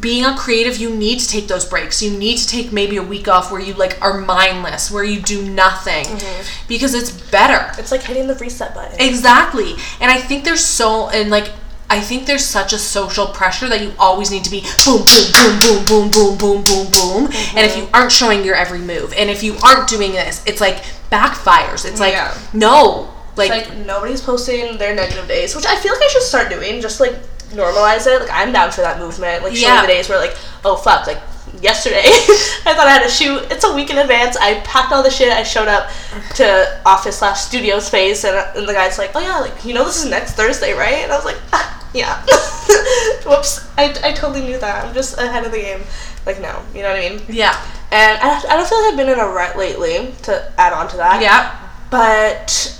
being 0.00 0.24
a 0.24 0.36
creative 0.36 0.76
you 0.76 0.94
need 0.94 1.18
to 1.18 1.26
take 1.26 1.48
those 1.48 1.64
breaks 1.64 2.02
you 2.02 2.10
need 2.18 2.36
to 2.36 2.46
take 2.46 2.72
maybe 2.72 2.96
a 2.98 3.02
week 3.02 3.26
off 3.26 3.50
where 3.50 3.60
you 3.60 3.72
like 3.74 4.00
are 4.02 4.20
mindless 4.20 4.90
where 4.90 5.04
you 5.04 5.20
do 5.20 5.48
nothing 5.50 6.04
mm-hmm. 6.04 6.66
because 6.68 6.94
it's 6.94 7.10
better 7.30 7.72
It's 7.78 7.92
like 7.92 8.02
hitting 8.02 8.26
the 8.26 8.34
reset 8.34 8.74
button. 8.74 9.00
Exactly. 9.00 9.74
And 10.00 10.10
I 10.10 10.18
think 10.18 10.44
there's 10.44 10.64
so 10.64 11.08
and 11.08 11.30
like 11.30 11.50
I 11.90 12.00
think 12.00 12.26
there's 12.26 12.44
such 12.44 12.74
a 12.74 12.78
social 12.78 13.26
pressure 13.26 13.66
that 13.68 13.80
you 13.80 13.92
always 13.98 14.30
need 14.30 14.44
to 14.44 14.50
be 14.50 14.60
boom, 14.84 15.04
boom, 15.04 15.32
boom, 15.32 15.58
boom, 15.58 15.84
boom, 15.84 16.10
boom, 16.10 16.36
boom, 16.36 16.62
boom, 16.62 16.90
boom. 16.92 17.24
And 17.26 17.64
if 17.64 17.72
mm-hmm. 17.72 17.80
you 17.80 17.88
aren't 17.94 18.12
showing 18.12 18.44
your 18.44 18.54
every 18.54 18.80
move, 18.80 19.14
and 19.16 19.30
if 19.30 19.42
you 19.42 19.56
aren't 19.64 19.88
doing 19.88 20.12
this, 20.12 20.44
it's 20.46 20.60
like 20.60 20.82
backfires. 21.10 21.86
It's 21.86 21.98
like 21.98 22.12
Yeah. 22.12 22.36
no, 22.52 23.14
like, 23.36 23.50
like 23.50 23.76
nobody's 23.86 24.20
posting 24.20 24.76
their 24.76 24.94
negative 24.94 25.28
days, 25.28 25.56
which 25.56 25.64
I 25.64 25.76
feel 25.76 25.94
like 25.94 26.02
I 26.02 26.08
should 26.08 26.22
start 26.22 26.50
doing. 26.50 26.82
Just 26.82 27.00
like 27.00 27.14
normalize 27.50 28.06
it. 28.06 28.20
Like 28.20 28.30
I'm 28.32 28.52
down 28.52 28.70
for 28.72 28.80
that 28.82 28.98
movement. 28.98 29.42
Like 29.42 29.54
showing 29.56 29.74
Yeah. 29.74 29.82
the 29.82 29.88
days 29.88 30.08
where 30.08 30.18
like, 30.18 30.36
oh 30.64 30.76
fuck, 30.76 31.06
like 31.06 31.20
yesterday 31.62 32.02
I 32.04 32.74
thought 32.74 32.86
I 32.86 32.90
had 32.92 33.06
a 33.06 33.10
shoot. 33.10 33.42
It's 33.50 33.64
a 33.64 33.74
week 33.74 33.90
in 33.90 33.98
advance. 33.98 34.36
I 34.36 34.60
packed 34.60 34.92
all 34.92 35.02
the 35.02 35.10
shit. 35.10 35.32
I 35.32 35.42
showed 35.42 35.68
up 35.68 35.90
to 36.36 36.80
office 36.86 37.18
slash 37.18 37.40
studio 37.40 37.78
space, 37.80 38.24
and, 38.24 38.36
and 38.56 38.68
the 38.68 38.72
guy's 38.72 38.98
like, 38.98 39.12
oh 39.14 39.20
yeah, 39.20 39.38
like 39.38 39.64
you 39.64 39.74
know 39.74 39.84
this 39.84 40.02
is 40.04 40.10
next 40.10 40.32
Thursday, 40.34 40.72
right? 40.74 41.02
And 41.04 41.10
I 41.12 41.16
was 41.16 41.24
like, 41.24 41.38
ah, 41.52 41.88
yeah. 41.94 42.22
Whoops, 43.26 43.66
I, 43.78 43.94
I 44.04 44.12
totally 44.12 44.42
knew 44.42 44.58
that. 44.58 44.84
I'm 44.84 44.94
just 44.94 45.18
ahead 45.18 45.44
of 45.44 45.52
the 45.52 45.58
game. 45.58 45.80
Like 46.26 46.40
no, 46.42 46.62
you 46.74 46.82
know 46.82 46.90
what 46.90 46.98
I 47.02 47.08
mean? 47.08 47.22
yeah, 47.28 47.56
And 47.90 48.18
I, 48.20 48.38
I 48.50 48.56
don't 48.56 48.68
feel 48.68 48.78
like 48.82 48.90
I've 48.92 48.96
been 48.98 49.08
in 49.08 49.18
a 49.18 49.26
rut 49.26 49.56
lately. 49.56 50.12
To 50.24 50.52
add 50.58 50.74
on 50.74 50.88
to 50.88 50.96
that, 50.98 51.22
yeah. 51.22 51.56
but 51.90 52.78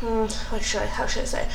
hmm, 0.00 0.24
what 0.52 0.62
should 0.62 0.82
I? 0.82 0.86
How 0.86 1.06
should 1.06 1.22
I 1.22 1.26
say? 1.26 1.48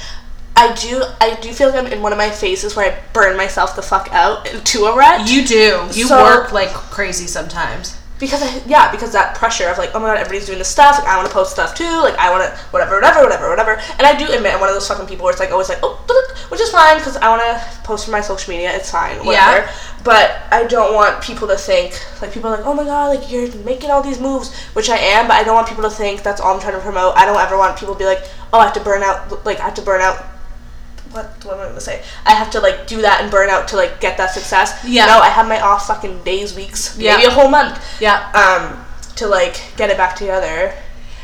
I 0.57 0.73
do. 0.73 1.03
I 1.19 1.35
do 1.41 1.51
feel 1.51 1.69
like 1.69 1.77
I'm 1.77 1.91
in 1.91 2.01
one 2.01 2.11
of 2.13 2.17
my 2.17 2.29
phases 2.29 2.75
where 2.75 2.91
I 2.91 2.97
burn 3.13 3.35
myself 3.37 3.75
the 3.75 3.81
fuck 3.81 4.09
out 4.13 4.47
into 4.53 4.85
a 4.85 4.95
rut. 4.95 5.29
You 5.29 5.45
do. 5.45 5.87
You 5.91 6.07
So- 6.07 6.23
work 6.23 6.51
like 6.53 6.69
crazy 6.73 7.27
sometimes. 7.27 7.97
because 8.17 8.41
I 8.41 8.61
yeah 8.65 8.89
because 8.91 9.11
that 9.11 9.35
pressure 9.35 9.67
of 9.67 9.77
like 9.77 9.91
oh 9.93 9.99
my 9.99 10.07
god 10.07 10.15
everybody's 10.17 10.45
doing 10.45 10.57
this 10.57 10.69
stuff 10.69 10.97
like 10.97 11.05
I 11.05 11.17
want 11.17 11.27
to 11.27 11.33
post 11.33 11.51
stuff 11.51 11.75
too 11.75 11.83
like 11.99 12.15
I 12.17 12.31
want 12.31 12.43
to 12.47 12.57
whatever 12.71 12.95
whatever 12.95 13.19
whatever 13.21 13.49
whatever 13.49 13.71
and 13.97 14.07
I 14.07 14.15
do 14.17 14.23
admit 14.31 14.53
I'm 14.53 14.61
one 14.61 14.69
of 14.69 14.75
those 14.75 14.87
fucking 14.87 15.05
people 15.07 15.25
where 15.25 15.33
it's 15.33 15.41
like 15.41 15.51
always 15.51 15.67
like 15.67 15.79
oh 15.83 15.99
which 16.47 16.61
is 16.61 16.69
fine 16.71 16.95
because 16.97 17.17
I 17.17 17.27
want 17.27 17.41
to 17.43 17.61
post 17.83 18.05
for 18.05 18.11
my 18.11 18.21
social 18.21 18.53
media 18.53 18.71
it's 18.73 18.89
fine 18.89 19.17
whatever 19.25 19.67
Yeah. 19.67 19.71
but 20.05 20.31
I 20.49 20.63
don't 20.63 20.95
want 20.95 21.21
people 21.21 21.45
to 21.49 21.57
think 21.57 21.99
like 22.21 22.31
people 22.31 22.49
are 22.51 22.55
like 22.55 22.65
oh 22.65 22.73
my 22.73 22.85
god 22.85 23.07
like 23.19 23.29
you're 23.29 23.53
making 23.65 23.91
all 23.91 24.01
these 24.01 24.21
moves 24.21 24.55
which 24.71 24.89
I 24.89 24.95
am 24.97 25.27
but 25.27 25.33
I 25.35 25.43
don't 25.43 25.55
want 25.55 25.67
people 25.67 25.83
to 25.83 25.89
think 25.89 26.23
that's 26.23 26.39
all 26.39 26.53
I'm 26.55 26.61
trying 26.61 26.75
to 26.75 26.79
promote 26.79 27.17
I 27.17 27.25
don't 27.25 27.37
ever 27.37 27.57
want 27.57 27.77
people 27.77 27.95
to 27.95 27.99
be 27.99 28.05
like 28.05 28.23
oh 28.53 28.59
I 28.59 28.63
have 28.63 28.73
to 28.75 28.79
burn 28.79 29.03
out 29.03 29.45
like 29.45 29.59
I 29.59 29.65
have 29.65 29.73
to 29.75 29.81
burn 29.81 29.99
out 29.99 30.23
what 31.15 31.55
am 31.55 31.59
I 31.61 31.65
gonna 31.67 31.79
say? 31.81 32.03
I 32.25 32.31
have 32.33 32.49
to 32.51 32.59
like 32.59 32.87
do 32.87 33.01
that 33.01 33.21
and 33.21 33.31
burn 33.31 33.49
out 33.49 33.67
to 33.69 33.75
like 33.75 33.99
get 33.99 34.17
that 34.17 34.31
success. 34.31 34.83
Yeah. 34.85 35.05
No, 35.07 35.19
I 35.19 35.29
have 35.29 35.47
my 35.47 35.59
off 35.61 35.87
fucking 35.87 36.23
days, 36.23 36.55
weeks, 36.55 36.97
Yeah. 36.97 37.17
maybe 37.17 37.27
a 37.27 37.31
whole 37.31 37.49
month. 37.49 37.79
Yeah. 38.01 38.29
Um, 38.33 38.85
to 39.15 39.27
like 39.27 39.55
get 39.77 39.89
it 39.89 39.97
back 39.97 40.15
together. 40.15 40.73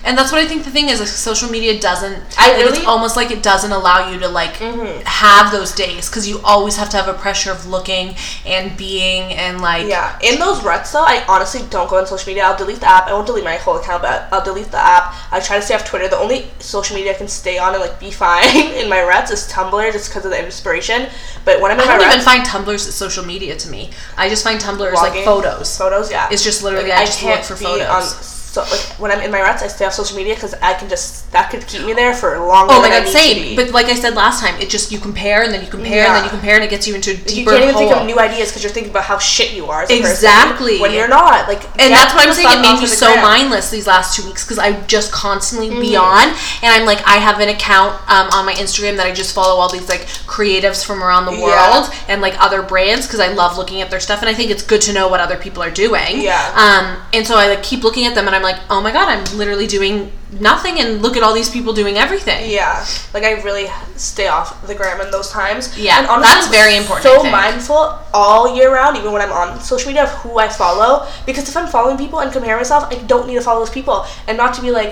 And 0.04 0.18
that's 0.18 0.32
what 0.32 0.42
I 0.42 0.48
think 0.48 0.64
the 0.64 0.72
thing 0.72 0.90
is, 0.90 1.00
like, 1.00 1.08
social 1.10 1.50
media 1.50 1.80
doesn't. 1.80 2.18
I 2.38 2.48
like, 2.48 2.58
really- 2.58 2.78
it's 2.80 2.88
almost 2.88 3.16
like 3.16 3.30
it 3.30 3.44
doesn't 3.44 3.72
allow 3.72 4.10
you 4.10 4.20
to 4.20 4.28
like 4.28 4.58
Mhm. 4.58 5.04
have 5.04 5.52
those 5.52 5.72
days 5.74 6.10
because 6.10 6.28
you 6.28 6.42
always 6.44 6.76
have 6.78 6.90
to 6.90 6.98
have 6.98 7.08
a 7.08 7.14
pressure 7.14 7.52
of 7.52 7.68
looking 7.68 8.16
and 8.46 8.76
being 8.76 9.32
and 9.34 9.62
like. 9.62 9.88
Yeah. 9.88 10.14
In 10.22 10.40
those 10.40 10.62
ruts 10.64 10.92
though, 10.92 11.04
I 11.04 11.24
honestly 11.28 11.62
don't 11.70 11.88
go 11.90 11.98
on 11.98 12.08
social 12.08 12.28
media. 12.32 12.46
I'll 12.46 12.58
delete 12.58 12.80
the 12.80 12.90
app. 12.90 13.08
I 13.08 13.14
won't 13.14 13.28
delete 13.28 13.44
my 13.44 13.58
whole 13.58 13.78
account, 13.78 14.02
but 14.02 14.28
I'll 14.32 14.44
delete 14.44 14.72
the 14.72 14.80
app. 14.84 15.14
I 15.32 15.40
try 15.40 15.58
to 15.58 15.62
stay 15.62 15.76
off 15.76 15.86
Twitter. 15.86 16.08
The 16.08 16.18
only 16.18 16.50
social 16.60 16.96
media 16.96 17.12
I 17.12 17.16
can 17.16 17.28
stay 17.28 17.58
on 17.60 17.74
and 17.74 17.82
like 17.82 18.00
be 18.00 18.10
fine 18.26 18.50
in 18.82 18.90
my 18.90 19.04
ruts 19.04 19.30
is 19.32 19.48
Tumblr, 19.52 19.92
just 19.94 20.10
because 20.10 20.26
of 20.26 20.32
the 20.32 20.44
inspiration. 20.44 21.08
But 21.46 21.62
when 21.62 21.72
I'm 21.72 21.80
in 21.80 21.88
I 21.88 21.98
my 21.98 21.98
don't 22.00 22.12
even 22.14 22.22
find 22.26 22.44
Tumblr 22.46 22.74
as 22.74 22.94
social 22.96 23.24
media 23.26 23.56
to 23.56 23.70
me. 23.70 23.92
I 24.18 24.30
just 24.30 24.44
find 24.44 24.60
Tumblr 24.60 24.88
as 24.92 25.00
like 25.00 25.24
photos. 25.24 25.78
photos, 25.78 26.10
yeah. 26.10 26.28
It's 26.32 26.44
just 26.44 26.64
literally 26.64 26.90
Like, 26.90 27.02
I 27.02 27.06
just 27.06 27.22
look 27.22 27.44
for 27.44 27.56
photos. 27.56 28.41
So 28.52 28.62
like 28.64 28.82
when 29.00 29.12
I'm 29.12 29.22
in 29.22 29.32
my 29.32 29.40
ruts, 29.40 29.64
I 29.64 29.68
stay 29.68 29.86
off 29.86 29.94
social 29.94 30.18
media 30.18 30.36
because 30.36 30.54
I 30.56 30.74
can 30.74 30.90
just 30.90 31.32
that 31.32 31.50
could 31.52 31.66
keep 31.68 31.86
me 31.86 31.94
there 31.94 32.14
for 32.14 32.36
a 32.36 32.46
longer. 32.46 32.74
Time. 32.74 32.80
Oh 32.80 32.82
my 32.82 32.90
god, 32.90 33.08
same. 33.08 33.56
But 33.56 33.72
like 33.72 33.86
I 33.86 33.96
said 33.96 34.14
last 34.14 34.42
time, 34.44 34.60
it 34.60 34.70
just 34.70 34.92
you 34.92 35.00
compare 35.00 35.44
and 35.44 35.54
then 35.54 35.64
you 35.64 35.72
compare 35.72 36.06
and 36.06 36.16
then 36.18 36.24
you 36.26 36.30
compare 36.30 36.56
and 36.56 36.64
it 36.66 36.70
gets 36.70 36.86
you 36.86 36.94
into 36.94 37.12
a 37.12 37.14
you 37.32 37.46
can't 37.46 37.64
even 37.64 37.74
hole. 37.74 37.80
think 37.88 37.96
of 37.96 38.06
new 38.06 38.20
ideas 38.20 38.50
because 38.50 38.62
you're 38.62 38.74
thinking 38.74 38.92
about 38.92 39.06
how 39.06 39.18
shit 39.18 39.54
you 39.54 39.68
are. 39.68 39.84
As 39.84 39.90
a 39.90 39.94
person 40.02 40.12
Exactly. 40.12 40.80
when 40.82 40.92
you're 40.94 41.08
not 41.08 41.48
like, 41.48 41.64
and 41.80 41.94
that's 41.94 42.14
what 42.14 42.28
I'm 42.28 42.34
saying. 42.34 42.60
It 42.60 42.62
made 42.62 42.82
me 42.82 42.88
so 42.88 43.06
gram. 43.08 43.24
Mm-hmm. 43.24 43.24
mindless 43.48 43.70
these 43.72 43.88
last 43.88 44.18
two 44.18 44.26
weeks 44.28 44.44
because 44.44 44.60
I 44.60 44.82
just 44.88 45.14
constantly 45.14 45.70
be 45.70 45.96
on, 45.96 46.28
and 46.62 46.70
I'm 46.76 46.86
like, 46.86 47.00
I 47.08 47.18
have 47.24 47.40
an 47.40 47.48
account 47.48 47.94
um, 48.12 48.28
on 48.36 48.46
my 48.46 48.54
Instagram 48.54 48.98
that 48.98 49.08
I 49.08 49.14
just 49.14 49.34
follow 49.34 49.62
all 49.62 49.72
these 49.72 49.88
like 49.88 50.02
creatives 50.28 50.84
from 50.86 51.02
around 51.02 51.24
the 51.26 51.32
Yeah. 51.32 51.44
world 51.80 51.90
and 52.10 52.22
like 52.22 52.36
other 52.44 52.62
brands 52.62 53.08
because 53.08 53.22
I 53.22 53.32
love 53.32 53.58
looking 53.58 53.80
at 53.82 53.90
their 53.90 54.02
stuff, 54.02 54.20
and 54.20 54.28
I 54.28 54.34
think 54.34 54.52
it's 54.52 54.64
good 54.64 54.82
to 54.82 54.94
know 54.94 55.08
what 55.08 55.22
other 55.22 55.38
people 55.38 55.64
are 55.64 55.72
doing. 55.72 56.20
Yeah. 56.22 56.52
Um, 56.60 57.02
and 57.14 57.26
so 57.26 57.38
I 57.38 57.48
like 57.48 57.64
keep 57.64 57.84
looking 57.86 58.06
at 58.06 58.14
them, 58.16 58.28
and 58.28 58.36
I'm 58.36 58.41
like, 58.42 58.58
oh 58.70 58.82
my 58.82 58.92
god, 58.92 59.10
I'm 59.10 59.38
literally 59.38 59.68
doing 59.68 60.12
nothing, 60.40 60.80
and 60.80 61.02
look 61.02 61.18
at 61.18 61.24
all 61.24 61.34
these 61.34 61.50
people 61.50 61.74
doing 61.74 61.98
everything. 61.98 62.50
Yeah, 62.50 62.86
like 63.14 63.24
I 63.24 63.42
really 63.42 63.68
stay 63.96 64.28
off 64.28 64.66
the 64.68 64.76
gram 64.76 65.02
in 65.02 65.12
those 65.12 65.30
times. 65.30 65.78
Yeah, 65.78 66.00
and 66.00 66.08
honestly, 66.08 66.34
that's 66.34 66.48
very 66.48 66.78
important, 66.78 67.04
So 67.04 67.24
mindful 67.24 68.00
all 68.14 68.56
year 68.56 68.74
round, 68.74 68.98
even 68.98 69.12
when 69.12 69.22
I'm 69.22 69.32
on 69.32 69.60
social 69.60 69.90
media, 69.90 70.04
of 70.04 70.10
who 70.10 70.40
I 70.40 70.48
follow. 70.48 71.08
Because 71.26 71.48
if 71.50 71.56
I'm 71.56 71.68
following 71.68 71.98
people 71.98 72.20
and 72.20 72.32
compare 72.32 72.58
myself, 72.58 72.86
I 72.92 72.96
don't 73.04 73.28
need 73.28 73.36
to 73.36 73.42
follow 73.42 73.60
those 73.60 73.70
people, 73.70 74.06
and 74.28 74.38
not 74.38 74.54
to 74.56 74.62
be 74.62 74.72
like, 74.72 74.92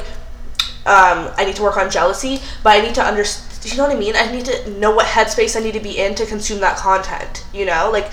um, 0.85 1.29
I 1.37 1.43
need 1.45 1.55
to 1.57 1.63
work 1.63 1.77
on 1.77 1.89
jealousy, 1.89 2.41
but 2.63 2.77
I 2.77 2.81
need 2.81 2.95
to 2.95 3.03
understand. 3.03 3.47
You 3.63 3.75
know 3.75 3.87
what 3.87 3.95
I 3.95 3.99
mean? 3.99 4.15
I 4.15 4.31
need 4.31 4.45
to 4.45 4.69
know 4.79 4.95
what 4.95 5.05
headspace 5.05 5.59
I 5.59 5.59
need 5.59 5.73
to 5.73 5.81
be 5.81 5.97
in 5.97 6.15
to 6.15 6.25
consume 6.25 6.61
that 6.61 6.77
content. 6.77 7.45
You 7.53 7.65
know, 7.65 7.89
like, 7.91 8.09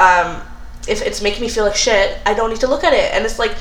um, 0.00 0.42
if 0.88 1.00
it's 1.00 1.22
making 1.22 1.42
me 1.42 1.48
feel 1.48 1.64
like 1.64 1.76
shit, 1.76 2.18
I 2.26 2.34
don't 2.34 2.50
need 2.50 2.58
to 2.60 2.66
look 2.66 2.82
at 2.82 2.92
it. 2.92 3.14
And 3.14 3.24
it's 3.24 3.38
like, 3.38 3.54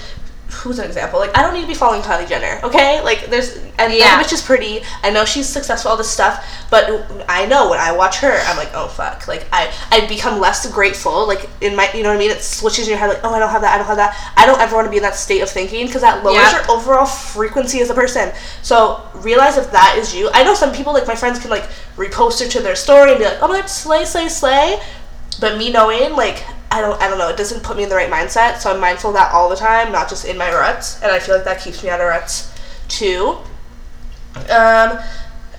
who's 0.51 0.79
an 0.79 0.85
example? 0.85 1.19
Like, 1.19 1.37
I 1.37 1.41
don't 1.43 1.53
need 1.53 1.61
to 1.61 1.67
be 1.67 1.73
following 1.73 2.01
Kylie 2.01 2.27
Jenner, 2.27 2.59
okay? 2.63 3.01
Like, 3.01 3.27
there's, 3.27 3.57
and 3.77 3.93
Yeah. 3.93 3.99
yeah. 3.99 4.21
bitch 4.23 4.33
is 4.33 4.41
pretty. 4.41 4.81
I 5.03 5.09
know 5.11 5.23
she's 5.25 5.47
successful, 5.47 5.91
all 5.91 5.97
this 5.97 6.09
stuff, 6.09 6.43
but 6.69 6.89
I 7.29 7.45
know 7.45 7.69
when 7.69 7.79
I 7.79 7.91
watch 7.91 8.17
her, 8.17 8.31
I'm 8.45 8.57
like, 8.57 8.69
oh 8.73 8.87
fuck. 8.87 9.27
Like, 9.27 9.45
I, 9.53 9.71
I 9.91 10.07
become 10.07 10.39
less 10.39 10.69
grateful. 10.71 11.27
Like, 11.27 11.47
in 11.61 11.75
my, 11.75 11.89
you 11.93 12.03
know 12.03 12.09
what 12.09 12.15
I 12.15 12.19
mean? 12.19 12.31
It 12.31 12.41
switches 12.41 12.87
in 12.87 12.91
your 12.91 12.97
head, 12.99 13.09
like, 13.09 13.19
oh, 13.23 13.33
I 13.33 13.39
don't 13.39 13.49
have 13.49 13.61
that, 13.61 13.75
I 13.75 13.77
don't 13.77 13.87
have 13.87 13.97
that. 13.97 14.33
I 14.35 14.45
don't 14.45 14.59
ever 14.59 14.75
want 14.75 14.85
to 14.87 14.91
be 14.91 14.97
in 14.97 15.03
that 15.03 15.15
state 15.15 15.41
of 15.41 15.49
thinking 15.49 15.85
because 15.85 16.01
that 16.01 16.23
lowers 16.23 16.35
Yeah. 16.37 16.61
your 16.61 16.71
overall 16.71 17.05
frequency 17.05 17.79
as 17.81 17.89
a 17.89 17.93
person. 17.93 18.31
So, 18.61 19.01
realize 19.15 19.57
if 19.57 19.71
that 19.71 19.95
is 19.97 20.15
you. 20.15 20.29
I 20.33 20.43
know 20.43 20.53
some 20.55 20.73
people, 20.73 20.93
like, 20.93 21.07
my 21.07 21.15
friends 21.15 21.39
can, 21.39 21.49
like, 21.49 21.67
repost 21.95 22.41
it 22.41 22.49
to 22.51 22.59
their 22.61 22.75
story 22.75 23.11
and 23.11 23.19
be 23.19 23.25
like, 23.25 23.37
oh 23.41 23.47
my 23.47 23.59
god, 23.59 23.69
slay, 23.69 24.05
slay, 24.05 24.29
slay. 24.29 24.79
But 25.39 25.57
me 25.57 25.71
knowing, 25.71 26.15
like, 26.15 26.43
I 26.71 26.81
don't, 26.81 27.01
I 27.01 27.07
don't 27.07 27.17
know. 27.17 27.29
It 27.29 27.37
doesn't 27.37 27.63
put 27.63 27.77
me 27.77 27.83
in 27.83 27.89
the 27.89 27.95
right 27.95 28.11
mindset. 28.11 28.57
So 28.59 28.71
I'm 28.73 28.79
mindful 28.79 29.09
of 29.11 29.15
that 29.15 29.31
all 29.33 29.49
the 29.49 29.55
time, 29.55 29.91
not 29.91 30.09
just 30.09 30.25
in 30.25 30.37
my 30.37 30.51
ruts. 30.51 31.01
And 31.01 31.11
I 31.11 31.19
feel 31.19 31.35
like 31.35 31.45
that 31.45 31.61
keeps 31.61 31.83
me 31.83 31.89
out 31.89 31.99
of 32.01 32.07
ruts 32.07 32.53
too. 32.87 33.37
Um, 34.49 34.99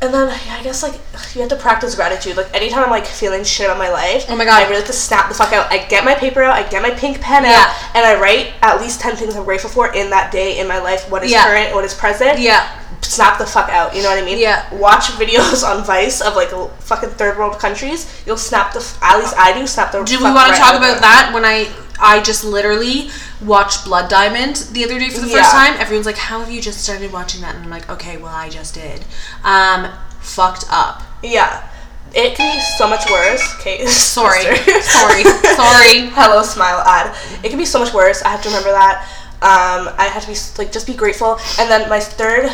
and 0.03 0.15
then 0.15 0.29
yeah, 0.47 0.57
I 0.59 0.63
guess 0.63 0.83
like 0.83 0.95
you 1.35 1.41
have 1.43 1.51
to 1.51 1.57
practice 1.57 1.95
gratitude. 1.95 2.37
Like 2.37 2.55
anytime 2.55 2.85
I'm 2.85 2.91
like 2.91 3.05
feeling 3.07 3.45
shit 3.45 3.67
about 3.67 3.79
my 3.79 3.91
life, 3.91 4.25
Oh 4.29 4.37
my 4.37 4.45
God. 4.45 4.61
I 4.63 4.65
really 4.65 4.77
have 4.77 4.87
to 4.87 4.93
snap 4.95 5.29
the 5.29 5.35
fuck 5.35 5.53
out. 5.53 5.71
I 5.71 5.85
get 5.87 6.05
my 6.05 6.15
paper 6.15 6.43
out, 6.43 6.55
I 6.55 6.67
get 6.69 6.81
my 6.83 6.91
pink 6.91 7.21
pen 7.21 7.45
Yeah. 7.45 7.51
out, 7.67 7.97
and 7.97 8.07
I 8.07 8.19
write 8.21 8.55
at 8.63 8.81
least 8.81 9.01
ten 9.01 9.15
things 9.17 9.37
I'm 9.37 9.45
grateful 9.45 9.69
for 9.69 9.93
in 9.93 10.09
that 10.11 10.33
day 10.33 10.59
in 10.59 10.67
my 10.67 10.79
life. 10.79 11.11
What 11.11 11.23
is 11.23 11.31
Yeah. 11.31 11.45
current, 11.45 11.75
what 11.75 11.85
is 11.85 11.93
present. 11.93 12.39
Yeah. 12.39 12.67
Snap 13.11 13.39
the 13.39 13.47
fuck 13.47 13.69
out. 13.71 13.95
You 13.97 14.03
know 14.05 14.09
what 14.11 14.23
I 14.23 14.25
mean? 14.25 14.39
Yeah. 14.39 14.73
Watch 14.73 15.07
videos 15.19 15.65
on 15.69 15.85
Vice 15.85 16.21
of 16.21 16.37
like 16.37 16.53
l- 16.53 16.69
fucking 16.79 17.11
third 17.11 17.37
world 17.37 17.59
countries. 17.59 18.07
You'll 18.25 18.37
snap 18.37 18.73
the. 18.73 18.79
F- 18.79 18.99
at 19.03 19.19
least 19.19 19.35
I 19.37 19.53
do. 19.59 19.67
Snap 19.67 19.91
the. 19.91 20.05
Do 20.05 20.19
we 20.19 20.25
want 20.25 20.55
to 20.55 20.59
talk 20.61 20.75
out 20.75 20.77
about 20.77 21.01
that 21.01 21.33
when 21.35 21.45
I 21.45 21.69
I 22.01 22.23
just 22.23 22.45
literally 22.45 23.11
watched 23.45 23.85
Blood 23.85 24.09
Diamond 24.09 24.57
the 24.73 24.85
other 24.85 24.99
day 24.99 25.11
for 25.11 25.21
the 25.21 25.27
first 25.27 25.51
time? 25.51 25.75
Everyone's 25.81 26.07
like, 26.07 26.19
"How 26.19 26.39
have 26.39 26.51
you 26.53 26.61
just 26.61 26.85
started 26.85 27.13
watching 27.13 27.41
that?" 27.41 27.57
And 27.57 27.65
I'm 27.65 27.71
like, 27.71 27.91
"Okay, 27.91 28.17
well, 28.17 28.33
I 28.33 28.49
just 28.49 28.75
did." 28.75 29.05
Um, 29.43 29.91
fucked 30.21 30.67
up. 30.71 31.03
Yeah. 31.23 31.67
It 32.13 32.35
can 32.37 32.55
be 32.57 32.61
so 32.79 32.89
much 32.89 33.09
worse. 33.11 33.43
Okay. 33.61 33.87
Sorry, 33.87 34.43
sorry, 34.43 35.23
sorry. 35.25 36.11
Hello, 36.15 36.43
smile 36.43 36.79
ad. 36.87 37.17
It 37.45 37.49
can 37.51 37.59
be 37.59 37.65
so 37.65 37.79
much 37.81 37.93
worse. 37.93 38.23
I 38.23 38.29
have 38.31 38.43
to 38.43 38.49
remember 38.49 38.71
that. 38.71 39.07
Um, 39.43 39.89
I 39.97 40.05
have 40.13 40.23
to 40.23 40.29
be 40.29 40.37
like 40.59 40.71
just 40.71 40.87
be 40.87 40.95
grateful. 40.95 41.39
And 41.59 41.71
then 41.71 41.89
my 41.89 41.99
third 41.99 42.51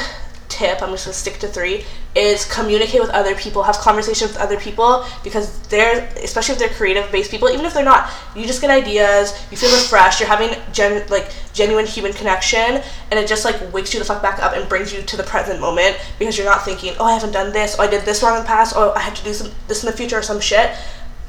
tip, 0.49 0.83
I'm 0.83 0.91
just 0.91 1.07
gonna 1.07 1.15
stick 1.15 1.39
to 1.41 1.49
three, 1.49 1.85
is 2.15 2.45
communicate 2.47 3.01
with 3.01 3.11
other 3.11 3.35
people, 3.35 3.63
have 3.63 3.77
conversations 3.77 4.33
with 4.33 4.41
other 4.41 4.59
people 4.59 5.05
because 5.23 5.61
they're, 5.69 6.09
especially 6.23 6.55
if 6.55 6.59
they're 6.59 6.69
creative 6.71 7.11
based 7.13 7.31
people, 7.31 7.49
even 7.49 7.67
if 7.67 7.75
they're 7.75 7.85
not, 7.85 8.11
you 8.35 8.47
just 8.47 8.61
get 8.61 8.71
ideas, 8.71 9.33
you 9.51 9.57
feel 9.57 9.71
refreshed, 9.71 10.21
you're 10.21 10.29
having 10.29 10.57
gen 10.73 11.07
like 11.09 11.31
genuine 11.53 11.87
human 11.87 12.13
connection, 12.13 12.83
and 13.11 13.21
it 13.21 13.29
just 13.29 13.45
like 13.45 13.73
wakes 13.73 13.93
you 13.93 13.99
the 13.99 14.05
fuck 14.05 14.23
back 14.23 14.43
up 14.43 14.55
and 14.55 14.69
brings 14.69 14.93
you 14.93 15.03
to 15.03 15.17
the 15.17 15.23
present 15.23 15.61
moment 15.61 15.97
because 16.19 16.37
you're 16.37 16.47
not 16.47 16.65
thinking, 16.65 16.95
oh, 16.99 17.05
I 17.05 17.15
haven't 17.15 17.33
done 17.33 17.53
this, 17.53 17.77
oh, 17.79 17.83
I 17.83 17.87
did 17.87 18.05
this 18.05 18.23
wrong 18.23 18.37
in 18.37 18.43
the 18.43 18.47
past, 18.47 18.75
oh, 18.77 18.93
I 18.95 19.01
have 19.01 19.15
to 19.15 19.25
do 19.25 19.33
some 19.33 19.51
this 19.69 19.83
in 19.83 19.91
the 19.91 19.97
future 19.97 20.19
or 20.19 20.23
some 20.23 20.41
shit. 20.41 20.71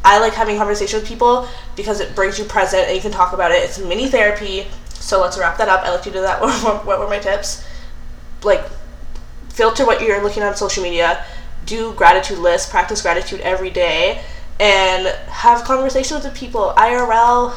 I 0.05 0.19
like 0.19 0.33
having 0.33 0.57
conversations 0.57 1.01
with 1.01 1.09
people 1.09 1.49
because 1.75 1.99
it 1.99 2.15
brings 2.15 2.39
you 2.39 2.45
present 2.45 2.87
and 2.87 2.95
you 2.95 3.01
can 3.01 3.11
talk 3.11 3.33
about 3.33 3.51
it. 3.51 3.61
It's 3.63 3.77
mini 3.77 4.07
therapy. 4.07 4.67
So 4.93 5.21
let's 5.21 5.37
wrap 5.37 5.57
that 5.57 5.67
up. 5.67 5.81
I 5.81 5.91
like 5.91 6.03
to 6.03 6.11
do 6.11 6.21
that. 6.21 6.41
What 6.85 6.99
were 6.99 7.09
my 7.09 7.19
tips? 7.19 7.67
Like, 8.43 8.63
filter 9.57 9.85
what 9.85 10.01
you're 10.01 10.21
looking 10.21 10.43
at 10.43 10.49
on 10.49 10.55
social 10.55 10.83
media. 10.83 11.25
Do 11.65 11.93
gratitude 11.93 12.37
lists. 12.37 12.69
Practice 12.69 13.01
gratitude 13.01 13.41
every 13.41 13.71
day, 13.71 14.21
and 14.59 15.07
have 15.27 15.63
conversations 15.63 16.23
with 16.23 16.35
people. 16.35 16.73
IRL, 16.77 17.53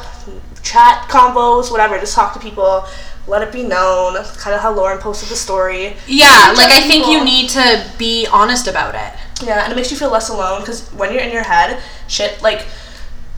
chat 0.63 1.07
combos, 1.07 1.71
whatever. 1.71 1.99
Just 1.99 2.15
talk 2.15 2.33
to 2.33 2.39
people. 2.39 2.85
Let 3.27 3.43
it 3.43 3.53
be 3.53 3.63
known. 3.63 4.15
Kind 4.35 4.55
of 4.55 4.61
how 4.61 4.73
Lauren 4.73 4.97
posted 4.97 5.29
the 5.29 5.35
story. 5.35 5.95
Yeah, 6.07 6.53
like 6.57 6.71
I 6.71 6.81
think 6.81 7.07
you 7.07 7.23
need 7.23 7.49
to 7.51 7.85
be 7.97 8.27
honest 8.27 8.67
about 8.67 8.95
it. 8.95 9.13
Yeah, 9.45 9.63
and 9.63 9.71
it 9.71 9.75
makes 9.75 9.91
you 9.91 9.97
feel 9.97 10.11
less 10.11 10.29
alone 10.29 10.61
because 10.61 10.89
when 10.93 11.13
you're 11.13 11.21
in 11.21 11.31
your 11.31 11.43
head, 11.43 11.81
shit 12.07 12.41
like 12.41 12.65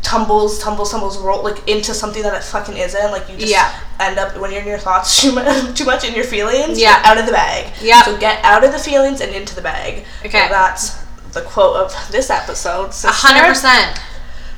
tumbles, 0.04 0.60
tumbles, 0.60 0.92
tumbles, 0.92 1.18
roll 1.18 1.44
like 1.44 1.68
into 1.68 1.94
something 1.94 2.22
that 2.24 2.34
it 2.36 2.44
fucking 2.44 2.78
isn't. 2.78 3.12
Like 3.12 3.28
you 3.30 3.38
just 3.38 3.52
Yeah. 3.52 3.74
end 4.00 4.20
up 4.20 4.38
when 4.38 4.52
you're 4.52 4.62
in 4.62 4.68
your 4.68 4.78
thoughts 4.78 5.22
too 5.22 5.32
much, 5.32 5.76
too 5.78 5.86
much 5.86 6.04
in 6.04 6.14
your 6.14 6.26
feelings. 6.26 6.80
Yeah. 6.80 7.02
out 7.06 7.18
of 7.18 7.26
the 7.26 7.32
bag. 7.32 7.74
Yeah. 7.82 8.04
So 8.04 8.18
get 8.18 8.44
out 8.44 8.64
of 8.64 8.72
the 8.72 8.80
feelings 8.80 9.22
and 9.22 9.34
into 9.34 9.56
the 9.56 9.62
bag. 9.62 10.06
Okay. 10.26 10.44
So 10.44 10.50
that's 10.50 11.04
the 11.32 11.42
quote 11.42 11.78
of 11.78 12.12
this 12.12 12.30
episode. 12.30 12.92
A 13.06 13.08
hundred 13.12 13.48
percent. 13.48 14.00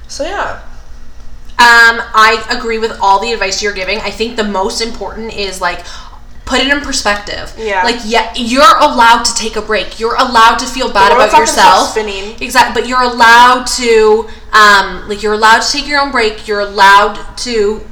So 0.07 0.23
yeah. 0.23 0.61
Um, 1.57 2.01
I 2.13 2.45
agree 2.49 2.79
with 2.79 2.91
all 3.01 3.21
the 3.21 3.31
advice 3.31 3.63
you're 3.63 3.73
giving. 3.73 3.99
I 4.01 4.11
think 4.11 4.35
the 4.35 4.43
most 4.43 4.81
important 4.81 5.33
is 5.33 5.61
like 5.61 5.85
put 6.45 6.59
it 6.59 6.67
in 6.67 6.79
perspective. 6.81 7.53
Yeah. 7.57 7.83
Like 7.83 7.97
yeah, 8.05 8.31
you're 8.35 8.77
allowed 8.79 9.23
to 9.23 9.33
take 9.35 9.55
a 9.55 9.61
break. 9.61 9.99
You're 9.99 10.15
allowed 10.15 10.57
to 10.59 10.65
feel 10.67 10.91
bad 10.91 11.11
about 11.11 11.25
not 11.25 11.31
gonna 11.31 11.47
stop 11.47 11.65
yourself. 11.65 11.89
spinning. 11.89 12.35
Exactly. 12.41 12.79
But 12.81 12.87
you're 12.89 13.01
allowed 13.01 13.65
to 13.77 14.29
um 14.53 15.07
like 15.09 15.23
you're 15.23 15.33
allowed 15.33 15.61
to 15.61 15.71
take 15.71 15.87
your 15.87 15.99
own 15.99 16.11
break. 16.11 16.47
You're 16.47 16.59
allowed 16.61 17.35
to 17.39 17.83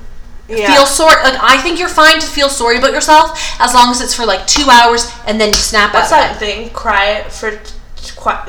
Yeah. 0.48 0.72
feel 0.72 0.86
sorry. 0.86 1.22
Like 1.24 1.40
I 1.42 1.58
think 1.62 1.80
you're 1.80 1.90
fine 1.90 2.20
to 2.20 2.28
feel 2.28 2.50
sorry 2.50 2.78
about 2.78 2.92
yourself 2.92 3.40
as 3.60 3.74
long 3.74 3.90
as 3.92 4.02
it's 4.02 4.14
for 4.14 4.26
like 4.26 4.46
two 4.46 4.70
hours 4.70 5.12
and 5.26 5.40
then 5.42 5.50
you 5.50 5.56
snap 5.56 5.94
What's 5.94 6.12
out 6.12 6.20
that 6.20 6.36
of 6.36 6.42
it. 6.42 6.46
thing? 6.46 6.70
Cry 6.72 7.24
for 7.30 7.60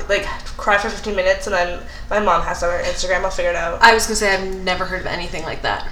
like 0.09 0.25
cry 0.57 0.79
for 0.79 0.88
15 0.88 1.15
minutes 1.17 1.46
and 1.46 1.55
then 1.55 1.83
my 2.11 2.19
mom 2.21 2.42
has 2.42 2.63
on 2.63 2.71
her 2.71 2.79
Instagram. 2.85 3.25
I'll 3.25 3.31
figure 3.31 3.50
it 3.50 3.57
out. 3.57 3.81
I 3.83 3.94
was 3.94 4.05
gonna 4.07 4.17
say 4.17 4.35
I've 4.35 4.44
never 4.65 4.85
heard 4.85 5.00
of 5.00 5.07
anything 5.07 5.44
like 5.44 5.63
that. 5.63 5.88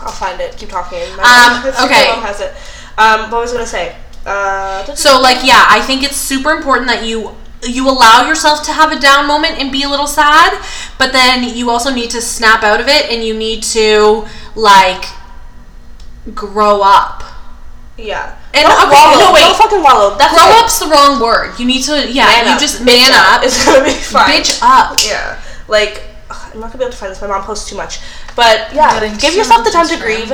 I'll 0.00 0.10
find 0.12 0.40
it. 0.40 0.56
Keep 0.56 0.70
talking. 0.70 0.98
My 1.16 1.22
Um, 1.22 1.62
mom- 1.62 1.84
okay. 1.86 2.08
My 2.10 2.16
mom 2.16 2.24
has 2.24 2.40
it. 2.40 2.52
Um, 3.00 3.30
what 3.30 3.40
was 3.40 3.50
I 3.52 3.54
gonna 3.54 3.66
say? 3.66 3.96
Uh, 4.26 4.84
So 4.94 5.20
like 5.20 5.38
yeah, 5.42 5.64
I 5.68 5.80
think 5.80 6.02
it's 6.02 6.16
super 6.16 6.50
important 6.50 6.86
that 6.88 7.04
you 7.04 7.34
you 7.62 7.88
allow 7.88 8.26
yourself 8.28 8.62
to 8.64 8.72
have 8.72 8.90
a 8.92 8.98
down 8.98 9.26
moment 9.26 9.58
and 9.58 9.70
be 9.72 9.82
a 9.82 9.88
little 9.88 10.06
sad, 10.06 10.52
but 10.98 11.12
then 11.12 11.44
you 11.56 11.70
also 11.70 11.90
need 11.92 12.10
to 12.10 12.20
snap 12.20 12.62
out 12.62 12.80
of 12.80 12.88
it 12.88 13.10
and 13.10 13.24
you 13.24 13.34
need 13.34 13.62
to 13.76 14.26
like 14.54 15.04
grow 16.34 16.80
up. 16.82 17.22
yeah. 17.96 18.36
And 18.52 18.66
don't 18.66 18.88
okay, 18.88 18.96
wallow. 18.98 19.18
no, 19.18 19.32
wait. 19.32 19.40
Don't 19.46 19.56
fucking 19.56 19.82
wallow. 19.82 20.18
That's 20.18 20.34
Grow 20.34 20.50
it. 20.50 20.64
up's 20.64 20.78
the 20.80 20.86
wrong 20.86 21.20
word. 21.22 21.54
You 21.60 21.66
need 21.66 21.82
to 21.84 22.10
yeah, 22.10 22.26
Man 22.26 22.46
you 22.46 22.52
up. 22.52 22.60
just 22.60 22.80
Bitch 22.82 22.86
man 22.86 23.12
up. 23.14 23.42
It's 23.46 23.64
gonna 23.64 23.84
be 23.84 23.90
fine. 23.94 24.28
Bitch 24.42 24.58
up. 24.62 24.98
Yeah. 25.06 25.40
Like 25.68 26.02
ugh, 26.30 26.50
I'm 26.54 26.60
not 26.60 26.66
gonna 26.72 26.78
be 26.78 26.84
able 26.84 26.92
to 26.92 26.98
find 26.98 27.12
this. 27.12 27.20
My 27.22 27.28
mom 27.28 27.44
posts 27.44 27.68
too 27.70 27.76
much. 27.76 28.00
But 28.34 28.74
yeah, 28.74 28.98
give 29.18 29.34
yourself 29.34 29.64
the 29.64 29.70
time 29.70 29.86
to 29.86 29.96
grieve. 29.98 30.32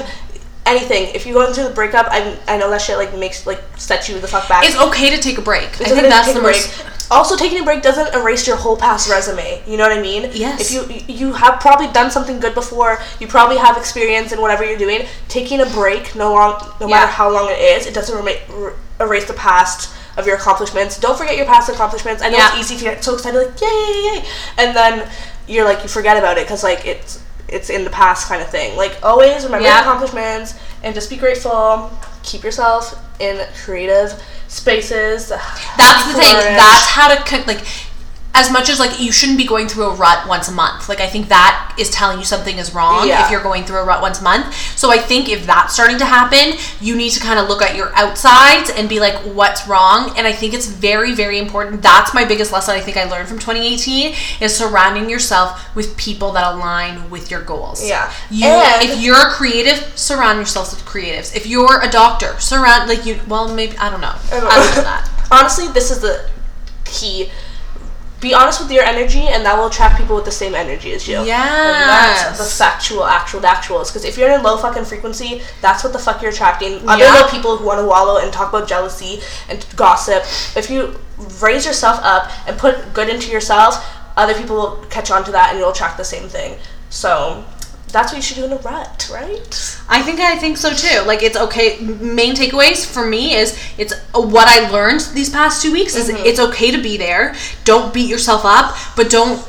Anything. 0.67 1.15
If 1.15 1.27
you 1.27 1.35
go 1.35 1.53
through 1.53 1.65
the 1.69 1.75
breakup, 1.75 2.07
I 2.11 2.37
I 2.49 2.57
know 2.59 2.69
that 2.71 2.83
shit 2.83 2.99
like 2.99 3.17
makes 3.17 3.47
like 3.47 3.63
sets 3.77 4.09
you 4.09 4.19
the 4.21 4.27
fuck 4.29 4.49
back. 4.49 4.65
It's 4.67 4.77
okay 4.77 5.11
to 5.15 5.19
take 5.23 5.39
a 5.39 5.43
break. 5.43 5.69
I 5.81 5.85
think 5.85 6.03
that's 6.09 6.33
the 6.35 6.43
most 6.43 6.85
Also, 7.09 7.37
taking 7.37 7.61
a 7.61 7.63
break 7.63 7.83
doesn't 7.83 8.13
erase 8.15 8.49
your 8.49 8.57
whole 8.57 8.77
past 8.77 9.09
resume. 9.09 9.63
You 9.65 9.77
know 9.77 9.89
what 9.89 9.97
I 9.97 10.03
mean? 10.03 10.29
Yes. 10.33 10.61
If 10.61 10.73
you 10.73 10.81
you 11.07 11.33
have 11.35 11.61
probably 11.61 11.87
done 11.93 12.11
something 12.11 12.41
good 12.41 12.55
before, 12.55 12.99
you 13.21 13.29
probably 13.29 13.59
have 13.59 13.77
experience 13.77 14.33
in 14.33 14.41
whatever 14.41 14.65
you're 14.65 14.77
doing. 14.79 15.07
Taking 15.29 15.61
a 15.61 15.67
break, 15.67 16.17
no 16.17 16.33
long, 16.35 16.59
no 16.81 16.89
Yeah. 16.89 16.97
matter 16.97 17.13
how 17.13 17.31
long 17.31 17.49
it 17.49 17.61
is, 17.61 17.87
it 17.87 17.95
doesn't 17.95 18.17
er- 18.17 18.75
erase 18.99 19.27
the 19.27 19.35
past 19.35 19.91
of 20.17 20.27
your 20.27 20.35
accomplishments. 20.35 20.99
Don't 20.99 21.17
forget 21.17 21.37
your 21.37 21.47
past 21.47 21.69
accomplishments. 21.69 22.23
I 22.25 22.29
know 22.31 22.39
Yeah. 22.39 22.59
it's 22.59 22.73
easy 22.73 22.77
to 22.79 22.85
get 22.91 23.05
so 23.05 23.15
excited, 23.15 23.39
like 23.39 23.61
yay, 23.61 23.69
yay, 23.69 24.03
yay, 24.17 24.25
and 24.59 24.75
then 24.75 25.09
you're 25.47 25.65
like 25.65 25.85
you 25.85 25.89
forget 25.89 26.17
about 26.17 26.39
it 26.39 26.45
because 26.47 26.65
like 26.65 26.85
it's 26.85 27.21
it's 27.49 27.71
in 27.71 27.85
the 27.85 27.91
past 27.91 28.29
kind 28.29 28.43
of 28.43 28.49
thing. 28.49 28.77
Like 28.77 28.99
always 29.03 29.45
remember 29.45 29.67
Yeah. 29.67 29.75
your 29.77 29.83
accomplishments 29.83 30.55
and 30.83 30.95
just 30.95 31.11
be 31.11 31.17
grateful. 31.17 31.91
Keep 32.23 32.43
yourself 32.45 32.95
in 33.21 33.47
creative 33.65 34.21
spaces. 34.49 35.29
That's 35.77 36.07
the 36.13 36.21
thing. 36.21 36.35
That's 36.57 36.87
how 36.87 37.15
to 37.15 37.23
co- 37.25 37.45
like. 37.47 37.65
As 38.39 38.53
much 38.53 38.69
as 38.69 38.79
like 38.79 39.01
you 39.01 39.11
shouldn't 39.13 39.39
be 39.39 39.47
going 39.47 39.67
through 39.69 39.85
a 39.85 39.95
rut 39.95 40.29
once 40.29 40.49
a 40.49 40.53
month. 40.53 40.89
Like 40.89 41.01
I 41.01 41.09
think 41.09 41.29
that 41.29 41.75
is 41.79 41.91
telling 41.91 42.19
you 42.19 42.25
something 42.25 42.59
is 42.59 42.75
wrong 42.75 43.09
Yeah. 43.09 43.25
if 43.25 43.31
you're 43.31 43.43
going 43.43 43.65
through 43.65 43.79
a 43.79 43.85
rut 43.85 44.01
once 44.03 44.21
a 44.21 44.23
month. 44.25 44.55
So 44.79 44.91
I 44.91 44.99
think 44.99 45.29
if 45.29 45.47
that's 45.47 45.75
starting 45.75 45.99
to 45.99 46.05
happen, 46.05 46.59
you 46.81 46.95
need 46.97 47.11
to 47.11 47.21
kind 47.21 47.39
of 47.39 47.49
look 47.49 47.63
at 47.63 47.75
your 47.77 47.91
outsides 47.97 48.71
and 48.71 48.89
be 48.89 49.01
like, 49.01 49.15
what's 49.25 49.67
wrong? 49.67 50.13
And 50.17 50.27
I 50.27 50.33
think 50.33 50.53
it's 50.55 50.67
very, 50.67 51.15
very 51.15 51.39
important. 51.39 51.83
That's 51.83 52.13
my 52.15 52.25
biggest 52.25 52.53
lesson 52.53 52.75
I 52.75 52.81
think 52.81 52.97
I 52.97 53.05
learned 53.05 53.29
from 53.29 53.39
2018 53.39 54.15
is 54.41 54.55
surrounding 54.55 55.09
yourself 55.09 55.75
with 55.75 55.97
people 55.97 56.33
that 56.33 56.55
align 56.55 57.09
with 57.11 57.31
your 57.31 57.43
goals. 57.43 57.87
Yeah. 57.87 58.13
You 58.31 58.47
And- 58.47 58.83
if 58.91 59.01
you're 59.01 59.17
a 59.29 59.31
creative, 59.31 59.93
surround 59.99 60.39
yourself 60.39 60.71
with 60.75 60.85
creatives. 60.85 61.35
If 61.35 61.47
you're 61.47 61.81
a 61.81 61.89
doctor, 61.91 62.35
surround 62.39 62.89
like 62.89 63.07
you 63.07 63.19
well 63.27 63.53
maybe 63.53 63.77
I 63.79 63.89
don't 63.91 64.01
know. 64.01 64.15
I 64.31 64.41
don't 64.41 64.45
know 64.77 64.83
that. 64.83 65.11
Honestly, 65.31 65.69
this 65.69 65.91
is 65.91 66.01
the 66.01 66.29
key. 66.85 67.31
Be 68.21 68.33
honest 68.33 68.61
with 68.63 68.71
your 68.73 68.83
energy, 68.83 69.21
and 69.29 69.45
that 69.45 69.59
will 69.59 69.67
attract 69.67 69.99
people 69.99 70.17
with 70.17 70.25
the 70.25 70.31
same 70.31 70.55
energy 70.55 70.93
as 70.93 71.07
you. 71.07 71.23
Yeah. 71.23 72.25
that's 72.27 72.39
the 72.39 72.45
factual, 72.45 73.05
actual, 73.05 73.41
the 73.41 73.49
actuals. 73.49 73.89
Because 73.89 74.05
if 74.05 74.17
you're 74.17 74.31
in 74.31 74.41
a 74.41 74.43
low 74.43 74.57
fucking 74.57 74.85
frequency, 74.85 75.43
that's 75.61 75.85
what 75.85 75.93
the 75.93 75.99
fuck 75.99 76.23
you're 76.23 76.31
attracting. 76.31 76.89
Other 76.89 77.05
Yeah. 77.05 77.13
low 77.13 77.29
people 77.29 77.57
who 77.59 77.67
want 77.67 77.79
to 77.81 77.85
wallow 77.85 78.17
and 78.19 78.33
talk 78.33 78.49
about 78.49 78.67
jealousy 78.67 79.21
and 79.51 79.65
gossip. 79.77 80.25
If 80.57 80.71
you 80.71 80.99
raise 81.41 81.67
yourself 81.67 82.01
up 82.03 82.31
and 82.47 82.57
put 82.59 82.95
good 82.95 83.09
into 83.11 83.31
yourself, 83.31 83.85
other 84.17 84.33
people 84.35 84.57
will 84.57 84.77
catch 84.89 85.11
on 85.11 85.23
to 85.25 85.33
that, 85.33 85.51
and 85.51 85.59
you'll 85.59 85.71
attract 85.71 85.99
the 85.99 86.05
same 86.05 86.29
thing. 86.29 86.57
So 86.89 87.45
that's 87.97 88.13
what 88.13 88.19
you 88.19 88.23
should 88.23 88.37
do 88.37 88.45
in 88.45 88.53
a 88.53 88.57
rut, 88.59 89.09
right? 89.11 89.81
I 89.89 90.03
think 90.03 90.21
I 90.21 90.37
think 90.37 90.59
so 90.59 90.71
too. 90.75 91.01
Like 91.07 91.23
it's 91.23 91.37
okay. 91.47 91.79
Main 91.81 92.35
takeaways 92.35 92.85
for 92.85 93.07
me 93.07 93.35
is 93.35 93.59
it's 93.79 93.95
uh, 94.15 94.21
what 94.21 94.47
I 94.49 94.69
learned 94.71 95.01
these 95.15 95.31
past 95.31 95.63
two 95.63 95.73
weeks 95.73 95.97
is 95.97 96.07
Mm-hmm. 96.11 96.27
it's 96.27 96.39
okay 96.39 96.71
to 96.71 96.81
be 96.83 96.99
there. 96.99 97.35
Don't 97.65 97.95
beat 97.95 98.09
yourself 98.11 98.43
up, 98.45 98.77
but 98.97 99.09
don't. 99.09 99.41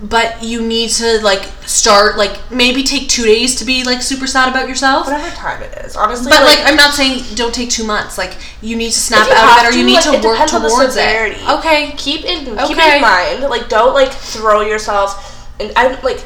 But 0.00 0.42
you 0.42 0.62
need 0.66 0.90
to 1.02 1.20
like 1.22 1.42
start 1.66 2.16
like 2.18 2.34
maybe 2.50 2.82
take 2.84 3.08
two 3.08 3.24
days 3.24 3.54
to 3.56 3.64
be 3.64 3.82
like 3.84 4.00
super 4.02 4.28
sad 4.28 4.48
about 4.48 4.68
yourself. 4.68 5.06
Whatever 5.06 5.30
time 5.34 5.62
it 5.62 5.72
is, 5.84 5.96
honestly. 5.96 6.30
But 6.30 6.42
like, 6.44 6.60
I'm 6.64 6.76
not 6.76 6.94
saying 6.94 7.34
don't 7.34 7.54
take 7.54 7.70
two 7.70 7.84
months. 7.84 8.16
Like 8.18 8.36
you 8.60 8.76
need 8.76 8.92
to 8.92 9.00
snap 9.08 9.28
out 9.28 9.58
of 9.58 9.64
it, 9.64 9.74
or 9.74 9.78
you 9.78 9.84
need 9.84 9.94
like, 9.94 10.04
to 10.04 10.12
it 10.14 10.24
work 10.24 10.34
depends 10.34 10.54
on 10.54 10.62
the 10.62 10.68
towards 10.68 10.96
it. 10.96 11.38
Okay. 11.58 11.94
keep 11.96 12.24
in 12.24 12.38
keep 12.66 12.78
in 12.78 13.00
mind. 13.00 13.42
Like 13.42 13.68
don't 13.68 13.94
like 13.94 14.12
throw 14.12 14.60
yourself 14.62 15.08
and 15.60 15.72
I'm 15.76 16.00
like 16.02 16.22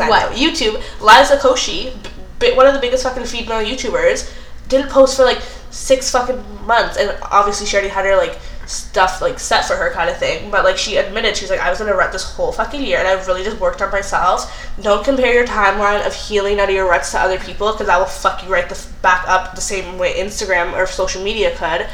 side 0.00 0.08
What? 0.10 0.30
note, 0.30 0.38
YouTube. 0.38 0.74
Liza 1.00 1.36
Koshy, 1.38 1.92
b- 2.38 2.54
one 2.54 2.66
of 2.66 2.74
the 2.74 2.80
biggest 2.80 3.02
fucking 3.04 3.24
female 3.24 3.62
YouTubers, 3.64 4.30
didn't 4.68 4.90
post 4.90 5.16
for 5.16 5.24
like 5.24 5.40
six 5.70 6.10
fucking 6.10 6.42
months, 6.66 6.96
and 6.96 7.16
obviously 7.22 7.66
she 7.66 7.76
already 7.76 7.88
had 7.90 8.04
her 8.04 8.16
like 8.16 8.38
stuff 8.66 9.20
like 9.20 9.40
set 9.40 9.64
for 9.64 9.74
her 9.74 9.90
kind 9.92 10.08
of 10.08 10.16
thing. 10.16 10.48
But 10.50 10.64
like 10.64 10.78
she 10.78 10.96
admitted, 10.96 11.36
she's 11.36 11.50
like, 11.50 11.58
I 11.60 11.70
was 11.70 11.80
in 11.80 11.88
a 11.88 11.94
rut 11.94 12.12
this 12.12 12.22
whole 12.24 12.52
fucking 12.52 12.80
year, 12.82 12.98
and 12.98 13.08
I 13.08 13.12
really 13.26 13.42
just 13.42 13.58
worked 13.58 13.82
on 13.82 13.90
myself. 13.90 14.70
Don't 14.80 15.04
compare 15.04 15.32
your 15.34 15.46
timeline 15.46 16.06
of 16.06 16.14
healing 16.14 16.60
out 16.60 16.68
of 16.68 16.74
your 16.74 16.88
ruts 16.88 17.10
to 17.12 17.18
other 17.20 17.38
people, 17.38 17.72
because 17.72 17.88
that 17.88 17.98
will 17.98 18.06
fuck 18.06 18.44
you 18.44 18.52
right 18.52 18.68
the 18.68 18.76
f- 18.76 18.92
back 19.02 19.28
up 19.28 19.54
the 19.54 19.60
same 19.60 19.98
way 19.98 20.14
Instagram 20.14 20.72
or 20.74 20.86
social 20.86 21.22
media 21.22 21.54
could. 21.56 21.86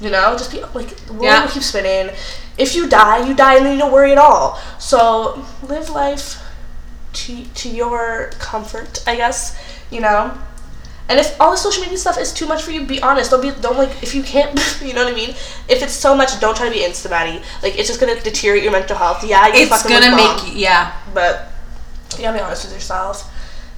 You 0.00 0.10
know, 0.10 0.32
just 0.36 0.50
be 0.50 0.60
like, 0.74 0.88
the 1.06 1.12
world 1.12 1.24
Yeah. 1.24 1.44
will 1.44 1.50
keep 1.52 1.62
spinning. 1.62 2.12
If 2.58 2.74
you 2.74 2.88
die, 2.88 3.26
you 3.26 3.34
die, 3.34 3.56
and 3.56 3.66
then 3.66 3.74
you 3.74 3.78
don't 3.78 3.92
worry 3.92 4.12
at 4.12 4.18
all. 4.18 4.58
So 4.78 5.44
live 5.62 5.90
life 5.90 6.40
to 7.14 7.44
to 7.44 7.68
your 7.68 8.30
comfort, 8.38 9.02
I 9.06 9.16
guess. 9.16 9.56
You 9.90 10.00
know. 10.00 10.36
And 11.06 11.20
if 11.20 11.38
all 11.38 11.50
the 11.50 11.58
social 11.58 11.82
media 11.82 11.98
stuff 11.98 12.16
is 12.18 12.32
too 12.32 12.46
much 12.46 12.62
for 12.62 12.70
you, 12.70 12.86
be 12.86 13.00
honest. 13.02 13.30
Don't 13.30 13.42
be 13.42 13.50
don't 13.60 13.76
like 13.76 14.02
if 14.02 14.14
you 14.14 14.22
can't. 14.22 14.58
You 14.84 14.92
know 14.92 15.04
what 15.04 15.12
I 15.12 15.16
mean? 15.16 15.30
If 15.68 15.82
it's 15.82 15.92
so 15.92 16.14
much, 16.14 16.38
don't 16.40 16.56
try 16.56 16.68
to 16.68 16.74
be 16.74 16.80
insta 16.80 17.08
baddie. 17.08 17.42
Like 17.62 17.78
it's 17.78 17.88
just 17.88 18.00
gonna 18.00 18.20
deteriorate 18.20 18.62
your 18.62 18.72
mental 18.72 18.96
health. 18.96 19.24
Yeah, 19.24 19.46
you 19.48 19.62
It's 19.62 19.70
fucking 19.70 19.90
gonna 19.90 20.16
make 20.16 20.46
you, 20.46 20.58
yeah. 20.58 20.92
But 21.12 21.52
you 22.16 22.22
gotta 22.22 22.38
be 22.38 22.42
honest 22.42 22.64
with 22.64 22.74
yourself. 22.74 23.30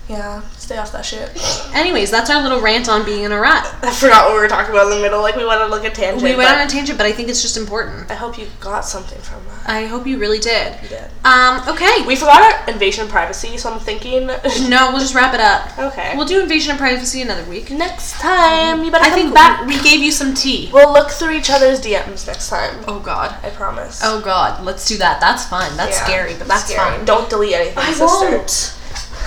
Yeah, 0.09 0.43
stay 0.66 0.76
off 0.78 0.90
that 0.90 1.04
shit. 1.06 1.30
Anyways, 1.74 2.10
that's 2.10 2.28
our 2.28 2.42
little 2.42 2.60
rant 2.60 2.88
on 2.88 3.04
being 3.04 3.22
in 3.22 3.30
a 3.30 3.38
rut. 3.38 3.64
I 3.82 3.92
forgot 3.92 4.26
what 4.26 4.34
we 4.34 4.40
were 4.40 4.48
talking 4.48 4.74
about 4.74 4.90
in 4.90 4.96
the 4.98 5.00
middle. 5.02 5.20
Like 5.22 5.36
we 5.36 5.46
went 5.46 5.60
on 5.60 5.70
like 5.70 5.84
a 5.84 5.90
tangent. 5.94 6.22
We 6.24 6.34
went 6.34 6.50
on 6.50 6.66
a 6.66 6.68
tangent, 6.68 6.98
but 6.98 7.06
I 7.06 7.12
think 7.12 7.28
it's 7.28 7.40
just 7.40 7.56
important. 7.56 8.10
I 8.10 8.14
hope 8.14 8.36
you 8.36 8.48
got 8.58 8.80
something 8.80 9.20
from 9.20 9.44
that. 9.46 9.68
I 9.70 9.86
hope 9.86 10.06
you 10.08 10.18
really 10.18 10.40
did. 10.40 10.74
You 10.82 10.88
did. 10.88 11.04
Um, 11.24 11.62
okay. 11.68 12.02
We 12.06 12.16
forgot 12.16 12.42
our 12.42 12.68
invasion 12.74 13.04
of 13.04 13.10
privacy, 13.10 13.56
so 13.58 13.72
I'm 13.72 13.80
thinking. 13.80 14.26
No, 14.68 14.90
we'll 14.90 15.00
just 15.00 15.14
wrap 15.14 15.32
it 15.34 15.40
up. 15.40 15.78
okay. 15.78 16.14
We'll 16.16 16.26
do 16.26 16.40
invasion 16.42 16.72
of 16.72 16.78
privacy 16.78 17.22
another 17.22 17.44
week. 17.48 17.70
next 17.70 18.14
time 18.20 18.82
you 18.84 18.90
better 18.90 19.04
I 19.04 19.08
come 19.10 19.18
think 19.20 19.34
back. 19.34 19.66
we 19.66 19.80
gave 19.82 20.00
you 20.00 20.10
some 20.10 20.34
tea. 20.34 20.70
We'll 20.72 20.92
look 20.92 21.10
through 21.10 21.32
each 21.32 21.50
other's 21.50 21.80
DMs 21.80 22.26
next 22.26 22.48
time. 22.48 22.84
Oh 22.88 22.98
God. 22.98 23.36
I 23.44 23.50
promise. 23.50 24.00
Oh 24.02 24.20
God. 24.20 24.64
Let's 24.64 24.86
do 24.88 24.96
that. 24.98 25.20
That's 25.20 25.46
fun. 25.46 25.76
That's 25.76 25.98
Yeah, 25.98 26.04
scary, 26.06 26.34
but 26.34 26.48
that's 26.48 26.64
scary. 26.64 26.96
fun. 26.96 27.04
Don't 27.04 27.30
delete 27.30 27.54
anything, 27.54 27.78
I 27.78 27.92
sister. 27.92 28.04
won't. 28.38 28.72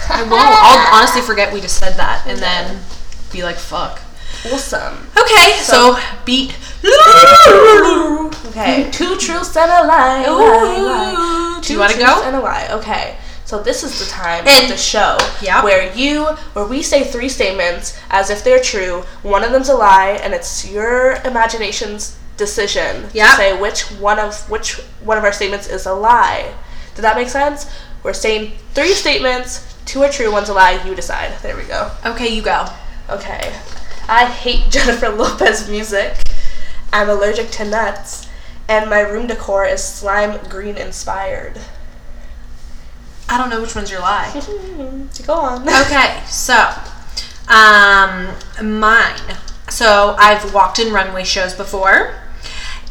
I 0.09 0.21
won't. 0.29 0.33
I'll 0.33 0.95
honestly 0.99 1.21
forget 1.21 1.53
we 1.53 1.61
just 1.61 1.77
said 1.77 1.93
that 1.97 2.25
and 2.27 2.39
then 2.39 2.79
be 3.31 3.43
like, 3.43 3.57
fuck. 3.57 4.01
Awesome. 4.51 5.07
Okay, 5.17 5.57
so, 5.61 5.97
beat. 6.25 6.55
Okay, 8.49 8.89
two 8.91 9.15
truths 9.17 9.55
and 9.55 9.69
a 9.71 9.87
lie. 9.87 10.25
lie, 10.25 10.81
lie. 10.81 11.13
Ooh. 11.57 11.61
Do 11.61 11.67
Two 11.67 11.73
you 11.73 11.79
want 11.79 11.91
to 11.91 11.97
truths 11.97 12.13
go? 12.13 12.23
And 12.25 12.35
a 12.35 12.39
lie. 12.39 12.67
Okay. 12.71 13.17
So 13.45 13.61
this 13.61 13.83
is 13.83 13.99
the 13.99 14.05
time 14.05 14.45
And- 14.47 14.65
of 14.65 14.69
the 14.69 14.77
show 14.77 15.17
Yep. 15.41 15.63
where 15.63 15.93
you, 15.93 16.25
where 16.53 16.65
we 16.65 16.81
say 16.83 17.03
three 17.03 17.29
statements 17.29 17.97
as 18.09 18.29
if 18.29 18.43
they're 18.43 18.59
true. 18.61 19.03
One 19.23 19.43
of 19.43 19.51
them's 19.51 19.69
a 19.69 19.75
lie, 19.75 20.19
and 20.23 20.33
it's 20.33 20.67
your 20.69 21.13
imagination's 21.25 22.17
decision 22.37 23.09
Yep. 23.13 23.29
to 23.31 23.35
say 23.37 23.59
which 23.59 23.81
one 23.99 24.19
of 24.19 24.47
which 24.49 24.75
one 25.03 25.17
of 25.17 25.23
our 25.23 25.33
statements 25.33 25.67
is 25.67 25.85
a 25.85 25.93
lie. 25.93 26.53
Did 26.95 27.01
that 27.03 27.15
make 27.15 27.29
sense? 27.29 27.65
We're 28.03 28.13
saying 28.13 28.53
three 28.73 28.93
statements. 28.93 29.65
Two 29.89 30.03
are 30.03 30.11
true, 30.11 30.31
one's 30.31 30.49
a 30.49 30.53
lie. 30.53 30.79
You 30.85 30.93
decide. 30.93 31.31
There 31.41 31.57
we 31.57 31.63
go. 31.63 31.89
Okay, 32.05 32.27
you 32.27 32.43
go. 32.43 32.67
Okay. 33.09 33.51
I 34.07 34.25
hate 34.25 34.65
Jennifer 34.69 35.09
Lopez 35.09 35.67
music. 35.67 36.15
I'm 36.93 37.09
allergic 37.09 37.49
to 37.53 37.65
nuts. 37.65 38.29
And 38.67 38.87
my 38.87 38.99
room 38.99 39.25
decor 39.25 39.65
is 39.65 39.83
slime 39.83 40.47
green 40.47 40.77
inspired. 40.77 41.59
I 43.27 43.39
don't 43.39 43.49
know 43.49 43.61
which 43.61 43.73
one's 43.73 43.89
your 43.89 44.01
lie. 44.01 44.31
Go 45.25 45.33
on. 45.33 45.63
Okay, 45.67 46.21
so 46.27 46.69
um 47.47 48.29
mine. 48.61 49.37
So 49.71 50.15
I've 50.19 50.53
walked 50.53 50.77
in 50.77 50.93
runway 50.93 51.23
shows 51.23 51.55
before. 51.55 52.13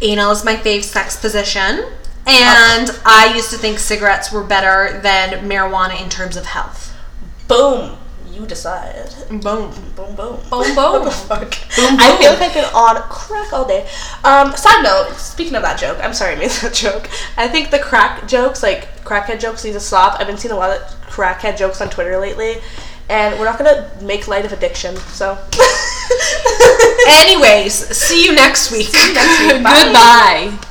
Anal 0.02 0.32
is 0.32 0.44
my 0.44 0.56
fave 0.56 0.82
sex 0.82 1.16
position. 1.16 1.84
And 2.26 2.90
I 3.06 3.32
used 3.36 3.50
to 3.50 3.56
think 3.56 3.78
cigarettes 3.78 4.32
were 4.32 4.42
better 4.42 5.00
than 5.00 5.48
marijuana 5.48 6.02
in 6.02 6.08
terms 6.10 6.36
of 6.36 6.44
health. 6.46 6.87
Boom. 7.48 7.96
You 8.30 8.46
decide. 8.46 9.08
Boom. 9.30 9.40
Boom, 9.40 9.70
boom. 9.96 10.14
Boom, 10.14 10.36
What 10.50 10.74
boom. 10.76 11.04
the 11.06 11.10
fuck? 11.10 11.50
Boom, 11.76 11.96
I 11.98 12.16
feel 12.20 12.30
like 12.30 12.40
I've 12.42 12.54
been 12.54 12.64
on 12.66 13.02
crack 13.08 13.52
all 13.52 13.66
day. 13.66 13.88
Um, 14.22 14.54
side 14.54 14.82
note, 14.84 15.14
speaking 15.16 15.56
of 15.56 15.62
that 15.62 15.78
joke, 15.80 15.98
I'm 16.02 16.14
sorry 16.14 16.34
I 16.34 16.38
made 16.38 16.50
that 16.62 16.72
joke. 16.74 17.08
I 17.36 17.48
think 17.48 17.70
the 17.70 17.78
crack 17.80 18.28
jokes, 18.28 18.62
like 18.62 19.02
crackhead 19.04 19.40
jokes, 19.40 19.64
need 19.64 19.72
to 19.72 19.80
stop. 19.80 20.20
I've 20.20 20.26
been 20.28 20.36
seeing 20.38 20.52
a 20.52 20.56
lot 20.56 20.70
of 20.70 20.82
crackhead 21.08 21.56
jokes 21.56 21.80
on 21.80 21.88
Twitter 21.90 22.16
lately, 22.18 22.58
and 23.08 23.36
we're 23.40 23.46
not 23.46 23.58
gonna 23.58 23.90
make 24.02 24.28
light 24.28 24.44
of 24.44 24.52
addiction. 24.52 24.94
So. 24.96 25.36
Anyways, 27.08 27.74
see 27.96 28.24
you 28.24 28.34
next 28.34 28.70
week. 28.70 28.86
See 28.86 29.08
you 29.08 29.14
next 29.14 29.40
week. 29.40 29.62
Bye. 29.64 29.84
Goodbye. 30.52 30.67